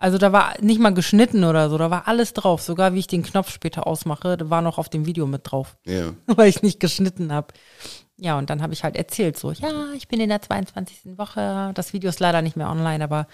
Also 0.00 0.16
da 0.16 0.32
war 0.32 0.54
nicht 0.62 0.80
mal 0.80 0.94
geschnitten 0.94 1.44
oder 1.44 1.68
so, 1.68 1.76
da 1.76 1.90
war 1.90 2.08
alles 2.08 2.32
drauf. 2.32 2.62
Sogar 2.62 2.94
wie 2.94 3.00
ich 3.00 3.06
den 3.06 3.22
Knopf 3.22 3.52
später 3.52 3.86
ausmache, 3.86 4.38
da 4.38 4.48
war 4.48 4.62
noch 4.62 4.78
auf 4.78 4.88
dem 4.88 5.04
Video 5.04 5.26
mit 5.26 5.42
drauf, 5.44 5.76
Ja. 5.84 6.14
weil 6.26 6.48
ich 6.48 6.62
nicht 6.62 6.80
geschnitten 6.80 7.32
habe. 7.32 7.48
Ja, 8.16 8.38
und 8.38 8.48
dann 8.48 8.62
habe 8.62 8.72
ich 8.72 8.82
halt 8.82 8.96
erzählt, 8.96 9.38
so, 9.38 9.52
ja, 9.52 9.92
ich 9.94 10.08
bin 10.08 10.18
in 10.20 10.30
der 10.30 10.40
22. 10.40 11.18
Woche. 11.18 11.72
Das 11.74 11.92
Video 11.92 12.08
ist 12.08 12.18
leider 12.18 12.40
nicht 12.40 12.56
mehr 12.56 12.70
online, 12.70 13.04
aber 13.04 13.26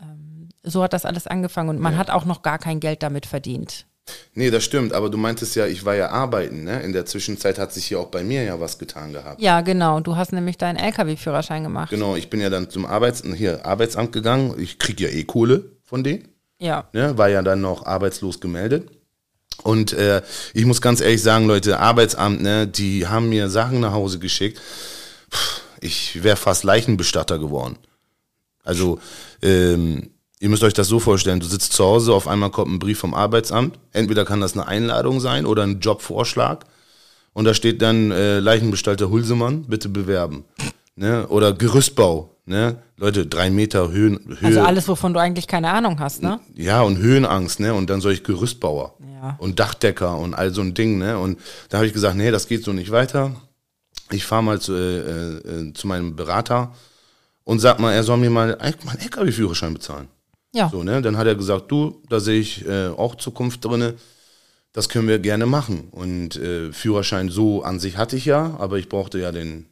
ähm, 0.00 0.48
so 0.64 0.82
hat 0.82 0.92
das 0.92 1.04
alles 1.04 1.28
angefangen 1.28 1.68
und 1.68 1.78
man 1.80 1.96
hat 1.96 2.10
auch 2.10 2.24
noch 2.24 2.42
gar 2.42 2.58
kein 2.58 2.80
Geld 2.80 3.04
damit 3.04 3.24
verdient. 3.24 3.86
Nee, 4.34 4.50
das 4.50 4.64
stimmt, 4.64 4.92
aber 4.92 5.10
du 5.10 5.16
meintest 5.18 5.54
ja, 5.54 5.66
ich 5.66 5.84
war 5.84 5.94
ja 5.94 6.10
arbeiten, 6.10 6.64
ne? 6.64 6.80
In 6.80 6.92
der 6.92 7.06
Zwischenzeit 7.06 7.60
hat 7.60 7.72
sich 7.72 7.84
hier 7.86 8.00
auch 8.00 8.08
bei 8.08 8.24
mir 8.24 8.42
ja 8.42 8.58
was 8.58 8.78
getan 8.78 9.12
gehabt. 9.12 9.40
Ja, 9.40 9.60
genau. 9.60 10.00
Du 10.00 10.16
hast 10.16 10.32
nämlich 10.32 10.58
deinen 10.58 10.76
LKW-Führerschein 10.76 11.62
gemacht. 11.62 11.90
Genau, 11.90 12.16
ich 12.16 12.28
bin 12.30 12.40
ja 12.40 12.50
dann 12.50 12.68
zum 12.70 12.86
Arbeits 12.86 13.22
hier, 13.36 13.64
Arbeitsamt 13.64 14.10
gegangen. 14.10 14.54
Ich 14.58 14.80
krieg 14.80 14.98
ja 15.00 15.08
eh 15.08 15.22
Kohle 15.22 15.70
von 15.90 16.04
denen. 16.04 16.28
Ja. 16.60 16.88
Ne? 16.92 17.18
War 17.18 17.28
ja 17.28 17.42
dann 17.42 17.60
noch 17.60 17.84
arbeitslos 17.84 18.40
gemeldet. 18.40 18.88
Und 19.64 19.92
äh, 19.92 20.22
ich 20.54 20.64
muss 20.64 20.80
ganz 20.80 21.00
ehrlich 21.00 21.20
sagen, 21.20 21.46
Leute, 21.46 21.80
Arbeitsamt, 21.80 22.40
ne, 22.40 22.66
die 22.66 23.08
haben 23.08 23.28
mir 23.28 23.50
Sachen 23.50 23.80
nach 23.80 23.92
Hause 23.92 24.18
geschickt. 24.18 24.58
Ich 25.80 26.22
wäre 26.22 26.36
fast 26.36 26.62
Leichenbestatter 26.62 27.38
geworden. 27.38 27.76
Also, 28.62 29.00
ähm, 29.42 30.10
ihr 30.38 30.48
müsst 30.48 30.62
euch 30.62 30.74
das 30.74 30.88
so 30.88 31.00
vorstellen, 31.00 31.40
du 31.40 31.46
sitzt 31.46 31.72
zu 31.72 31.84
Hause, 31.84 32.14
auf 32.14 32.28
einmal 32.28 32.50
kommt 32.50 32.72
ein 32.72 32.78
Brief 32.78 33.00
vom 33.00 33.14
Arbeitsamt. 33.14 33.78
Entweder 33.92 34.24
kann 34.24 34.40
das 34.40 34.52
eine 34.54 34.66
Einladung 34.66 35.20
sein 35.20 35.44
oder 35.44 35.64
ein 35.64 35.80
Jobvorschlag. 35.80 36.64
Und 37.32 37.44
da 37.44 37.52
steht 37.52 37.82
dann 37.82 38.12
äh, 38.12 38.38
Leichenbestatter 38.38 39.10
Hulsemann, 39.10 39.64
bitte 39.64 39.88
bewerben. 39.88 40.44
Ne? 40.94 41.26
Oder 41.28 41.52
Gerüstbau. 41.52 42.36
Ne? 42.46 42.78
Leute, 42.96 43.26
drei 43.26 43.50
Meter 43.50 43.90
Höhen, 43.90 44.18
Höhe. 44.40 44.46
Also 44.48 44.60
alles, 44.62 44.88
wovon 44.88 45.12
du 45.14 45.20
eigentlich 45.20 45.46
keine 45.46 45.70
Ahnung 45.70 46.00
hast, 46.00 46.22
ne? 46.22 46.40
Ja, 46.54 46.82
und 46.82 46.98
Höhenangst, 46.98 47.60
ne? 47.60 47.74
Und 47.74 47.88
dann 47.90 48.00
soll 48.00 48.12
ich 48.12 48.24
Gerüstbauer 48.24 48.94
Ja. 49.22 49.36
und 49.38 49.60
Dachdecker 49.60 50.16
und 50.18 50.34
all 50.34 50.52
so 50.52 50.60
ein 50.62 50.74
Ding, 50.74 50.98
ne? 50.98 51.18
Und 51.18 51.38
da 51.68 51.78
habe 51.78 51.86
ich 51.86 51.92
gesagt, 51.92 52.16
nee, 52.16 52.30
das 52.30 52.48
geht 52.48 52.64
so 52.64 52.72
nicht 52.72 52.90
weiter. 52.90 53.32
Ich 54.10 54.24
fahre 54.24 54.42
mal 54.42 54.60
zu, 54.60 54.72
äh, 54.74 55.36
äh, 55.68 55.72
zu 55.74 55.86
meinem 55.86 56.16
Berater 56.16 56.74
und 57.44 57.60
sag 57.60 57.78
mal, 57.78 57.92
er 57.92 58.02
soll 58.02 58.16
mir 58.16 58.30
mal 58.30 58.56
meinen 58.84 58.98
LKW-Führerschein 59.00 59.74
bezahlen. 59.74 60.08
Ja. 60.52 60.68
So, 60.68 60.82
ne? 60.82 61.00
Dann 61.02 61.16
hat 61.16 61.26
er 61.28 61.36
gesagt, 61.36 61.70
du, 61.70 62.02
da 62.08 62.18
sehe 62.18 62.40
ich 62.40 62.66
äh, 62.66 62.88
auch 62.88 63.14
Zukunft 63.14 63.64
drinne. 63.64 63.94
Das 64.72 64.88
können 64.88 65.06
wir 65.08 65.18
gerne 65.20 65.46
machen. 65.46 65.88
Und 65.92 66.36
äh, 66.36 66.72
Führerschein 66.72 67.28
so 67.28 67.62
an 67.62 67.78
sich 67.78 67.96
hatte 67.96 68.16
ich 68.16 68.24
ja, 68.24 68.56
aber 68.58 68.78
ich 68.78 68.88
brauchte 68.88 69.18
ja 69.20 69.30
den 69.30 69.66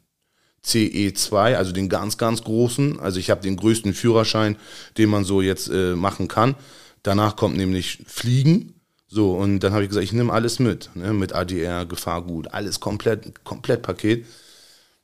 CE2, 0.69 1.55
also 1.55 1.73
den 1.73 1.89
ganz, 1.89 2.19
ganz 2.19 2.45
großen. 2.45 3.01
Also 3.01 3.19
ich 3.19 3.31
habe 3.31 3.41
den 3.41 3.57
größten 3.57 3.95
Führerschein, 3.95 4.57
den 4.99 5.09
man 5.09 5.25
so 5.25 5.41
jetzt 5.41 5.69
äh, 5.69 5.95
machen 5.95 6.29
kann. 6.29 6.55
Danach 7.03 7.37
kommt 7.37 7.57
nämlich 7.57 7.99
Fliegen. 8.07 8.75
So, 9.09 9.33
und 9.33 9.61
dann 9.61 9.73
habe 9.73 9.85
ich 9.85 9.89
gesagt, 9.89 10.05
ich 10.05 10.13
nehme 10.13 10.33
alles 10.33 10.59
mit, 10.59 10.91
ne? 10.95 11.15
mit 11.15 11.33
ADR, 11.33 11.87
Gefahrgut, 11.87 12.53
alles 12.53 12.79
komplett, 12.79 13.43
komplett 13.43 13.81
Paket. 13.81 14.27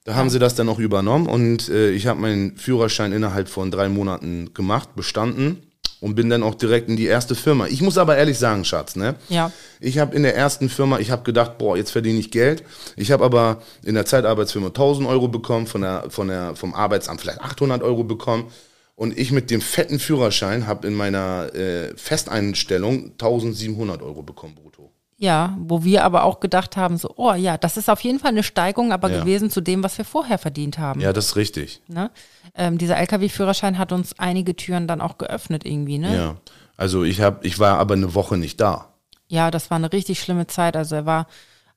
Da 0.04 0.14
haben 0.14 0.28
sie 0.28 0.38
das 0.38 0.54
dann 0.54 0.68
auch 0.68 0.78
übernommen 0.78 1.26
und 1.26 1.70
äh, 1.70 1.90
ich 1.90 2.06
habe 2.06 2.20
meinen 2.20 2.58
Führerschein 2.58 3.12
innerhalb 3.12 3.48
von 3.48 3.70
drei 3.70 3.88
Monaten 3.88 4.52
gemacht, 4.52 4.94
bestanden. 4.94 5.63
Und 6.04 6.16
bin 6.16 6.28
dann 6.28 6.42
auch 6.42 6.54
direkt 6.54 6.90
in 6.90 6.96
die 6.96 7.06
erste 7.06 7.34
Firma. 7.34 7.66
Ich 7.66 7.80
muss 7.80 7.96
aber 7.96 8.18
ehrlich 8.18 8.38
sagen, 8.38 8.66
Schatz, 8.66 8.94
ne? 8.94 9.14
Ja. 9.30 9.50
Ich 9.80 9.98
habe 9.98 10.14
in 10.14 10.22
der 10.22 10.36
ersten 10.36 10.68
Firma, 10.68 10.98
ich 10.98 11.10
habe 11.10 11.22
gedacht, 11.22 11.56
boah, 11.56 11.78
jetzt 11.78 11.92
verdiene 11.92 12.18
ich 12.18 12.30
Geld. 12.30 12.62
Ich 12.94 13.10
habe 13.10 13.24
aber 13.24 13.62
in 13.82 13.94
der 13.94 14.04
Zeitarbeitsfirma 14.04 14.66
1000 14.66 15.08
Euro 15.08 15.28
bekommen, 15.28 15.66
von 15.66 15.80
der, 15.80 16.04
von 16.10 16.28
der, 16.28 16.56
vom 16.56 16.74
Arbeitsamt 16.74 17.22
vielleicht 17.22 17.40
800 17.40 17.82
Euro 17.82 18.04
bekommen. 18.04 18.52
Und 18.96 19.18
ich 19.18 19.32
mit 19.32 19.50
dem 19.50 19.62
fetten 19.62 19.98
Führerschein 19.98 20.66
habe 20.66 20.86
in 20.86 20.92
meiner 20.92 21.54
äh, 21.54 21.96
Festeinstellung 21.96 23.12
1700 23.12 24.02
Euro 24.02 24.22
bekommen 24.22 24.56
brutto. 24.56 24.73
Ja, 25.16 25.56
wo 25.60 25.84
wir 25.84 26.04
aber 26.04 26.24
auch 26.24 26.40
gedacht 26.40 26.76
haben, 26.76 26.96
so, 26.96 27.12
oh 27.16 27.32
ja, 27.34 27.56
das 27.56 27.76
ist 27.76 27.88
auf 27.88 28.00
jeden 28.00 28.18
Fall 28.18 28.30
eine 28.30 28.42
Steigung, 28.42 28.92
aber 28.92 29.10
Ja. 29.10 29.20
gewesen 29.20 29.48
zu 29.48 29.60
dem, 29.60 29.82
was 29.84 29.96
wir 29.96 30.04
vorher 30.04 30.38
verdient 30.38 30.78
haben. 30.78 31.00
Ja, 31.00 31.12
das 31.12 31.26
ist 31.26 31.36
richtig. 31.36 31.80
Ne? 31.86 32.10
Ähm, 32.56 32.78
dieser 32.78 32.96
LKW-Führerschein 32.96 33.78
hat 33.78 33.92
uns 33.92 34.18
einige 34.18 34.56
Türen 34.56 34.88
dann 34.88 35.00
auch 35.00 35.16
geöffnet 35.18 35.64
irgendwie, 35.64 35.98
ne? 35.98 36.16
Ja. 36.16 36.34
Also 36.76 37.04
ich 37.04 37.20
habe, 37.20 37.46
ich 37.46 37.58
war 37.60 37.78
aber 37.78 37.94
eine 37.94 38.14
Woche 38.14 38.36
nicht 38.36 38.60
da. 38.60 38.88
Ja, 39.28 39.50
das 39.52 39.70
war 39.70 39.76
eine 39.76 39.92
richtig 39.92 40.20
schlimme 40.20 40.48
Zeit. 40.48 40.76
Also 40.76 40.96
er 40.96 41.06
war 41.06 41.26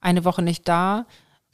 eine 0.01 0.25
Woche 0.25 0.41
nicht 0.41 0.67
da. 0.67 1.05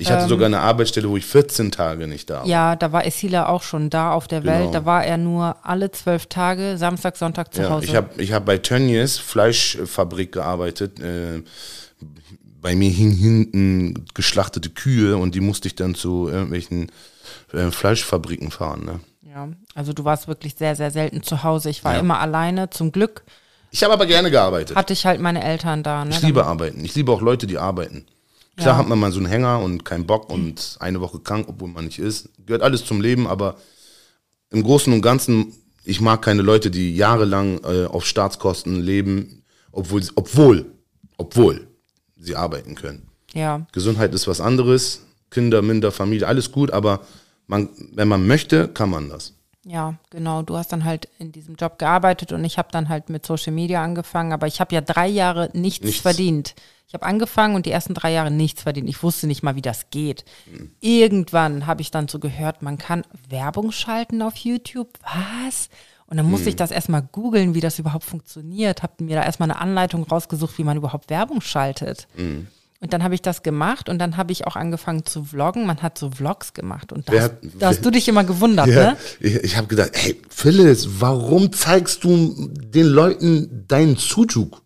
Ich 0.04 0.12
hatte 0.12 0.28
sogar 0.28 0.46
eine 0.48 0.60
Arbeitsstelle, 0.60 1.10
wo 1.10 1.18
ich 1.18 1.26
14 1.26 1.72
Tage 1.72 2.08
nicht 2.08 2.30
da 2.30 2.36
war. 2.40 2.44
Ähm. 2.46 2.50
Ja, 2.50 2.76
da 2.76 2.92
war 2.92 3.06
Esila 3.06 3.48
auch 3.48 3.64
schon 3.64 3.90
da 3.90 4.12
auf 4.14 4.28
der 4.28 4.42
Genau. 4.42 4.54
Welt. 4.54 4.74
Da 4.76 4.86
war 4.86 5.04
er 5.06 5.18
nur 5.18 5.56
alle 5.64 5.92
zwölf 5.92 6.28
Tage, 6.28 6.78
Samstag, 6.78 7.18
Sonntag 7.18 7.54
zu 7.54 7.62
Ja, 7.62 7.70
Hause. 7.70 7.86
ich 7.86 7.96
habe 7.96 8.22
ich 8.22 8.32
hab 8.34 8.46
bei 8.46 8.58
Tönnies 8.58 9.18
Fleischfabrik 9.18 10.32
gearbeitet. 10.32 11.00
Äh, 11.00 11.44
bei 12.62 12.76
mir 12.76 12.90
hing 12.90 13.12
hinten 13.12 14.06
geschlachtete 14.14 14.70
Kühe 14.70 15.18
und 15.18 15.36
die 15.36 15.42
musste 15.42 15.68
ich 15.68 15.76
dann 15.76 15.96
zu 15.96 16.30
irgendwelchen 16.30 16.92
äh, 17.54 17.72
Fleischfabriken 17.72 18.52
fahren. 18.52 18.86
Ne? 18.86 19.00
ja, 19.30 19.50
also 19.76 19.94
du 19.94 20.06
warst 20.06 20.28
wirklich 20.28 20.56
sehr, 20.56 20.76
sehr 20.76 20.92
selten 20.92 21.24
zu 21.24 21.44
Hause. 21.44 21.70
Ich 21.70 21.84
war 21.84 21.94
Ja. 21.96 22.00
immer 22.00 22.20
alleine. 22.20 22.70
Zum 22.70 22.92
Glück 22.92 23.24
Ich 23.72 23.84
habe 23.84 23.94
aber 23.94 24.06
gerne 24.06 24.30
gearbeitet. 24.32 24.76
hatte 24.78 24.94
ich 24.94 25.06
halt 25.06 25.20
meine 25.20 25.44
Eltern 25.44 25.82
da. 25.84 26.06
Ne? 26.06 26.12
Ich 26.12 26.22
liebe 26.22 26.46
arbeiten. 26.46 26.86
Ich 26.86 26.94
liebe 26.96 27.12
auch 27.12 27.22
Leute, 27.22 27.48
die 27.48 27.58
arbeiten. 27.58 28.06
Klar 28.56 28.76
Ja. 28.76 28.78
hat 28.78 28.88
man 28.88 29.00
mal 29.00 29.12
so 29.12 29.18
einen 29.20 29.26
Hänger 29.28 29.60
und 29.60 29.84
keinen 29.84 30.06
Bock 30.06 30.30
und 30.32 30.78
eine 30.80 31.02
Woche 31.02 31.20
krank, 31.20 31.48
obwohl 31.50 31.70
man 31.70 31.86
nicht 31.86 32.00
ist. 32.00 32.30
Gehört 32.46 32.62
alles 32.62 32.86
zum 32.86 33.02
Leben, 33.02 33.26
aber 33.28 33.56
im 34.52 34.62
Großen 34.64 34.94
und 34.94 35.02
Ganzen, 35.02 35.54
ich 35.84 36.02
mag 36.02 36.22
keine 36.22 36.44
Leute, 36.44 36.70
die 36.70 36.96
jahrelang 36.96 37.60
äh, 37.64 37.86
auf 37.86 38.06
Staatskosten 38.06 38.80
leben, 38.80 39.44
obwohl, 39.72 40.04
obwohl, 40.16 40.66
obwohl 41.18 41.68
sie 42.18 42.36
arbeiten 42.36 42.76
können. 42.76 43.08
Ja, 43.34 43.66
Gesundheit 43.72 44.14
ist 44.14 44.28
was 44.28 44.40
anderes, 44.40 45.02
Kinder, 45.32 45.64
Minder, 45.64 45.92
Familie, 45.92 46.28
alles 46.28 46.52
gut, 46.52 46.70
aber 46.70 47.02
man, 47.48 47.70
wenn 47.94 48.08
man 48.08 48.28
möchte, 48.28 48.68
kann 48.68 48.92
man 48.92 49.10
das. 49.10 49.34
ja, 49.66 49.96
genau. 50.12 50.44
Du 50.44 50.56
hast 50.56 50.72
dann 50.72 50.84
halt 50.86 51.08
in 51.18 51.32
diesem 51.32 51.56
Job 51.56 51.80
gearbeitet 51.80 52.32
und 52.32 52.46
ich 52.46 52.58
habe 52.60 52.68
dann 52.72 52.88
halt 52.90 53.10
mit 53.10 53.26
Social 53.26 53.52
Media 53.54 53.84
angefangen. 53.84 54.32
Aber 54.32 54.46
ich 54.46 54.60
habe 54.62 54.76
ja 54.76 54.82
drei 54.82 55.08
Jahre 55.08 55.50
nichts, 55.54 55.86
Nichts. 55.86 56.02
verdient. 56.02 56.54
Ich 56.94 56.96
habe 56.96 57.08
angefangen 57.08 57.56
und 57.56 57.66
die 57.66 57.72
ersten 57.72 57.96
drei 57.96 58.12
Jahre 58.14 58.30
nichts 58.30 58.62
verdient. 58.62 58.88
Ich 58.88 59.02
wusste 59.02 59.26
nicht 59.26 59.42
mal, 59.42 59.56
wie 59.56 59.64
das 59.64 59.90
geht. 59.90 60.26
Irgendwann 60.80 61.66
habe 61.66 61.82
ich 61.82 61.90
dann 61.90 62.08
so 62.08 62.20
gehört, 62.20 62.62
man 62.62 62.78
kann 62.78 63.02
Werbung 63.30 63.72
schalten 63.72 64.22
auf 64.22 64.36
YouTube. 64.36 64.90
Was? 65.02 65.70
Und 66.06 66.18
dann 66.18 66.30
musste 66.30 66.50
ich 66.50 66.56
das 66.56 66.70
erstmal 66.70 67.02
googeln, 67.02 67.56
wie 67.56 67.62
das 67.62 67.80
überhaupt 67.80 68.04
funktioniert. 68.04 68.84
Habe 68.84 69.04
mir 69.04 69.16
da 69.16 69.24
erstmal 69.24 69.50
eine 69.50 69.60
Anleitung 69.60 70.04
rausgesucht, 70.04 70.56
wie 70.60 70.64
man 70.64 70.78
überhaupt 70.78 71.10
Werbung 71.10 71.42
schaltet. 71.42 72.08
Mhm. 72.16 72.46
Und 72.80 72.94
dann 72.94 73.02
habe 73.02 73.16
ich 73.16 73.24
das 73.24 73.42
gemacht 73.42 73.90
und 73.90 73.98
dann 73.98 74.16
habe 74.16 74.32
ich 74.32 74.46
auch 74.46 74.56
angefangen 74.56 75.04
zu 75.04 75.24
vloggen. 75.24 75.66
Man 75.66 75.82
hat 75.82 75.98
so 75.98 76.12
Vlogs 76.12 76.54
gemacht 76.54 76.92
und 76.94 77.10
da 77.10 77.14
Wer 77.14 77.22
hast, 77.24 77.32
hat- 77.32 77.40
da 77.58 77.68
hast 77.70 77.84
du 77.84 77.90
dich 77.90 78.08
immer 78.08 78.24
gewundert, 78.24 78.68
Ja, 78.68 78.92
ne? 78.92 78.98
ich 79.20 79.36
ich 79.38 79.58
habe 79.58 79.66
gedacht, 79.66 79.92
hey 79.96 80.22
Phyllis, 80.30 80.88
warum 81.02 81.52
zeigst 81.54 82.04
du 82.04 82.50
den 82.56 82.86
Leuten 82.86 83.66
deinen 83.68 83.96
Sujuk 83.96 84.62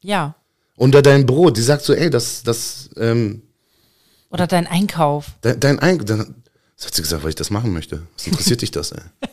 Ja. 0.00 0.36
Unter 0.76 1.02
dein 1.02 1.26
Brot? 1.26 1.56
Die 1.56 1.62
sagt 1.62 1.82
so, 1.82 1.92
ey, 1.94 2.10
das, 2.10 2.42
das, 2.42 2.90
ähm, 2.96 3.42
Oder 4.30 4.46
dein 4.46 4.66
Einkauf. 4.66 5.26
dein, 5.42 5.60
dein 5.60 5.78
Ein 5.78 6.04
dann 6.04 6.34
das 6.82 6.88
hat 6.88 6.94
sie 6.96 7.02
gesagt, 7.02 7.22
weil 7.22 7.30
ich 7.30 7.36
das 7.36 7.50
machen 7.50 7.72
möchte. 7.72 8.02
Was 8.16 8.26
interessiert 8.26 8.60
dich 8.60 8.72
das, 8.72 8.90
ey? 8.90 9.00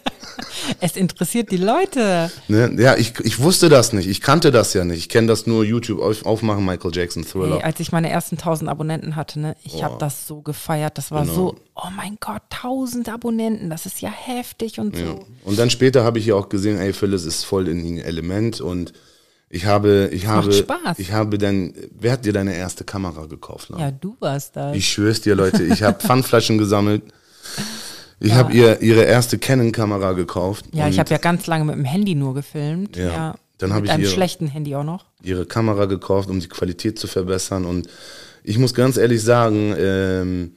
Es 0.82 0.96
interessiert 0.96 1.52
die 1.52 1.58
Leute. 1.58 2.32
Ne? 2.48 2.76
Ja, 2.78 2.96
ich, 2.96 3.20
ich 3.22 3.40
wusste 3.40 3.70
das 3.70 3.92
nicht. 3.92 4.08
Ich 4.08 4.22
kannte 4.22 4.52
das 4.52 4.74
ja 4.74 4.86
nicht. 4.86 5.00
Ich 5.00 5.10
kenne 5.10 5.26
das 5.28 5.48
nur 5.48 5.64
YouTube 5.66 6.00
auf, 6.00 6.26
aufmachen, 6.26 6.64
Michael 6.64 6.92
Jackson, 6.94 7.26
Thriller. 7.26 7.58
Ey, 7.58 7.64
als 7.64 7.80
ich 7.80 7.92
meine 7.92 8.10
ersten 8.10 8.36
1000 8.38 8.70
Abonnenten 8.70 9.16
hatte, 9.16 9.40
ne, 9.40 9.56
ich 9.64 9.84
habe 9.84 9.98
das 10.00 10.28
so 10.28 10.42
gefeiert. 10.42 10.98
Das 10.98 11.10
war 11.12 11.24
Genau. 11.24 11.34
so, 11.34 11.56
oh 11.76 11.90
mein 11.96 12.18
Gott, 12.20 12.44
1000 12.52 13.10
Abonnenten, 13.10 13.70
das 13.70 13.86
ist 13.88 14.00
ja 14.00 14.12
heftig 14.12 14.80
und 14.80 14.96
so. 14.96 15.26
Und 15.44 15.58
dann 15.58 15.70
später 15.72 16.04
habe 16.04 16.20
ich 16.20 16.28
ja 16.28 16.36
auch 16.36 16.50
gesehen, 16.50 16.78
ey, 16.78 16.94
Phyllis 16.94 17.26
ist 17.26 17.46
voll 17.46 17.68
in 17.68 17.84
dem 17.84 17.98
Element 17.98 18.62
und 18.62 18.94
ich 19.50 19.66
habe, 19.66 20.10
ich 20.14 20.28
habe, 20.28 20.48
macht 20.48 20.58
Spaß. 20.58 21.00
ich 21.00 21.12
habe 21.12 21.38
dann, 21.38 21.74
wer 22.00 22.12
hat 22.14 22.26
dir 22.26 22.34
deine 22.34 22.56
erste 22.56 22.84
Kamera 22.84 23.26
gekauft? 23.26 23.70
Lana? 23.70 23.86
Ja, 23.86 23.92
du 23.92 24.16
warst 24.20 24.56
da. 24.56 24.74
Ich 24.74 24.88
schwör's 24.90 25.22
dir, 25.22 25.36
Leute, 25.36 25.64
ich 25.64 25.82
habe 25.84 26.00
Pfandflaschen 26.06 26.58
gesammelt. 26.58 27.02
Ich 28.20 28.34
habe 28.34 28.52
ihr 28.54 28.82
ihre 28.82 29.04
erste 29.04 29.38
Canon-Kamera 29.40 30.12
gekauft. 30.14 30.66
Ja, 30.74 30.88
ich 30.90 31.00
habe 31.00 31.10
ja 31.10 31.18
ganz 31.18 31.48
lange 31.48 31.66
mit 31.66 31.76
dem 31.76 31.86
Handy 31.86 32.16
nur 32.16 32.34
gefilmt. 32.36 32.96
Ja, 32.98 33.08
Ja. 33.08 33.36
dann 33.58 33.72
hab 33.74 33.82
mit 33.82 33.86
ich 33.90 33.92
einem 33.94 34.04
ihre- 34.04 34.12
schlechten 34.12 34.48
Handy 34.48 34.76
auch 34.76 34.84
noch. 34.84 35.06
ihre 35.24 35.46
Kamera 35.46 35.86
gekauft, 35.86 36.30
um 36.30 36.40
die 36.40 36.48
Qualität 36.50 37.00
zu 37.00 37.08
verbessern. 37.08 37.66
Und 37.66 37.88
ich 38.44 38.58
muss 38.58 38.74
ganz 38.74 38.98
ehrlich 38.98 39.24
sagen, 39.24 39.74
ähm, 39.78 40.52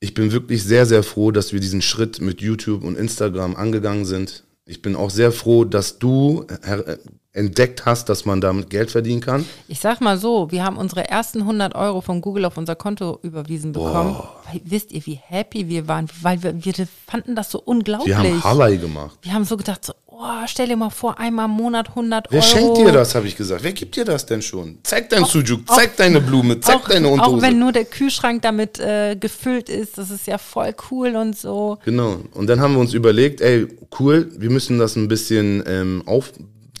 ich 0.00 0.14
bin 0.14 0.32
wirklich 0.32 0.64
sehr, 0.64 0.84
sehr 0.86 1.02
froh, 1.02 1.30
dass 1.30 1.52
wir 1.52 1.60
diesen 1.60 1.82
Schritt 1.82 2.20
mit 2.20 2.40
YouTube 2.40 2.82
und 2.82 2.96
Instagram 2.98 3.54
angegangen 3.54 4.04
sind. 4.04 4.42
Ich 4.64 4.80
bin 4.80 4.94
auch 4.94 5.10
sehr 5.10 5.32
froh, 5.32 5.64
dass 5.64 5.98
du 5.98 6.46
her- 6.64 6.98
entdeckt 7.32 7.86
hast, 7.86 8.08
dass 8.10 8.26
man 8.26 8.40
damit 8.42 8.68
Geld 8.70 8.90
verdienen 8.90 9.20
kann. 9.22 9.46
Ich 9.66 9.80
sag 9.80 10.00
mal 10.02 10.18
so, 10.18 10.50
wir 10.50 10.64
haben 10.64 10.76
unsere 10.76 11.08
ersten 11.08 11.40
100 11.40 11.74
Euro 11.74 12.00
von 12.02 12.20
Google 12.20 12.44
auf 12.44 12.58
unser 12.58 12.76
Konto 12.76 13.18
überwiesen 13.22 13.72
bekommen. 13.72 14.16
Weil, 14.50 14.60
wisst 14.64 14.92
ihr, 14.92 15.04
wie 15.06 15.14
happy 15.14 15.66
wir 15.68 15.88
waren? 15.88 16.08
Weil 16.20 16.42
wir, 16.42 16.62
wir 16.64 16.74
fanden 17.06 17.34
das 17.34 17.50
so 17.50 17.58
unglaublich. 17.64 18.08
Wir 18.08 18.18
haben 18.18 18.44
Hawaii 18.44 18.76
gemacht. 18.76 19.18
Wir 19.22 19.32
haben 19.32 19.44
so 19.46 19.56
gedacht, 19.56 19.84
so, 19.84 19.94
oh, 20.22 20.46
stell 20.46 20.68
dir 20.68 20.76
mal 20.76 20.90
vor, 20.90 21.18
einmal 21.18 21.46
im 21.46 21.52
Monat 21.52 21.88
100 21.90 22.26
Wer 22.30 22.40
Euro. 22.40 22.48
schenkt 22.48 22.78
dir 22.78 22.92
das, 22.92 23.14
habe 23.14 23.26
ich 23.26 23.36
gesagt. 23.36 23.62
Wer 23.62 23.72
gibt 23.72 23.96
dir 23.96 24.04
das 24.04 24.24
denn 24.26 24.40
schon? 24.42 24.78
Zeig 24.82 25.08
dein 25.10 25.24
Sujuk, 25.24 25.62
zeig 25.68 25.96
deine 25.96 26.20
Blume, 26.20 26.60
zeig 26.60 26.76
Auch, 26.76 26.88
deine 26.88 27.08
auch 27.08 27.12
Unterhose. 27.12 27.42
wenn 27.42 27.58
nur 27.58 27.72
der 27.72 27.84
Kühlschrank 27.84 28.42
damit 28.42 28.78
äh, 28.78 29.16
gefüllt 29.16 29.68
ist, 29.68 29.98
das 29.98 30.10
ist 30.10 30.26
ja 30.26 30.38
voll 30.38 30.74
cool 30.90 31.16
und 31.16 31.36
so. 31.36 31.78
Genau. 31.84 32.20
Und 32.32 32.46
dann 32.46 32.60
haben 32.60 32.74
wir 32.74 32.80
uns 32.80 32.94
überlegt, 32.94 33.40
ey, 33.40 33.66
cool, 33.98 34.30
wir 34.36 34.50
müssen 34.50 34.78
das 34.78 34.96
ein 34.96 35.08
bisschen 35.08 35.62
ähm, 35.66 36.02
auf. 36.06 36.32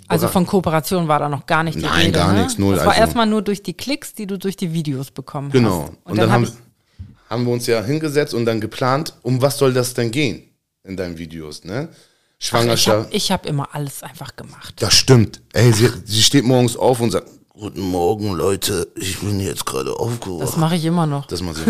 Also 0.08 0.28
von 0.28 0.46
Kooperation 0.46 1.08
war 1.08 1.18
da 1.18 1.28
noch 1.28 1.46
gar 1.46 1.62
nicht 1.62 1.78
die 1.78 1.82
Nein, 1.82 2.06
Rede. 2.06 2.18
gar 2.18 2.32
ne? 2.32 2.40
nichts, 2.40 2.58
null, 2.58 2.74
Das 2.74 2.84
war 2.84 2.92
also- 2.92 3.00
erstmal 3.02 3.26
nur 3.26 3.42
durch 3.42 3.62
die 3.62 3.74
Klicks, 3.74 4.12
die 4.14 4.26
du 4.26 4.38
durch 4.38 4.56
die 4.56 4.72
Videos 4.72 5.10
bekommen 5.10 5.50
Genau. 5.50 5.84
hast. 5.84 5.92
Und, 6.04 6.18
dann, 6.18 6.30
hab 6.30 6.42
haben, 6.42 6.52
haben 7.30 7.44
wir 7.46 7.52
uns 7.52 7.66
ja 7.66 7.82
hingesetzt 7.82 8.34
und 8.34 8.44
dann 8.44 8.60
geplant, 8.60 9.14
um 9.22 9.40
was 9.40 9.56
soll 9.56 9.72
das 9.72 9.94
denn 9.94 10.10
gehen 10.10 10.42
in 10.84 10.96
deinen 10.96 11.16
Videos, 11.16 11.64
ne? 11.64 11.88
Ich 12.42 12.48
Schwangerschaft. 12.48 13.06
habe 13.06 13.14
ich 13.14 13.30
hab 13.32 13.46
immer 13.46 13.68
alles 13.72 14.02
einfach 14.02 14.34
gemacht. 14.36 14.74
das 14.80 14.94
stimmt. 14.94 15.40
Ey, 15.52 15.72
sie, 15.72 15.88
sie 16.04 16.22
steht 16.22 16.44
morgens 16.44 16.76
auf 16.76 17.00
und 17.00 17.10
sagt, 17.12 17.28
Guten 17.54 17.80
Morgen, 17.82 18.32
Leute, 18.32 18.88
ich 18.96 19.20
bin 19.20 19.38
jetzt 19.38 19.64
gerade 19.66 19.92
aufgewacht. 19.94 20.42
Das 20.42 20.56
mache 20.56 20.74
ich 20.74 20.84
immer 20.84 21.06
noch. 21.06 21.26
Das 21.26 21.42
mal 21.42 21.54
so. 21.54 21.60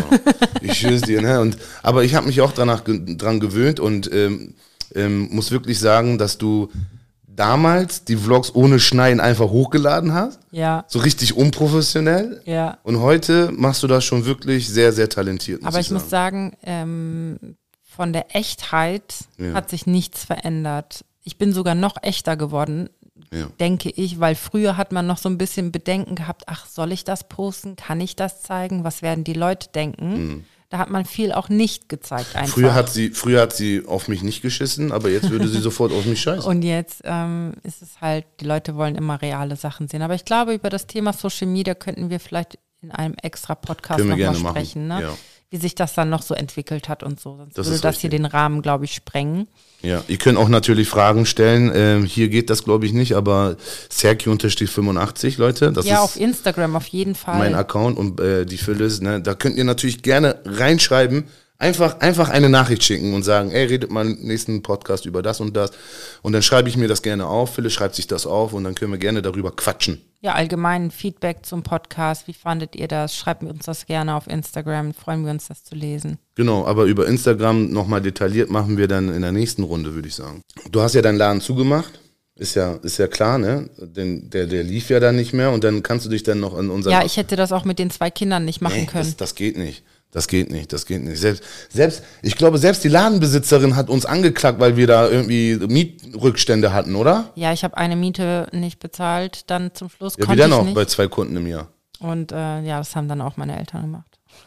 Ich 0.63 0.79
schwör's 0.79 1.03
dir, 1.03 1.21
ne? 1.21 1.39
Und, 1.41 1.59
aber 1.83 2.03
ich 2.05 2.15
habe 2.15 2.27
mich 2.29 2.41
auch 2.41 2.53
danach 2.53 2.83
dran 2.87 3.41
gewöhnt 3.41 3.79
und 3.79 4.11
ähm, 4.11 4.55
ähm, 4.95 5.29
muss 5.33 5.51
wirklich 5.51 5.79
sagen, 5.79 6.17
dass 6.17 6.39
du 6.39 6.71
damals 7.27 8.05
die 8.05 8.17
Vlogs 8.17 8.55
ohne 8.55 8.79
Schneiden 8.81 9.21
einfach 9.21 9.51
hochgeladen 9.51 10.15
hast. 10.15 10.39
Ja, 10.51 10.85
So 10.89 11.01
richtig 11.01 11.37
unprofessionell. 11.37 12.41
ja. 12.47 12.79
Und 12.85 13.01
heute 13.01 13.51
machst 13.53 13.83
du 13.83 13.87
das 13.87 14.05
schon 14.05 14.25
wirklich 14.25 14.69
sehr, 14.69 14.93
sehr 14.93 15.09
talentiert. 15.11 15.63
Aber 15.65 15.79
ich 15.81 15.89
sagen. 15.89 16.01
muss 16.01 16.11
sagen, 16.11 16.57
ähm, 16.63 17.39
von 17.97 18.13
der 18.13 18.35
Echtheit 18.35 19.15
Ja. 19.39 19.55
hat 19.55 19.71
sich 19.71 19.87
nichts 19.87 20.25
verändert. 20.25 21.05
Ich 21.23 21.39
bin 21.39 21.53
sogar 21.53 21.75
noch 21.75 21.97
echter 22.03 22.37
geworden, 22.37 22.89
Ja. 23.33 23.47
denke 23.61 23.91
ich, 23.91 24.19
weil 24.21 24.35
früher 24.35 24.77
hat 24.77 24.93
man 24.93 25.07
noch 25.07 25.19
so 25.19 25.29
ein 25.29 25.39
bisschen 25.39 25.73
Bedenken 25.73 26.15
gehabt, 26.15 26.45
ach, 26.47 26.67
soll 26.67 26.93
ich 26.93 27.05
das 27.05 27.29
posten? 27.29 27.77
Kann 27.77 28.01
ich 28.01 28.17
das 28.17 28.43
zeigen? 28.43 28.85
Was 28.85 29.03
werden 29.03 29.25
die 29.25 29.33
Leute 29.35 29.69
denken? 29.75 30.45
Da 30.71 30.79
hat 30.79 30.89
man 30.89 31.05
viel 31.05 31.33
auch 31.33 31.51
nicht 31.51 31.91
gezeigt 31.91 32.35
einfach. 32.35 32.57
Mhm. 32.57 32.63
Früher 32.63 32.75
hat, 32.75 32.89
sie, 32.91 33.11
früher 33.11 33.43
hat 33.43 33.53
sie 33.55 33.85
auf 33.87 34.09
mich 34.09 34.23
nicht 34.23 34.41
geschissen, 34.41 34.91
aber 34.91 35.11
jetzt 35.11 35.29
würde 35.29 35.47
sie 35.47 35.61
sofort 35.61 35.93
auf 35.93 36.07
mich 36.07 36.23
scheißen. 36.23 36.45
Und 36.49 36.63
jetzt 36.63 37.03
ähm, 37.05 37.53
ist 37.63 37.83
es 37.83 38.01
halt, 38.01 38.25
die 38.41 38.47
Leute 38.47 38.75
wollen 38.75 38.97
immer 38.97 39.21
reale 39.21 39.57
Sachen 39.57 39.87
sehen. 39.89 40.01
Aber 40.01 40.15
ich 40.15 40.25
glaube, 40.25 40.55
über 40.55 40.71
das 40.71 40.87
Thema 40.87 41.13
Social 41.13 41.47
Media 41.47 41.75
könnten 41.75 42.09
wir 42.09 42.19
vielleicht 42.21 42.59
in 42.81 42.91
einem 42.91 43.15
extra 43.23 43.55
Podcast 43.55 44.03
nochmal 44.03 44.35
sprechen, 44.35 44.89
ne? 44.89 45.03
ja. 45.03 45.15
Wie 45.53 45.59
sich 45.59 45.75
das 45.75 45.93
dann 45.93 46.09
noch 46.09 46.23
so 46.23 46.33
entwickelt 46.33 46.89
hat 46.89 47.03
und 47.03 47.21
so. 47.21 47.37
Sonst 47.37 47.59
Das 47.59 47.67
würde 47.67 47.81
das 47.81 47.99
hier 47.99 48.11
richtig. 48.11 48.23
den 48.23 48.25
Rahmen, 48.25 48.63
glaube 48.63 48.87
ich, 48.87 48.95
sprengen. 48.95 49.49
Ja, 49.83 50.03
ihr 50.09 50.17
könnt 50.17 50.39
auch 50.39 50.49
natürlich 50.49 50.89
Fragen 50.89 51.27
stellen. 51.27 51.71
Ähm, 51.75 52.05
hier 52.07 52.31
geht 52.31 52.49
das, 52.49 52.65
glaube 52.65 52.87
ich, 52.87 52.95
nicht, 52.95 53.15
aber 53.15 53.57
Sergio-85, 53.91 55.39
Leute, 55.39 55.71
das 55.71 55.85
ja, 55.85 55.97
ist 55.97 56.01
auf 56.01 56.17
Instagram 56.17 56.75
auf 56.75 56.87
jeden 56.87 57.15
Fall. 57.15 57.37
mein 57.39 57.55
Account 57.55 57.99
und 57.99 58.19
äh, 58.19 58.47
die 58.47 58.57
Phyllis, 58.57 59.03
ne, 59.03 59.21
da 59.21 59.35
könnt 59.35 59.57
ihr 59.57 59.65
natürlich 59.65 60.03
gerne 60.03 60.37
reinschreiben. 60.47 61.25
Einfach, 61.63 62.01
einfach 62.01 62.29
eine 62.29 62.49
Nachricht 62.49 62.83
schicken 62.83 63.15
und 63.15 63.23
sagen, 63.23 63.53
ey, 63.53 63.67
redet 63.67 63.89
mal 63.89 64.05
im 64.05 64.19
nächsten 64.21 64.63
Podcast 64.63 65.07
über 65.07 65.23
das 65.23 65.39
und 65.39 65.57
das. 65.57 65.71
Und 66.21 66.33
dann 66.33 66.43
schreibe 66.43 66.69
ich 66.69 66.77
mir 66.77 66.89
das 66.89 67.03
gerne 67.03 67.29
auf. 67.29 67.55
Philipp 67.55 67.71
schreibt 67.71 67.95
sich 67.95 68.09
das 68.09 68.27
auf 68.27 68.53
und 68.53 68.65
dann 68.65 68.75
können 68.75 68.91
wir 68.91 68.99
gerne 68.99 69.23
darüber 69.23 69.53
quatschen. 69.53 70.03
Ja, 70.23 70.33
allgemein 70.33 70.91
Feedback 70.91 71.47
zum 71.47 71.63
Podcast. 71.63 72.27
Wie 72.27 72.33
fandet 72.33 72.75
ihr 72.75 72.89
das? 72.89 73.17
Schreibt 73.17 73.45
uns 73.45 73.65
das 73.65 73.87
gerne 73.87 74.17
auf 74.17 74.27
Instagram. 74.27 74.93
Freuen 74.93 75.25
wir 75.25 75.31
uns, 75.31 75.47
das 75.47 75.63
zu 75.63 75.77
lesen. 75.77 76.19
Genau, 76.35 76.67
aber 76.67 76.87
über 76.87 77.07
Instagram 77.07 77.71
nochmal 77.71 78.01
detailliert 78.03 78.51
machen 78.51 78.77
wir 78.77 78.89
dann 78.89 79.15
in 79.15 79.23
der 79.23 79.31
nächsten 79.31 79.63
Runde, 79.63 79.95
würde 79.95 80.09
ich 80.09 80.17
sagen. 80.17 80.43
Du 80.73 80.81
hast 80.81 80.97
ja 80.97 81.03
deinen 81.03 81.19
Laden 81.19 81.41
zugemacht. 81.41 82.01
Ist 82.35 82.57
ja, 82.57 82.75
ist 82.83 82.99
ja 82.99 83.07
klar, 83.07 83.39
ne? 83.39 83.71
Denn 83.79 84.31
der, 84.31 84.47
der 84.47 84.65
lief 84.65 84.91
ja 84.91 84.99
dann 84.99 85.15
nicht 85.15 85.33
mehr 85.33 85.53
und 85.53 85.63
dann 85.63 85.85
kannst 85.85 86.07
du 86.07 86.11
dich 86.11 86.25
dann 86.25 86.41
noch 86.41 86.59
an 86.59 86.71
unser. 86.71 86.91
Ja, 86.91 87.05
ich 87.05 87.19
hätte 87.19 87.37
das 87.37 87.53
auch 87.53 87.65
mit 87.65 87.79
den 87.79 87.91
zwei 87.91 88.11
Kindern 88.11 88.45
nicht 88.45 88.61
machen 88.61 88.81
Nee, 88.81 88.87
können. 88.87 89.05
Das, 89.05 89.17
das 89.17 89.35
geht 89.37 89.57
nicht. 89.57 89.85
Das 90.13 90.29
geht 90.29 90.51
nicht, 90.51 90.73
das 90.75 90.85
geht 90.87 91.03
nicht. 91.03 91.19
Selbst, 91.19 91.43
selbst, 91.71 92.03
ich 92.21 92.37
glaube, 92.37 92.59
selbst 92.59 92.85
die 92.85 92.89
Ladenbesitzerin 92.89 93.77
hat 93.77 93.89
uns 93.89 94.05
angeklagt, 94.05 94.61
weil 94.61 94.77
wir 94.77 94.87
da 94.87 95.09
irgendwie 95.09 95.57
Mietrückstände 95.57 96.73
hatten, 96.73 96.95
oder? 96.97 97.31
ja, 97.35 97.53
ich 97.53 97.65
habe 97.65 97.77
eine 97.79 97.97
Miete 97.97 98.47
nicht 98.53 98.79
bezahlt. 98.79 99.51
Dann 99.51 99.75
zum 99.75 99.89
Schluss 99.89 100.15
Ja, 100.17 100.23
wie 100.25 100.27
konnte 100.27 100.43
denn 100.43 100.51
ich 100.53 100.57
auch 100.57 100.65
nicht. 100.65 100.75
bei 100.75 100.85
zwei 100.85 101.09
Kunden 101.09 101.37
im 101.37 101.47
Jahr. 101.47 101.69
Und 101.99 102.33
äh, 102.33 102.61
ja, 102.63 102.79
das 102.79 102.95
haben 102.95 103.09
dann 103.09 103.21
auch 103.23 103.37
meine 103.37 103.59
Eltern 103.59 103.83
gemacht. 103.83 104.05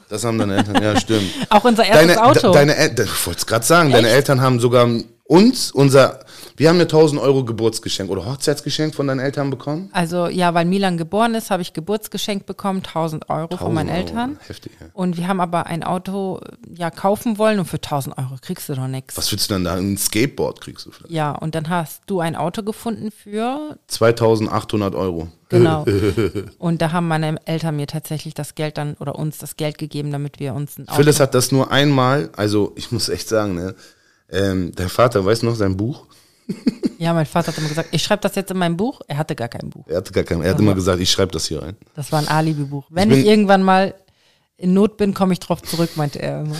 Das 0.10 0.24
haben 0.24 0.38
deine 0.38 0.58
Eltern, 0.58 0.84
ja, 0.84 1.00
stimmt. 1.00 1.30
Auch 1.50 1.64
unser 1.64 1.84
erstes 1.86 2.08
Deine, 2.16 2.24
Auto. 2.24 2.40
de- 2.42 2.54
deine 2.54 2.76
El- 2.76 2.90
de- 2.96 3.06
ich 3.06 3.26
wollte 3.26 3.40
es 3.40 3.46
gerade 3.48 3.66
sagen, 3.66 3.92
deine 3.92 4.10
Eltern 4.10 4.42
haben 4.42 4.60
sogar 4.60 4.88
uns, 5.24 5.72
unser, 5.72 6.20
wir 6.58 6.70
haben 6.70 6.78
ja 6.78 6.84
1000 6.84 7.22
Euro 7.22 7.44
Geburtsgeschenk 7.44 8.10
oder 8.10 8.26
Hochzeitsgeschenk 8.26 8.96
von 8.96 9.08
deinen 9.08 9.20
Eltern 9.20 9.50
bekommen. 9.50 9.90
Also 9.92 10.28
ja, 10.28 10.54
weil 10.54 10.66
Milan 10.66 10.98
geboren 10.98 11.36
ist, 11.36 11.52
habe 11.52 11.62
ich 11.62 11.74
Geburtsgeschenk 11.74 12.46
bekommen, 12.46 12.82
1000 12.86 13.30
Euro 13.30 13.58
von 13.58 13.76
1000 13.76 13.76
meinen 13.76 13.90
Euro. 13.90 13.98
Eltern. 13.98 14.40
Heftig, 14.48 14.72
ja. 14.80 14.88
Und 14.94 15.18
wir 15.18 15.28
haben 15.28 15.42
aber 15.42 15.66
ein 15.66 15.84
Auto 15.84 16.40
ja 16.74 16.92
kaufen 16.92 17.38
wollen 17.38 17.60
und 17.60 17.66
für 17.66 17.78
1000 17.78 18.18
Euro 18.18 18.38
kriegst 18.40 18.70
du 18.70 18.76
doch 18.76 18.88
nichts. 18.88 19.18
Was 19.18 19.32
willst 19.32 19.50
du 19.50 19.56
denn 19.56 19.66
da? 19.66 19.76
Ein 19.76 19.98
Skateboard 19.98 20.62
kriegst 20.62 20.86
du 20.86 20.92
vielleicht. 20.92 21.14
Ja, 21.14 21.32
und 21.32 21.56
dann 21.56 21.70
hast 21.70 22.04
du 22.08 22.22
ein 22.22 22.38
Auto 22.38 22.64
gefunden 22.64 23.12
für, 23.12 23.78
2800 23.88 24.96
Euro. 24.96 25.28
genau. 25.50 25.86
und 26.58 26.82
da 26.82 26.94
haben 26.94 27.10
meine 27.10 27.36
Eltern 27.46 27.76
mir 27.76 27.88
tatsächlich 27.88 28.34
das 28.34 28.56
Geld 28.56 28.78
dann 28.78 28.94
oder 28.96 29.16
uns 29.16 29.40
das 29.40 29.58
Geld 29.58 29.78
gegeben, 29.78 30.12
damit 30.12 30.40
wir 30.40 30.54
uns 30.54 30.78
ein 30.78 30.88
Auto. 30.88 30.96
Phyllis 30.96 31.20
hat 31.20 31.36
das 31.36 31.52
nur 31.52 31.72
einmal, 31.72 32.30
also 32.38 32.72
ich 32.78 32.94
muss 32.94 33.10
echt 33.10 33.28
sagen, 33.28 33.56
ne? 33.56 33.76
Ähm, 34.28 34.72
dein 34.74 34.90
Vater, 34.90 35.24
weißt 35.24 35.44
du 35.44 35.48
noch, 35.48 35.56
sein 35.56 35.78
Buch? 35.78 36.08
Ja, 36.98 37.14
mein 37.14 37.26
Vater 37.26 37.52
hat 37.52 37.58
immer 37.58 37.68
gesagt, 37.68 37.90
ich 37.92 38.02
schreibe 38.04 38.22
das 38.22 38.36
jetzt 38.36 38.52
in 38.52 38.58
mein 38.58 38.78
Buch. 38.78 39.02
Er 39.08 39.18
hatte 39.18 39.36
gar 39.36 39.48
kein 39.48 39.70
Buch. 39.70 39.86
Er 39.88 39.98
hatte 39.98 40.12
gar 40.14 40.24
kein, 40.24 40.42
er 40.42 40.52
hat 40.52 40.60
immer 40.60 40.76
gesagt, 40.76 41.00
ich 41.02 41.12
schreibe 41.12 41.32
das 41.32 41.48
hier 41.48 41.62
rein. 41.62 41.76
Das 41.96 42.12
war 42.12 42.20
ein 42.20 42.28
Alibi-Buch. 42.28 42.86
Wenn 42.90 43.12
Ich 43.12 43.20
ich, 43.20 43.26
irgendwann 43.26 43.64
mal 43.64 43.96
in 44.58 44.74
Not 44.74 44.98
bin, 44.98 45.14
komme 45.14 45.34
ich 45.34 45.40
drauf 45.40 45.62
zurück, 45.62 45.92
meinte 45.96 46.22
er 46.22 46.42
immer. 46.42 46.56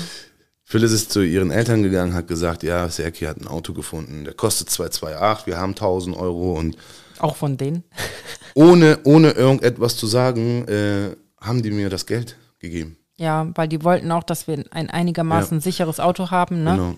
Phyllis 0.64 0.92
ist 0.92 1.12
zu 1.12 1.22
ihren 1.22 1.52
Eltern 1.52 1.84
gegangen, 1.84 2.14
hat 2.14 2.28
gesagt, 2.28 2.64
ja, 2.64 2.90
Serki 2.90 3.26
hat 3.26 3.38
ein 3.40 3.48
Auto 3.48 3.74
gefunden, 3.74 4.24
der 4.24 4.34
kostet 4.34 4.70
228, 4.72 5.46
wir 5.48 5.58
haben 5.58 5.72
1000 5.72 6.18
Euro 6.18 6.54
und 6.58 6.76
Auch 7.20 7.36
von 7.36 7.56
denen. 7.56 7.84
ohne, 8.56 9.00
ohne 9.04 9.32
irgendetwas 9.32 9.96
zu 9.96 10.08
sagen, 10.08 10.68
äh, 10.68 11.16
haben 11.40 11.62
die 11.62 11.70
mir 11.72 11.90
das 11.90 12.08
Geld 12.08 12.36
gegeben. 12.60 12.98
Ja, 13.18 13.48
weil 13.54 13.68
die 13.68 13.84
wollten 13.84 14.12
auch, 14.12 14.24
dass 14.24 14.48
wir 14.48 14.64
ein 14.72 14.90
einigermaßen 14.90 15.62
sicheres 15.62 16.00
Auto 16.00 16.32
haben, 16.32 16.64
ne? 16.64 16.72
Genau, 16.72 16.96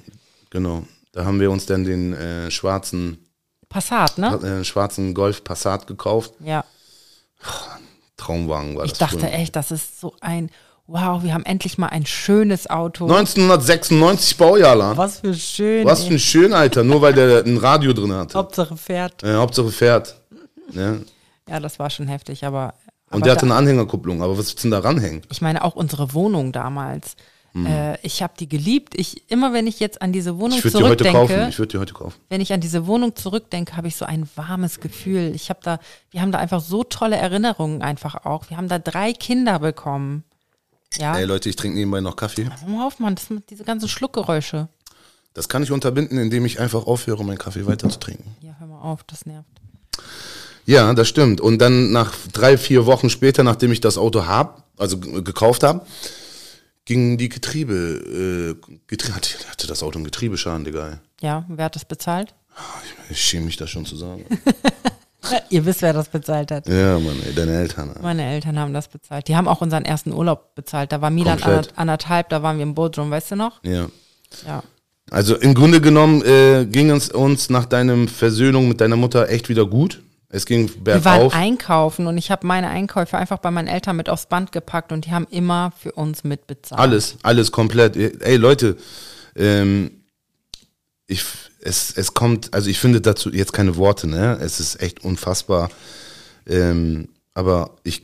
genau. 0.49 0.83
Da 1.17 1.25
haben 1.25 1.39
wir 1.39 1.49
uns 1.49 1.65
dann 1.65 1.83
den 1.83 2.13
äh, 2.13 2.51
schwarzen, 2.51 3.17
Passat, 3.69 4.19
ne? 4.19 4.35
äh, 4.59 4.63
schwarzen 4.63 5.15
Golf 5.15 5.43
Passat 5.43 5.87
gekauft. 5.87 6.31
Ja. 6.39 6.63
Traumwagen 8.17 8.77
war 8.77 8.85
Ich 8.85 8.91
das. 8.91 8.99
dachte 8.99 9.21
früher. 9.21 9.33
echt, 9.33 9.55
das 9.55 9.71
ist 9.71 9.99
so 9.99 10.13
ein, 10.21 10.51
wow, 10.85 11.23
wir 11.23 11.33
haben 11.33 11.43
endlich 11.43 11.79
mal 11.79 11.87
ein 11.87 12.05
schönes 12.05 12.69
Auto. 12.69 13.05
1996 13.05 14.37
Baujahr 14.37 14.75
lang. 14.75 14.95
Was 14.95 15.21
für 15.21 15.33
schön. 15.33 15.87
Was 15.87 16.03
für 16.03 16.13
ein 16.13 16.19
schön, 16.19 16.53
Alter, 16.53 16.83
nur 16.83 17.01
weil 17.01 17.13
der 17.13 17.43
ein 17.43 17.57
Radio 17.57 17.93
drin 17.93 18.13
hatte. 18.13 18.37
Hauptsache 18.37 18.77
fährt. 18.77 19.23
Äh, 19.23 19.37
Hauptsache 19.37 19.71
fährt. 19.71 20.21
Ne? 20.71 21.03
Ja, 21.49 21.59
das 21.59 21.79
war 21.79 21.89
schon 21.89 22.07
heftig, 22.07 22.45
aber. 22.45 22.75
Und 23.09 23.13
aber 23.15 23.21
der 23.21 23.31
hatte 23.33 23.45
eine 23.47 23.55
Anhängerkupplung, 23.55 24.21
aber 24.21 24.33
was 24.33 24.49
willst 24.49 24.59
du 24.59 24.61
denn 24.63 24.71
da 24.71 24.79
ranhängen? 24.79 25.23
ich 25.31 25.41
meine 25.41 25.63
auch 25.63 25.73
unsere 25.75 26.13
Wohnung 26.13 26.51
damals. 26.51 27.15
Äh, 27.65 27.97
ich 28.03 28.21
habe 28.21 28.33
die 28.39 28.47
geliebt. 28.47 28.93
Ich 28.95 29.29
immer, 29.31 29.53
wenn 29.53 29.67
ich 29.67 29.79
jetzt 29.79 30.01
an 30.01 30.11
diese 30.11 30.37
Wohnung 30.37 30.57
Ich 30.57 30.63
würde 30.63 30.77
die 30.77 30.83
heute 30.83 31.03
zurückdenke, 31.03 31.33
kaufen. 31.35 31.49
Ich 31.49 31.59
würde 31.59 31.71
die 31.71 31.77
heute 31.79 31.93
kaufen. 31.93 32.15
wenn 32.29 32.41
ich 32.41 32.53
an 32.53 32.61
diese 32.61 32.87
Wohnung 32.87 33.15
zurückdenke, 33.15 33.75
habe 33.75 33.87
ich 33.87 33.95
so 33.95 34.05
ein 34.05 34.29
warmes 34.35 34.79
Gefühl. 34.79 35.31
Ich 35.33 35.49
habe 35.49 35.59
da, 35.63 35.79
wir 36.11 36.21
haben 36.21 36.31
da 36.31 36.39
einfach 36.39 36.61
so 36.61 36.83
tolle 36.83 37.15
Erinnerungen 37.15 37.81
einfach 37.81 38.25
auch. 38.25 38.49
Wir 38.49 38.57
haben 38.57 38.67
da 38.67 38.79
drei 38.79 39.13
Kinder 39.13 39.59
bekommen. 39.59 40.23
Ja, 40.97 41.17
Ey 41.17 41.25
Leute, 41.25 41.49
ich 41.49 41.55
trinke 41.55 41.77
nebenbei 41.77 41.99
noch 41.99 42.15
Kaffee. 42.15 42.45
hör 42.45 42.69
mal 42.69 42.87
auf, 42.87 42.99
Mann, 42.99 43.15
das 43.15 43.25
sind 43.25 43.49
diese 43.49 43.63
ganzen 43.63 43.89
Schluckgeräusche. 43.89 44.69
Das 45.33 45.49
kann 45.49 45.61
ich 45.61 45.71
unterbinden, 45.71 46.17
indem 46.17 46.45
ich 46.45 46.59
einfach 46.59 46.87
aufhöre, 46.87 47.23
meinen 47.23 47.37
Kaffee 47.37 47.65
weiter 47.65 47.89
zu 47.89 47.99
trinken. 47.99 48.35
Ja, 48.41 48.55
hör 48.59 48.67
mal 48.67 48.81
auf, 48.81 49.03
das 49.03 49.25
nervt. 49.25 49.47
Ja, 50.65 50.93
das 50.93 51.07
stimmt. 51.07 51.39
Und 51.41 51.59
dann 51.59 51.91
nach 51.91 52.13
drei, 52.33 52.57
vier 52.57 52.85
Wochen 52.85 53.09
später, 53.09 53.43
nachdem 53.43 53.71
ich 53.71 53.79
das 53.79 53.97
Auto 53.97 54.25
hab, 54.25 54.63
also 54.77 54.97
gekauft 54.99 55.63
habe, 55.63 55.85
gingen 56.87 57.17
die 57.17 57.29
Getriebe, 57.29 58.55
äh, 58.63 58.69
Getrie 58.87 59.11
hatte, 59.11 59.29
hatte 59.49 59.67
das 59.67 59.83
Auto 59.83 59.97
einen 59.97 60.05
Getriebeschaden, 60.05 60.63
Digga. 60.63 60.99
Ja, 61.21 61.45
wer 61.49 61.65
hat 61.65 61.75
das 61.75 61.85
bezahlt? 61.85 62.33
Ich 63.09 63.21
schäme 63.21 63.45
mich 63.45 63.57
das 63.57 63.69
schon 63.69 63.85
zu 63.85 63.95
sagen. 63.95 64.25
Ihr 65.49 65.65
wisst, 65.65 65.81
wer 65.81 65.91
das 65.91 66.07
bezahlt 66.07 66.49
hat. 66.51 66.67
ja, 66.67 66.97
Mann, 66.97 67.21
ey, 67.25 67.35
deine 67.35 67.57
Eltern. 67.59 67.91
ey. 67.93 68.01
Meine 68.01 68.23
Eltern 68.25 68.57
haben 68.57 68.73
das 68.73 68.87
bezahlt. 68.87 69.27
Die 69.27 69.35
haben 69.35 69.47
auch 69.47 69.59
unseren 69.59 69.83
ersten 69.83 70.13
Urlaub 70.13 70.55
bezahlt. 70.55 70.93
Da 70.93 71.01
war 71.01 71.09
Milan 71.09 71.39
anderthalb, 71.75 72.29
da 72.29 72.41
waren 72.41 72.57
wir 72.57 72.63
im 72.63 72.73
Bodrum, 72.73 73.11
weißt 73.11 73.31
du 73.31 73.35
noch? 73.35 73.61
Ja. 73.63 73.87
Ja. 74.47 74.63
Also 75.11 75.35
im 75.35 75.53
Grunde 75.53 75.81
genommen 75.81 76.21
äh, 76.23 76.65
ging 76.65 76.89
es 76.89 77.09
uns 77.09 77.49
nach 77.49 77.65
deinem 77.65 78.07
Versöhnung 78.07 78.69
mit 78.69 78.79
deiner 78.79 78.95
Mutter 78.95 79.29
echt 79.29 79.49
wieder 79.49 79.65
gut. 79.65 80.01
Es 80.29 80.45
ging 80.45 80.69
Wir 80.83 81.05
waren 81.05 81.19
bergauf. 81.19 81.33
einkaufen 81.33 82.05
und 82.07 82.17
ich 82.17 82.31
habe 82.31 82.45
meine 82.45 82.67
Einkäufe 82.67 83.17
einfach 83.17 83.37
bei 83.37 83.49
meinen 83.49 83.69
Eltern 83.69 83.95
mit 83.95 84.09
aufs 84.09 84.25
Band 84.25 84.51
gepackt 84.51 84.91
und 84.91 85.05
die 85.05 85.11
haben 85.11 85.27
immer 85.29 85.71
für 85.79 85.93
uns 85.93 86.23
mitbezahlt. 86.25 86.79
Alles, 86.81 87.15
alles 87.23 87.51
komplett. 87.51 87.95
Ey, 87.95 88.35
Leute, 88.35 88.75
ähm, 89.35 89.91
ich, 91.05 91.23
es, 91.61 91.95
es 91.95 92.13
kommt, 92.13 92.53
also 92.53 92.69
ich 92.69 92.79
finde 92.79 92.99
dazu 92.99 93.31
jetzt 93.31 93.53
keine 93.53 93.77
Worte, 93.77 94.07
ne? 94.07 94.37
Es 94.41 94.59
ist 94.59 94.81
echt 94.81 95.03
unfassbar. 95.05 95.69
Ähm, 96.45 97.07
aber 97.33 97.75
ich, 97.83 98.03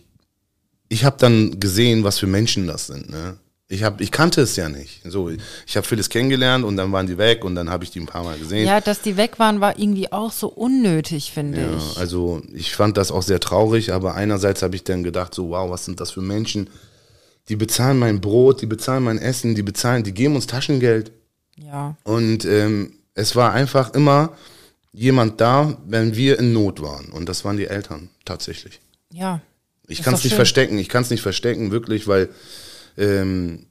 ich 0.87 1.03
habe 1.03 1.17
dann 1.19 1.59
gesehen, 1.59 2.05
was 2.05 2.19
für 2.19 2.27
Menschen 2.27 2.67
das 2.67 2.87
sind, 2.87 3.09
ne? 3.09 3.37
Ich, 3.73 3.83
hab, 3.83 4.01
ich 4.01 4.11
kannte 4.11 4.41
es 4.41 4.55
ja 4.55 4.69
nicht. 4.69 5.01
So, 5.03 5.29
ich 5.65 5.75
habe 5.75 5.87
vieles 5.87 6.09
kennengelernt 6.09 6.63
und 6.63 6.77
dann 6.77 6.91
waren 6.91 7.07
die 7.07 7.17
weg 7.17 7.43
und 7.43 7.55
dann 7.55 7.69
habe 7.71 7.83
ich 7.83 7.89
die 7.91 7.99
ein 7.99 8.05
paar 8.05 8.23
Mal 8.23 8.37
gesehen. 8.37 8.67
Ja, 8.67 8.79
dass 8.81 9.01
die 9.01 9.17
weg 9.17 9.39
waren, 9.39 9.61
war 9.61 9.79
irgendwie 9.79 10.11
auch 10.11 10.31
so 10.31 10.47
unnötig, 10.47 11.31
finde 11.31 11.61
Ja, 11.61 11.77
ich. 11.77 11.97
also 11.97 12.41
ich 12.53 12.75
fand 12.75 12.97
das 12.97 13.09
auch 13.11 13.23
sehr 13.23 13.39
traurig, 13.39 13.91
aber 13.91 14.13
einerseits 14.15 14.61
habe 14.61 14.75
ich 14.75 14.83
dann 14.83 15.03
gedacht, 15.03 15.33
so 15.33 15.49
wow, 15.49 15.71
was 15.71 15.85
sind 15.85 15.99
das 15.99 16.11
für 16.11 16.21
Menschen? 16.21 16.69
Die 17.49 17.55
bezahlen 17.55 17.97
mein 17.97 18.21
Brot, 18.21 18.61
die 18.61 18.67
bezahlen 18.67 19.03
mein 19.03 19.17
Essen, 19.17 19.55
die 19.55 19.63
bezahlen, 19.63 20.03
die 20.03 20.13
geben 20.13 20.35
uns 20.35 20.45
Taschengeld. 20.47 21.11
Ja, 21.57 21.95
Und 22.03 22.45
ähm, 22.45 22.93
es 23.15 23.35
war 23.35 23.53
einfach 23.53 23.93
immer 23.95 24.33
jemand 24.91 25.41
da, 25.41 25.77
wenn 25.87 26.15
wir 26.15 26.37
in 26.39 26.53
Not 26.53 26.81
waren. 26.81 27.09
Und 27.09 27.27
das 27.27 27.43
waren 27.43 27.57
die 27.57 27.65
Eltern 27.67 28.09
tatsächlich. 28.25 28.79
ja. 29.11 29.41
Ich 29.87 30.01
kann 30.01 30.13
es 30.13 30.23
nicht 30.23 30.31
schön. 30.31 30.37
verstecken, 30.37 30.79
ich 30.79 30.87
kann 30.87 31.03
es 31.03 31.09
nicht 31.09 31.21
verstecken, 31.21 31.71
wirklich, 31.71 32.07
weil 32.07 32.29
ähm, 32.97 33.65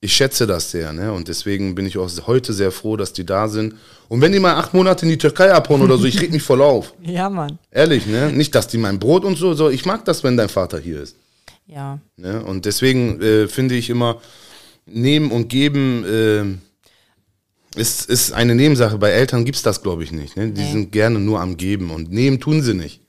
ich 0.00 0.14
schätze 0.14 0.46
das 0.48 0.70
sehr. 0.72 0.92
Ne? 0.92 1.12
Und 1.12 1.28
deswegen 1.28 1.74
bin 1.76 1.86
ich 1.86 1.96
auch 1.96 2.10
heute 2.26 2.52
sehr 2.52 2.72
froh, 2.72 2.96
dass 2.96 3.12
die 3.12 3.24
da 3.24 3.48
sind. 3.48 3.74
Und 4.08 4.20
wenn 4.20 4.32
die 4.32 4.40
mal 4.40 4.54
acht 4.56 4.74
Monate 4.74 5.04
in 5.06 5.10
die 5.10 5.18
Türkei 5.18 5.52
abhauen 5.52 5.80
oder 5.80 5.96
so, 5.96 6.06
ich 6.06 6.20
reg 6.20 6.32
mich 6.32 6.42
voll 6.42 6.60
auf. 6.60 6.92
Ja, 7.02 7.30
Mann. 7.30 7.58
Ehrlich, 7.70 8.06
ne? 8.06 8.32
Nicht, 8.32 8.54
dass 8.54 8.66
die 8.66 8.78
mein 8.78 8.98
Brot 8.98 9.24
und 9.24 9.36
so, 9.38 9.54
so. 9.54 9.70
Ich 9.70 9.86
mag 9.86 10.04
das, 10.04 10.24
wenn 10.24 10.36
dein 10.36 10.48
Vater 10.48 10.78
hier 10.80 11.00
ist. 11.02 11.16
Ja. 11.66 12.00
Ne? 12.16 12.42
Und 12.44 12.64
deswegen 12.64 13.20
äh, 13.22 13.46
finde 13.48 13.76
ich 13.76 13.90
immer, 13.90 14.20
nehmen 14.86 15.30
und 15.30 15.48
geben 15.48 16.04
äh, 16.04 17.80
ist, 17.80 18.10
ist 18.10 18.32
eine 18.32 18.54
Nebensache. 18.56 18.98
Bei 18.98 19.10
Eltern 19.10 19.44
gibt's 19.44 19.62
das, 19.62 19.82
glaube 19.82 20.02
ich, 20.02 20.10
nicht. 20.10 20.36
Ne? 20.36 20.50
Die 20.50 20.60
Nee. 20.62 20.72
sind 20.72 20.90
gerne 20.92 21.20
nur 21.20 21.40
am 21.40 21.56
Geben 21.56 21.90
und 21.92 22.10
nehmen 22.10 22.40
tun 22.40 22.60
sie 22.62 22.74
nicht. 22.74 23.01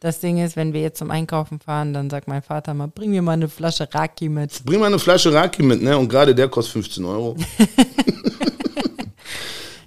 Das 0.00 0.20
Ding 0.20 0.38
ist, 0.38 0.56
wenn 0.56 0.72
wir 0.74 0.82
jetzt 0.82 0.98
zum 0.98 1.10
Einkaufen 1.10 1.58
fahren, 1.58 1.94
dann 1.94 2.10
sagt 2.10 2.28
mein 2.28 2.42
Vater 2.42 2.74
mal, 2.74 2.86
bring 2.88 3.10
mir 3.10 3.22
mal 3.22 3.32
eine 3.32 3.48
Flasche 3.48 3.88
Raki 3.92 4.28
mit. 4.28 4.62
Bring 4.64 4.80
mal 4.80 4.86
eine 4.86 4.98
Flasche 4.98 5.32
Raki 5.32 5.62
mit, 5.62 5.80
ne? 5.82 5.96
Und 5.96 6.08
gerade 6.08 6.34
der 6.34 6.48
kostet 6.48 6.72
15 6.74 7.04
Euro. 7.04 7.34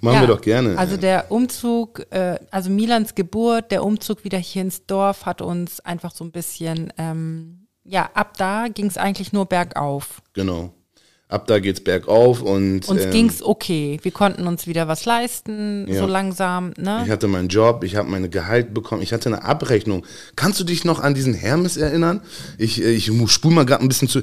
Machen 0.02 0.14
Ja, 0.14 0.20
wir 0.22 0.28
doch 0.28 0.40
gerne. 0.40 0.78
Also 0.78 0.96
der 0.96 1.30
Umzug, 1.30 2.06
äh, 2.10 2.38
also 2.50 2.70
Milans 2.70 3.14
Geburt, 3.14 3.70
der 3.70 3.84
Umzug 3.84 4.24
wieder 4.24 4.38
hier 4.38 4.62
ins 4.62 4.86
Dorf 4.86 5.26
hat 5.26 5.42
uns 5.42 5.80
einfach 5.80 6.12
so 6.14 6.24
ein 6.24 6.32
bisschen, 6.32 6.90
ähm, 6.96 7.66
ja, 7.84 8.08
ab 8.14 8.36
da 8.38 8.68
ging 8.68 8.86
es 8.86 8.96
eigentlich 8.96 9.32
nur 9.32 9.44
bergauf. 9.46 10.22
genau. 10.32 10.72
Ab 11.30 11.46
da 11.46 11.60
geht's 11.60 11.80
bergauf 11.80 12.42
und 12.42 12.88
Uns 12.88 13.04
ähm, 13.04 13.10
ging's 13.12 13.40
okay. 13.40 14.00
Wir 14.02 14.10
konnten 14.10 14.48
uns 14.48 14.66
wieder 14.66 14.88
was 14.88 15.04
leisten, 15.04 15.86
Ja. 15.88 16.00
so 16.00 16.06
langsam, 16.06 16.72
ne? 16.76 17.02
Ich 17.04 17.10
hatte 17.10 17.28
meinen 17.28 17.46
Job, 17.46 17.84
ich 17.84 17.94
habe 17.94 18.08
meine 18.10 18.28
Gehalt 18.28 18.74
bekommen, 18.74 19.00
ich 19.00 19.12
hatte 19.12 19.28
eine 19.28 19.44
Abrechnung. 19.44 20.04
Kannst 20.34 20.58
du 20.58 20.64
dich 20.64 20.84
noch 20.84 20.98
an 20.98 21.14
diesen 21.14 21.32
Hermes 21.34 21.76
erinnern? 21.76 22.20
Ich, 22.58 22.82
äh, 22.82 22.90
ich 22.90 23.12
spule 23.26 23.54
mal 23.54 23.64
gerade 23.64 23.84
ein 23.84 23.88
bisschen 23.88 24.08
zu. 24.08 24.22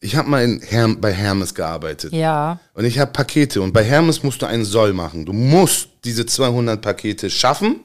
Ich 0.00 0.16
habe 0.16 0.30
mal 0.30 0.42
in 0.42 0.60
Herm, 0.60 1.00
bei 1.00 1.12
Hermes 1.12 1.54
gearbeitet. 1.54 2.12
Ja. 2.14 2.60
Und 2.72 2.86
ich 2.86 2.98
habe 2.98 3.10
Pakete. 3.12 3.60
Und 3.60 3.72
bei 3.74 3.84
Hermes 3.84 4.22
musst 4.22 4.40
du 4.40 4.46
einen 4.46 4.64
Soll 4.64 4.92
machen. 4.94 5.26
Du 5.26 5.32
musst 5.34 5.88
diese 6.04 6.24
200 6.24 6.80
Pakete 6.80 7.28
schaffen, 7.30 7.80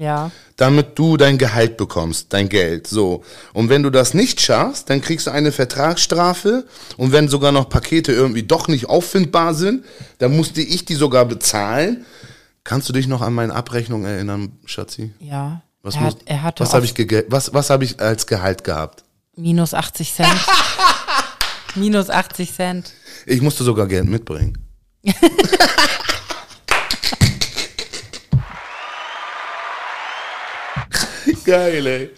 Ja. 0.00 0.30
damit 0.56 0.96
du 0.96 1.16
dein 1.16 1.38
Gehalt 1.38 1.76
bekommst, 1.76 2.32
dein 2.32 2.48
Geld. 2.48 2.86
So. 2.86 3.24
Und 3.52 3.68
wenn 3.68 3.82
du 3.82 3.90
das 3.90 4.14
nicht 4.14 4.40
schaffst, 4.40 4.88
dann 4.90 5.00
kriegst 5.00 5.26
du 5.26 5.32
eine 5.32 5.50
Vertragsstrafe. 5.50 6.66
Und 6.96 7.10
wenn 7.10 7.26
sogar 7.26 7.50
noch 7.50 7.68
Pakete 7.68 8.12
irgendwie 8.12 8.44
doch 8.44 8.68
nicht 8.68 8.88
auffindbar 8.88 9.54
sind, 9.54 9.84
dann 10.18 10.36
musste 10.36 10.60
ich 10.60 10.84
die 10.84 10.94
sogar 10.94 11.24
bezahlen. 11.24 12.06
Kannst 12.62 12.88
du 12.88 12.92
dich 12.92 13.08
noch 13.08 13.22
an 13.22 13.34
meine 13.34 13.52
Abrechnung 13.52 14.04
erinnern, 14.04 14.52
Schatzi? 14.66 15.12
Ja. 15.18 15.62
Was, 15.82 15.96
er, 15.96 16.00
hat, 16.02 16.16
er 16.26 16.42
hatte 16.44 16.62
was 16.62 16.74
habe 16.74 16.84
ich, 16.84 16.94
was, 17.28 17.52
was 17.52 17.70
hab 17.70 17.82
ich 17.82 17.98
als 17.98 18.26
Gehalt 18.28 18.62
gehabt? 18.62 19.02
minus 19.38 19.72
80 19.74 20.12
Cent. 20.12 20.28
minus 21.74 22.10
80 22.10 22.52
Cent. 22.52 22.92
Ich 23.26 23.40
musste 23.40 23.64
sogar 23.64 23.86
Geld 23.86 24.06
mitbringen. 24.06 24.58
Geil, 31.48 31.86
ey. 31.86 32.10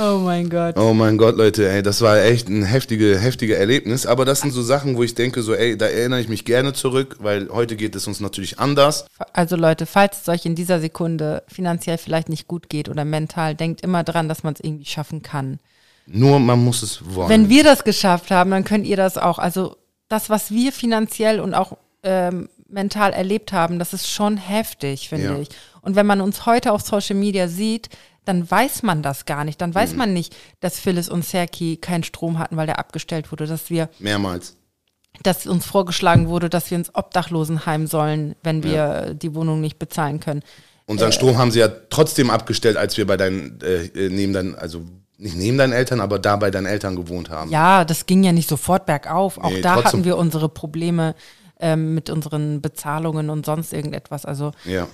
Oh 0.00 0.18
mein 0.18 0.48
Gott. 0.48 0.76
Oh 0.78 0.94
mein 0.94 1.18
Gott, 1.18 1.36
Leute, 1.36 1.68
ey, 1.68 1.82
das 1.82 2.00
war 2.00 2.22
echt 2.22 2.48
ein 2.48 2.62
heftige, 2.62 3.18
heftige 3.18 3.56
Erlebnis. 3.56 4.06
Aber 4.06 4.24
das 4.24 4.40
sind 4.40 4.52
so 4.52 4.62
Sachen, 4.62 4.96
wo 4.96 5.02
ich 5.02 5.16
denke, 5.16 5.42
so, 5.42 5.52
ey, 5.52 5.76
da 5.76 5.86
erinnere 5.86 6.20
ich 6.20 6.28
mich 6.28 6.44
gerne 6.44 6.72
zurück, 6.74 7.16
weil 7.18 7.48
heute 7.50 7.74
geht 7.74 7.96
es 7.96 8.06
uns 8.06 8.20
natürlich 8.20 8.60
anders. 8.60 9.06
Also 9.32 9.56
Leute, 9.56 9.84
falls 9.84 10.22
es 10.22 10.28
euch 10.28 10.46
in 10.46 10.54
dieser 10.54 10.78
Sekunde 10.78 11.42
finanziell 11.48 11.98
vielleicht 11.98 12.28
nicht 12.28 12.46
gut 12.46 12.68
geht 12.68 12.88
oder 12.88 13.04
mental, 13.04 13.56
denkt 13.56 13.80
immer 13.80 14.04
dran, 14.04 14.28
dass 14.28 14.44
man 14.44 14.54
es 14.54 14.60
irgendwie 14.62 14.84
schaffen 14.86 15.22
kann. 15.22 15.58
Nur 16.06 16.38
man 16.38 16.62
muss 16.62 16.82
es 16.84 17.00
wollen. 17.12 17.28
Wenn 17.30 17.48
wir 17.48 17.64
das 17.64 17.82
geschafft 17.82 18.30
haben, 18.30 18.52
dann 18.52 18.62
könnt 18.62 18.86
ihr 18.86 18.96
das 18.96 19.18
auch. 19.18 19.40
Also 19.40 19.74
das, 20.08 20.30
was 20.30 20.52
wir 20.52 20.70
finanziell 20.70 21.40
und 21.40 21.52
auch 21.54 21.76
ähm, 22.04 22.48
mental 22.68 23.12
erlebt 23.12 23.52
haben, 23.52 23.80
das 23.80 23.92
ist 23.92 24.08
schon 24.08 24.36
heftig, 24.36 25.08
finde 25.08 25.24
Ja. 25.24 25.38
ich. 25.40 25.48
Und 25.82 25.96
wenn 25.96 26.06
man 26.06 26.20
uns 26.20 26.46
heute 26.46 26.70
auf 26.72 26.82
Social 26.82 27.16
Media 27.16 27.48
sieht, 27.48 27.88
dann 28.28 28.48
weiß 28.50 28.82
man 28.82 29.02
das 29.02 29.24
gar 29.24 29.44
nicht. 29.44 29.60
Dann 29.60 29.70
Mhm. 29.70 29.74
weiß 29.74 29.94
man 29.96 30.12
nicht, 30.12 30.36
dass 30.60 30.78
Phyllis 30.78 31.08
und 31.08 31.24
Serki 31.24 31.76
keinen 31.78 32.04
Strom 32.04 32.38
hatten, 32.38 32.56
weil 32.56 32.66
der 32.66 32.78
abgestellt 32.78 33.32
wurde, 33.32 33.46
dass 33.46 33.70
wir 33.70 33.88
Mehrmals. 33.98 34.54
dass 35.22 35.46
uns 35.46 35.66
vorgeschlagen 35.66 36.28
wurde, 36.28 36.48
dass 36.48 36.70
wir 36.70 36.78
ins 36.78 36.94
Obdachlosenheim 36.94 37.86
sollen, 37.86 38.36
wenn 38.42 38.62
wir 38.62 39.14
die 39.14 39.34
Wohnung 39.34 39.60
nicht 39.60 39.78
bezahlen 39.78 40.20
können. 40.20 40.42
Unseren 40.86 41.12
Strom 41.12 41.36
haben 41.38 41.50
sie 41.50 41.58
ja 41.58 41.68
trotzdem 41.90 42.30
abgestellt, 42.30 42.76
als 42.76 42.96
wir 42.96 43.06
bei 43.06 43.16
deinen, 43.16 43.60
äh, 43.62 43.86
äh, 43.86 44.08
neben 44.10 44.32
deinen, 44.32 44.54
also 44.54 44.82
nicht 45.16 45.36
neben 45.36 45.58
deinen 45.58 45.72
Eltern, 45.72 46.00
aber 46.00 46.18
da 46.20 46.36
bei 46.36 46.50
deinen 46.50 46.66
Eltern 46.66 46.94
gewohnt 46.94 47.28
haben. 47.30 47.50
Ja, 47.50 47.84
das 47.84 48.06
ging 48.06 48.22
ja 48.22 48.30
nicht 48.32 48.48
sofort 48.48 48.86
bergauf. 48.86 49.38
Auch 49.38 49.50
Nee, 49.50 49.60
da 49.60 49.82
hatten 49.82 50.04
wir 50.04 50.16
unsere 50.16 50.48
Probleme 50.48 51.14
ähm, 51.60 51.94
mit 51.94 52.08
unseren 52.08 52.62
Bezahlungen 52.62 53.28
und 53.28 53.44
sonst 53.44 53.72
irgendetwas. 53.72 54.24
Also 54.24 54.52
Ja, 54.64 54.86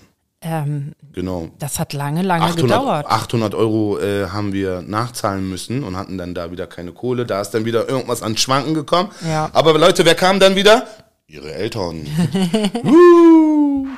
ähm, 0.44 0.92
genau. 1.12 1.48
das 1.58 1.78
hat 1.78 1.92
lange, 1.92 2.22
lange 2.22 2.44
800, 2.44 2.62
gedauert. 2.62 3.06
800 3.06 3.54
Euro 3.54 3.98
äh, 3.98 4.28
haben 4.28 4.52
wir 4.52 4.82
nachzahlen 4.82 5.48
müssen 5.48 5.82
und 5.82 5.96
hatten 5.96 6.18
dann 6.18 6.34
da 6.34 6.50
wieder 6.50 6.66
keine 6.66 6.92
Kohle. 6.92 7.24
Da 7.24 7.40
ist 7.40 7.50
dann 7.50 7.64
wieder 7.64 7.88
irgendwas 7.88 8.22
an 8.22 8.36
Schwanken 8.36 8.74
gekommen. 8.74 9.10
Ja. 9.26 9.50
Aber 9.52 9.76
Leute, 9.78 10.04
wer 10.04 10.14
kam 10.14 10.38
dann 10.40 10.54
wieder? 10.54 10.86
Ihre 11.26 11.52
Eltern. 11.54 12.06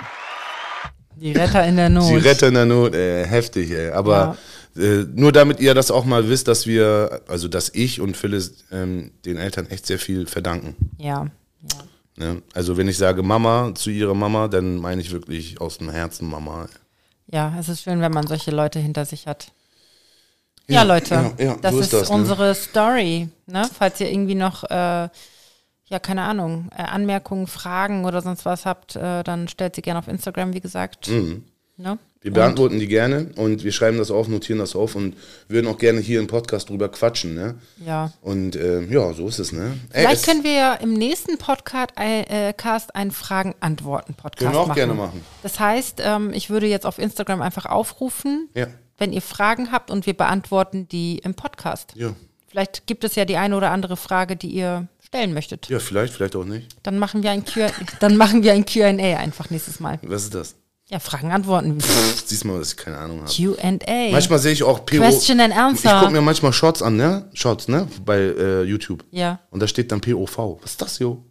Die 1.17 1.33
Retter 1.33 1.67
in 1.67 1.77
der 1.77 1.89
Not. 1.89 2.11
Die 2.11 2.17
Retter 2.17 2.49
in 2.49 2.55
der 2.55 2.67
Not, 2.67 2.95
äh, 2.95 3.27
heftig, 3.27 3.71
ey. 3.71 3.91
Aber 3.91 4.37
äh, 4.77 5.05
nur 5.15 5.33
damit 5.33 5.61
ihr 5.61 5.75
das 5.75 5.91
auch 5.91 6.05
mal 6.05 6.29
wisst, 6.29 6.47
dass 6.49 6.67
wir, 6.67 7.23
also 7.27 7.49
dass 7.49 7.71
ich 7.75 8.01
und 8.01 8.17
Phyllis 8.17 8.65
ähm, 8.71 9.13
den 9.25 9.39
Eltern 9.39 9.67
echt 9.67 9.87
sehr 9.87 9.99
viel 9.99 10.27
verdanken. 10.27 10.77
Ja, 10.99 11.27
ja. 11.63 11.79
Ne? 12.17 12.43
Also 12.55 12.77
wenn 12.77 12.89
ich 12.89 12.97
sage 12.97 13.23
Mama 13.23 13.75
zu 13.75 13.91
ihrer 13.91 14.15
Mama, 14.15 14.49
dann 14.49 14.77
meine 14.77 15.01
ich 15.01 15.13
wirklich 15.13 15.61
aus 15.61 15.79
dem 15.79 15.91
Herzen 15.91 16.29
Mama. 16.29 16.69
ja, 17.27 17.55
es 17.59 17.69
ist 17.69 17.83
schön, 17.83 18.01
wenn 18.01 18.13
man 18.13 18.27
solche 18.27 18.51
Leute 18.51 18.79
hinter 18.79 19.05
sich 19.05 19.27
hat. 19.27 19.53
Ja, 20.69 20.83
Leute, 20.83 21.33
ja, 21.39 21.45
ja, 21.45 21.57
das 21.61 21.75
so 21.75 21.81
ist, 21.81 21.93
das, 21.93 22.09
ne? 22.09 22.17
unsere 22.17 22.55
Story. 22.55 23.29
Ne? 23.47 23.69
Falls 23.73 24.01
ihr 24.01 24.11
irgendwie 24.11 24.35
noch, 24.35 24.65
äh, 24.65 25.09
ja, 25.89 25.99
keine 26.01 26.23
Ahnung, 26.23 26.69
äh, 26.77 26.83
Anmerkungen, 26.83 27.47
Fragen 27.47 28.05
oder 28.05 28.21
sonst 28.21 28.45
was 28.45 28.67
habt, 28.67 28.97
äh, 28.97 29.23
dann 29.23 29.47
stellt 29.47 29.77
sie 29.77 29.83
gerne 29.83 30.01
auf 30.01 30.09
Instagram, 30.09 30.55
wie 30.55 30.61
gesagt. 30.61 31.09
Mhm. 31.09 31.45
Ne? 31.77 31.99
Wir 32.27 32.33
beantworten 32.33 32.81
die 32.81 32.89
gerne 32.89 33.31
und 33.37 33.63
wir 33.63 33.71
schreiben 33.71 33.99
das 33.99 34.11
auf, 34.11 34.27
notieren 34.27 34.59
das 34.59 34.75
auf 34.75 34.97
und 34.97 35.15
würden 35.47 35.69
auch 35.69 35.79
gerne 35.79 36.01
hier 36.01 36.19
im 36.19 36.27
Podcast 36.27 36.69
drüber 36.69 36.89
quatschen, 36.89 37.35
ne? 37.35 37.55
Ja. 37.87 38.13
Und 38.21 38.57
äh, 38.57 38.83
ja, 38.87 39.13
so 39.13 39.29
ist 39.29 39.39
es, 39.39 39.53
ne? 39.53 39.79
Ey, 39.93 40.01
Vielleicht 40.03 40.23
es- 40.23 40.27
können 40.27 40.43
wir 40.43 40.53
ja 40.53 40.75
im 40.75 40.93
nächsten 40.95 41.39
Podcast 41.39 41.91
äh, 41.97 42.53
Cast 42.53 42.97
einen 42.97 43.13
Fragen-Antworten-Podcast 43.13 44.39
Können 44.39 44.53
wir 44.55 44.59
auch 44.61 44.67
machen. 44.67 44.77
gerne 44.77 44.95
machen. 44.95 45.21
Das 45.45 45.61
heißt, 45.61 46.01
ähm, 46.05 46.33
ich 46.33 46.51
würde 46.51 46.67
jetzt 46.67 46.85
auf 46.85 46.99
Instagram 46.99 47.43
einfach 47.43 47.67
aufrufen, 47.67 48.49
Ja, 48.55 48.67
wenn 48.99 49.13
ihr 49.13 49.23
Fragen 49.23 49.71
habt 49.71 49.91
und 49.93 50.07
wir 50.07 50.15
beantworten 50.15 50.89
die 50.89 51.19
im 51.19 51.35
Podcast. 51.35 51.93
ja. 51.95 52.13
Vielleicht 52.49 52.87
gibt 52.87 53.05
es 53.05 53.15
ja 53.17 53.25
die 53.27 53.37
eine 53.37 53.55
oder 53.57 53.71
andere 53.71 53.97
Frage, 53.99 54.35
die 54.35 54.49
ihr 54.49 54.89
stellen 55.05 55.35
möchtet. 55.35 55.69
Ja, 55.69 55.79
vielleicht, 55.79 56.15
vielleicht 56.15 56.35
auch 56.37 56.45
nicht. 56.45 56.75
Dann 56.85 56.99
machen 56.99 57.23
wir 57.23 57.31
ein 57.31 57.45
Q 57.45 57.67
dann 58.01 58.17
machen 58.17 58.43
wir 58.43 58.53
ein 58.55 58.65
Q&A 58.65 58.87
einfach 59.19 59.51
nächstes 59.51 59.79
Mal. 59.79 59.99
Was 60.03 60.23
ist 60.25 60.35
das? 60.35 60.55
Ja, 60.89 61.01
Fragen, 61.01 61.33
Antworten. 61.33 61.79
Siehst 62.27 62.45
mal, 62.45 62.61
dass 62.61 62.71
ich 62.71 62.77
keine 62.77 62.99
Ahnung 62.99 63.23
habe. 63.23 63.31
Q&A. 63.33 64.13
Manchmal 64.13 64.39
sehe 64.39 64.53
ich 64.53 64.63
auch 64.63 64.87
PO. 64.87 64.99
Question 64.99 65.41
and 65.41 65.57
answer. 65.57 65.95
Ich 65.95 66.01
gucke 66.01 66.13
mir 66.13 66.21
manchmal 66.21 66.53
Shorts 66.53 66.81
an, 66.81 66.97
ne? 66.97 67.29
Shorts, 67.35 67.67
ne? 67.67 67.89
Bei 68.05 68.19
äh, 68.19 68.63
YouTube. 68.63 69.03
Ja. 69.11 69.41
Und 69.51 69.61
da 69.61 69.67
steht 69.67 69.91
dann 69.91 70.01
POV. 70.01 70.59
Was 70.63 70.71
ist 70.73 70.83
das, 70.83 70.99
jo? 71.01 71.25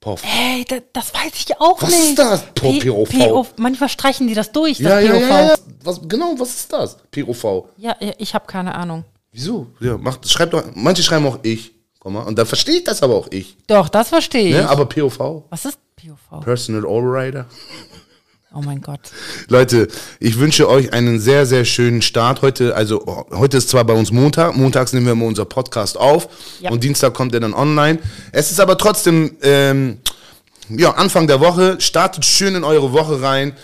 POV. 0.00 0.22
Hey, 0.22 0.64
da, 0.68 0.76
das 0.92 1.14
weiß 1.14 1.32
ich 1.34 1.58
auch 1.58 1.80
Was 1.82 1.88
nicht. 1.90 2.10
ist 2.10 2.18
das? 2.18 2.42
P- 2.54 2.80
POV. 2.80 3.08
PO 3.08 3.46
manchmal 3.56 3.88
streichen 3.88 4.28
die 4.28 4.34
das 4.34 4.52
durch, 4.52 4.76
das 4.78 4.86
Ja, 4.86 5.00
ja, 5.00 5.12
POV. 5.12 5.20
ja, 5.30 5.40
ja. 5.48 5.54
Was, 5.84 6.00
genau, 6.06 6.34
was 6.38 6.50
ist 6.50 6.72
das? 6.72 6.98
POV. 7.10 7.64
Ja, 7.78 7.96
ich 8.18 8.34
habe 8.34 8.46
keine 8.46 8.74
Ahnung. 8.74 9.04
Wieso? 9.32 9.68
Ja, 9.80 9.96
macht, 9.96 10.28
schreibt 10.28 10.52
doch, 10.52 10.64
manche 10.74 11.02
schreiben 11.02 11.26
auch 11.26 11.38
ich. 11.42 11.72
Komm 11.98 12.12
mal. 12.12 12.22
Und 12.22 12.38
dann 12.38 12.46
verstehe 12.46 12.76
ich 12.76 12.84
das 12.84 13.02
aber 13.02 13.14
auch 13.16 13.28
ich. 13.30 13.56
Doch, 13.66 13.88
das 13.88 14.10
verstehe 14.10 14.48
ich. 14.48 14.54
Ne? 14.54 14.68
Aber 14.68 14.84
POV, 14.86 15.44
Was 15.48 15.64
ist 15.64 15.78
POV? 15.96 16.44
Personal 16.44 16.84
Overrider. 16.84 17.46
Oh 18.54 18.62
mein 18.62 18.80
Gott. 18.80 19.00
Leute, 19.48 19.88
ich 20.20 20.38
wünsche 20.38 20.68
euch 20.68 20.92
einen 20.94 21.20
sehr, 21.20 21.44
sehr 21.44 21.64
schönen 21.66 22.00
Start 22.00 22.40
heute. 22.40 22.74
Also 22.74 23.02
oh, 23.06 23.24
heute 23.36 23.58
ist 23.58 23.68
zwar 23.68 23.84
bei 23.84 23.92
uns 23.92 24.10
Montag, 24.10 24.56
montags 24.56 24.92
nehmen 24.94 25.04
wir 25.06 25.12
immer 25.12 25.26
unser 25.26 25.44
Podcast 25.44 25.98
auf 25.98 26.28
Ja. 26.60 26.70
und 26.70 26.82
Dienstag 26.82 27.12
kommt 27.12 27.34
er 27.34 27.40
dann 27.40 27.52
online. 27.52 27.98
Es 28.32 28.50
ist 28.50 28.58
aber 28.58 28.78
trotzdem 28.78 29.36
ähm, 29.42 29.98
ja, 30.70 30.92
Anfang 30.92 31.26
der 31.26 31.40
Woche. 31.40 31.78
Startet 31.80 32.24
schön 32.24 32.54
in 32.54 32.64
eure 32.64 32.92
Woche 32.92 33.20
rein 33.20 33.54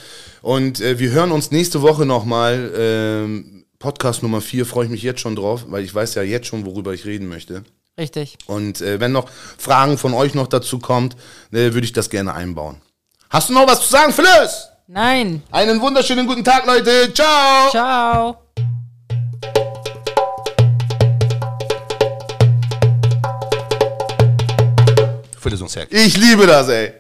und 0.43 0.81
äh, 0.81 0.99
wir 0.99 1.11
hören 1.13 1.33
uns 1.33 1.51
nächste 1.51 1.81
Woche 1.81 2.05
nochmal. 2.05 2.71
Ähm, 2.77 3.65
Podcast 3.79 4.23
Nummer 4.23 4.41
4 4.43 4.65
freue 4.67 4.85
ich 4.85 4.91
mich 4.91 5.03
jetzt 5.03 5.21
schon 5.21 5.35
drauf, 5.37 5.65
weil 5.69 5.83
ich 5.83 5.95
weiß 5.95 6.15
ja 6.15 6.23
jetzt 6.23 6.47
schon, 6.47 6.65
worüber 6.67 6.93
ich 6.93 7.05
reden 7.07 7.29
möchte. 7.29 7.65
Richtig. 7.99 8.37
Und 8.47 8.81
äh, 8.83 9.01
wenn 9.01 9.13
noch 9.13 9.29
Fragen 9.57 9.97
von 9.99 10.13
euch 10.15 10.35
noch 10.35 10.47
dazu 10.47 10.79
kommt, 10.79 11.15
äh, 11.53 11.73
würde 11.73 11.85
ich 11.85 11.93
das 11.93 12.11
gerne 12.11 12.35
einbauen. 12.35 12.77
Hast 13.31 13.49
du 13.49 13.55
noch 13.55 13.67
was 13.67 13.81
zu 13.83 13.89
sagen, 13.91 14.13
Phyllis? 14.13 14.69
Nein. 14.87 15.43
Einen 15.51 15.81
wunderschönen 15.81 16.27
guten 16.27 16.45
Tag, 16.45 16.67
Leute. 16.67 17.13
Ciao. 17.15 17.71
Ciao. 17.71 18.37
Ich 25.91 26.17
liebe 26.19 26.47
das, 26.47 26.69
ey. 26.69 26.93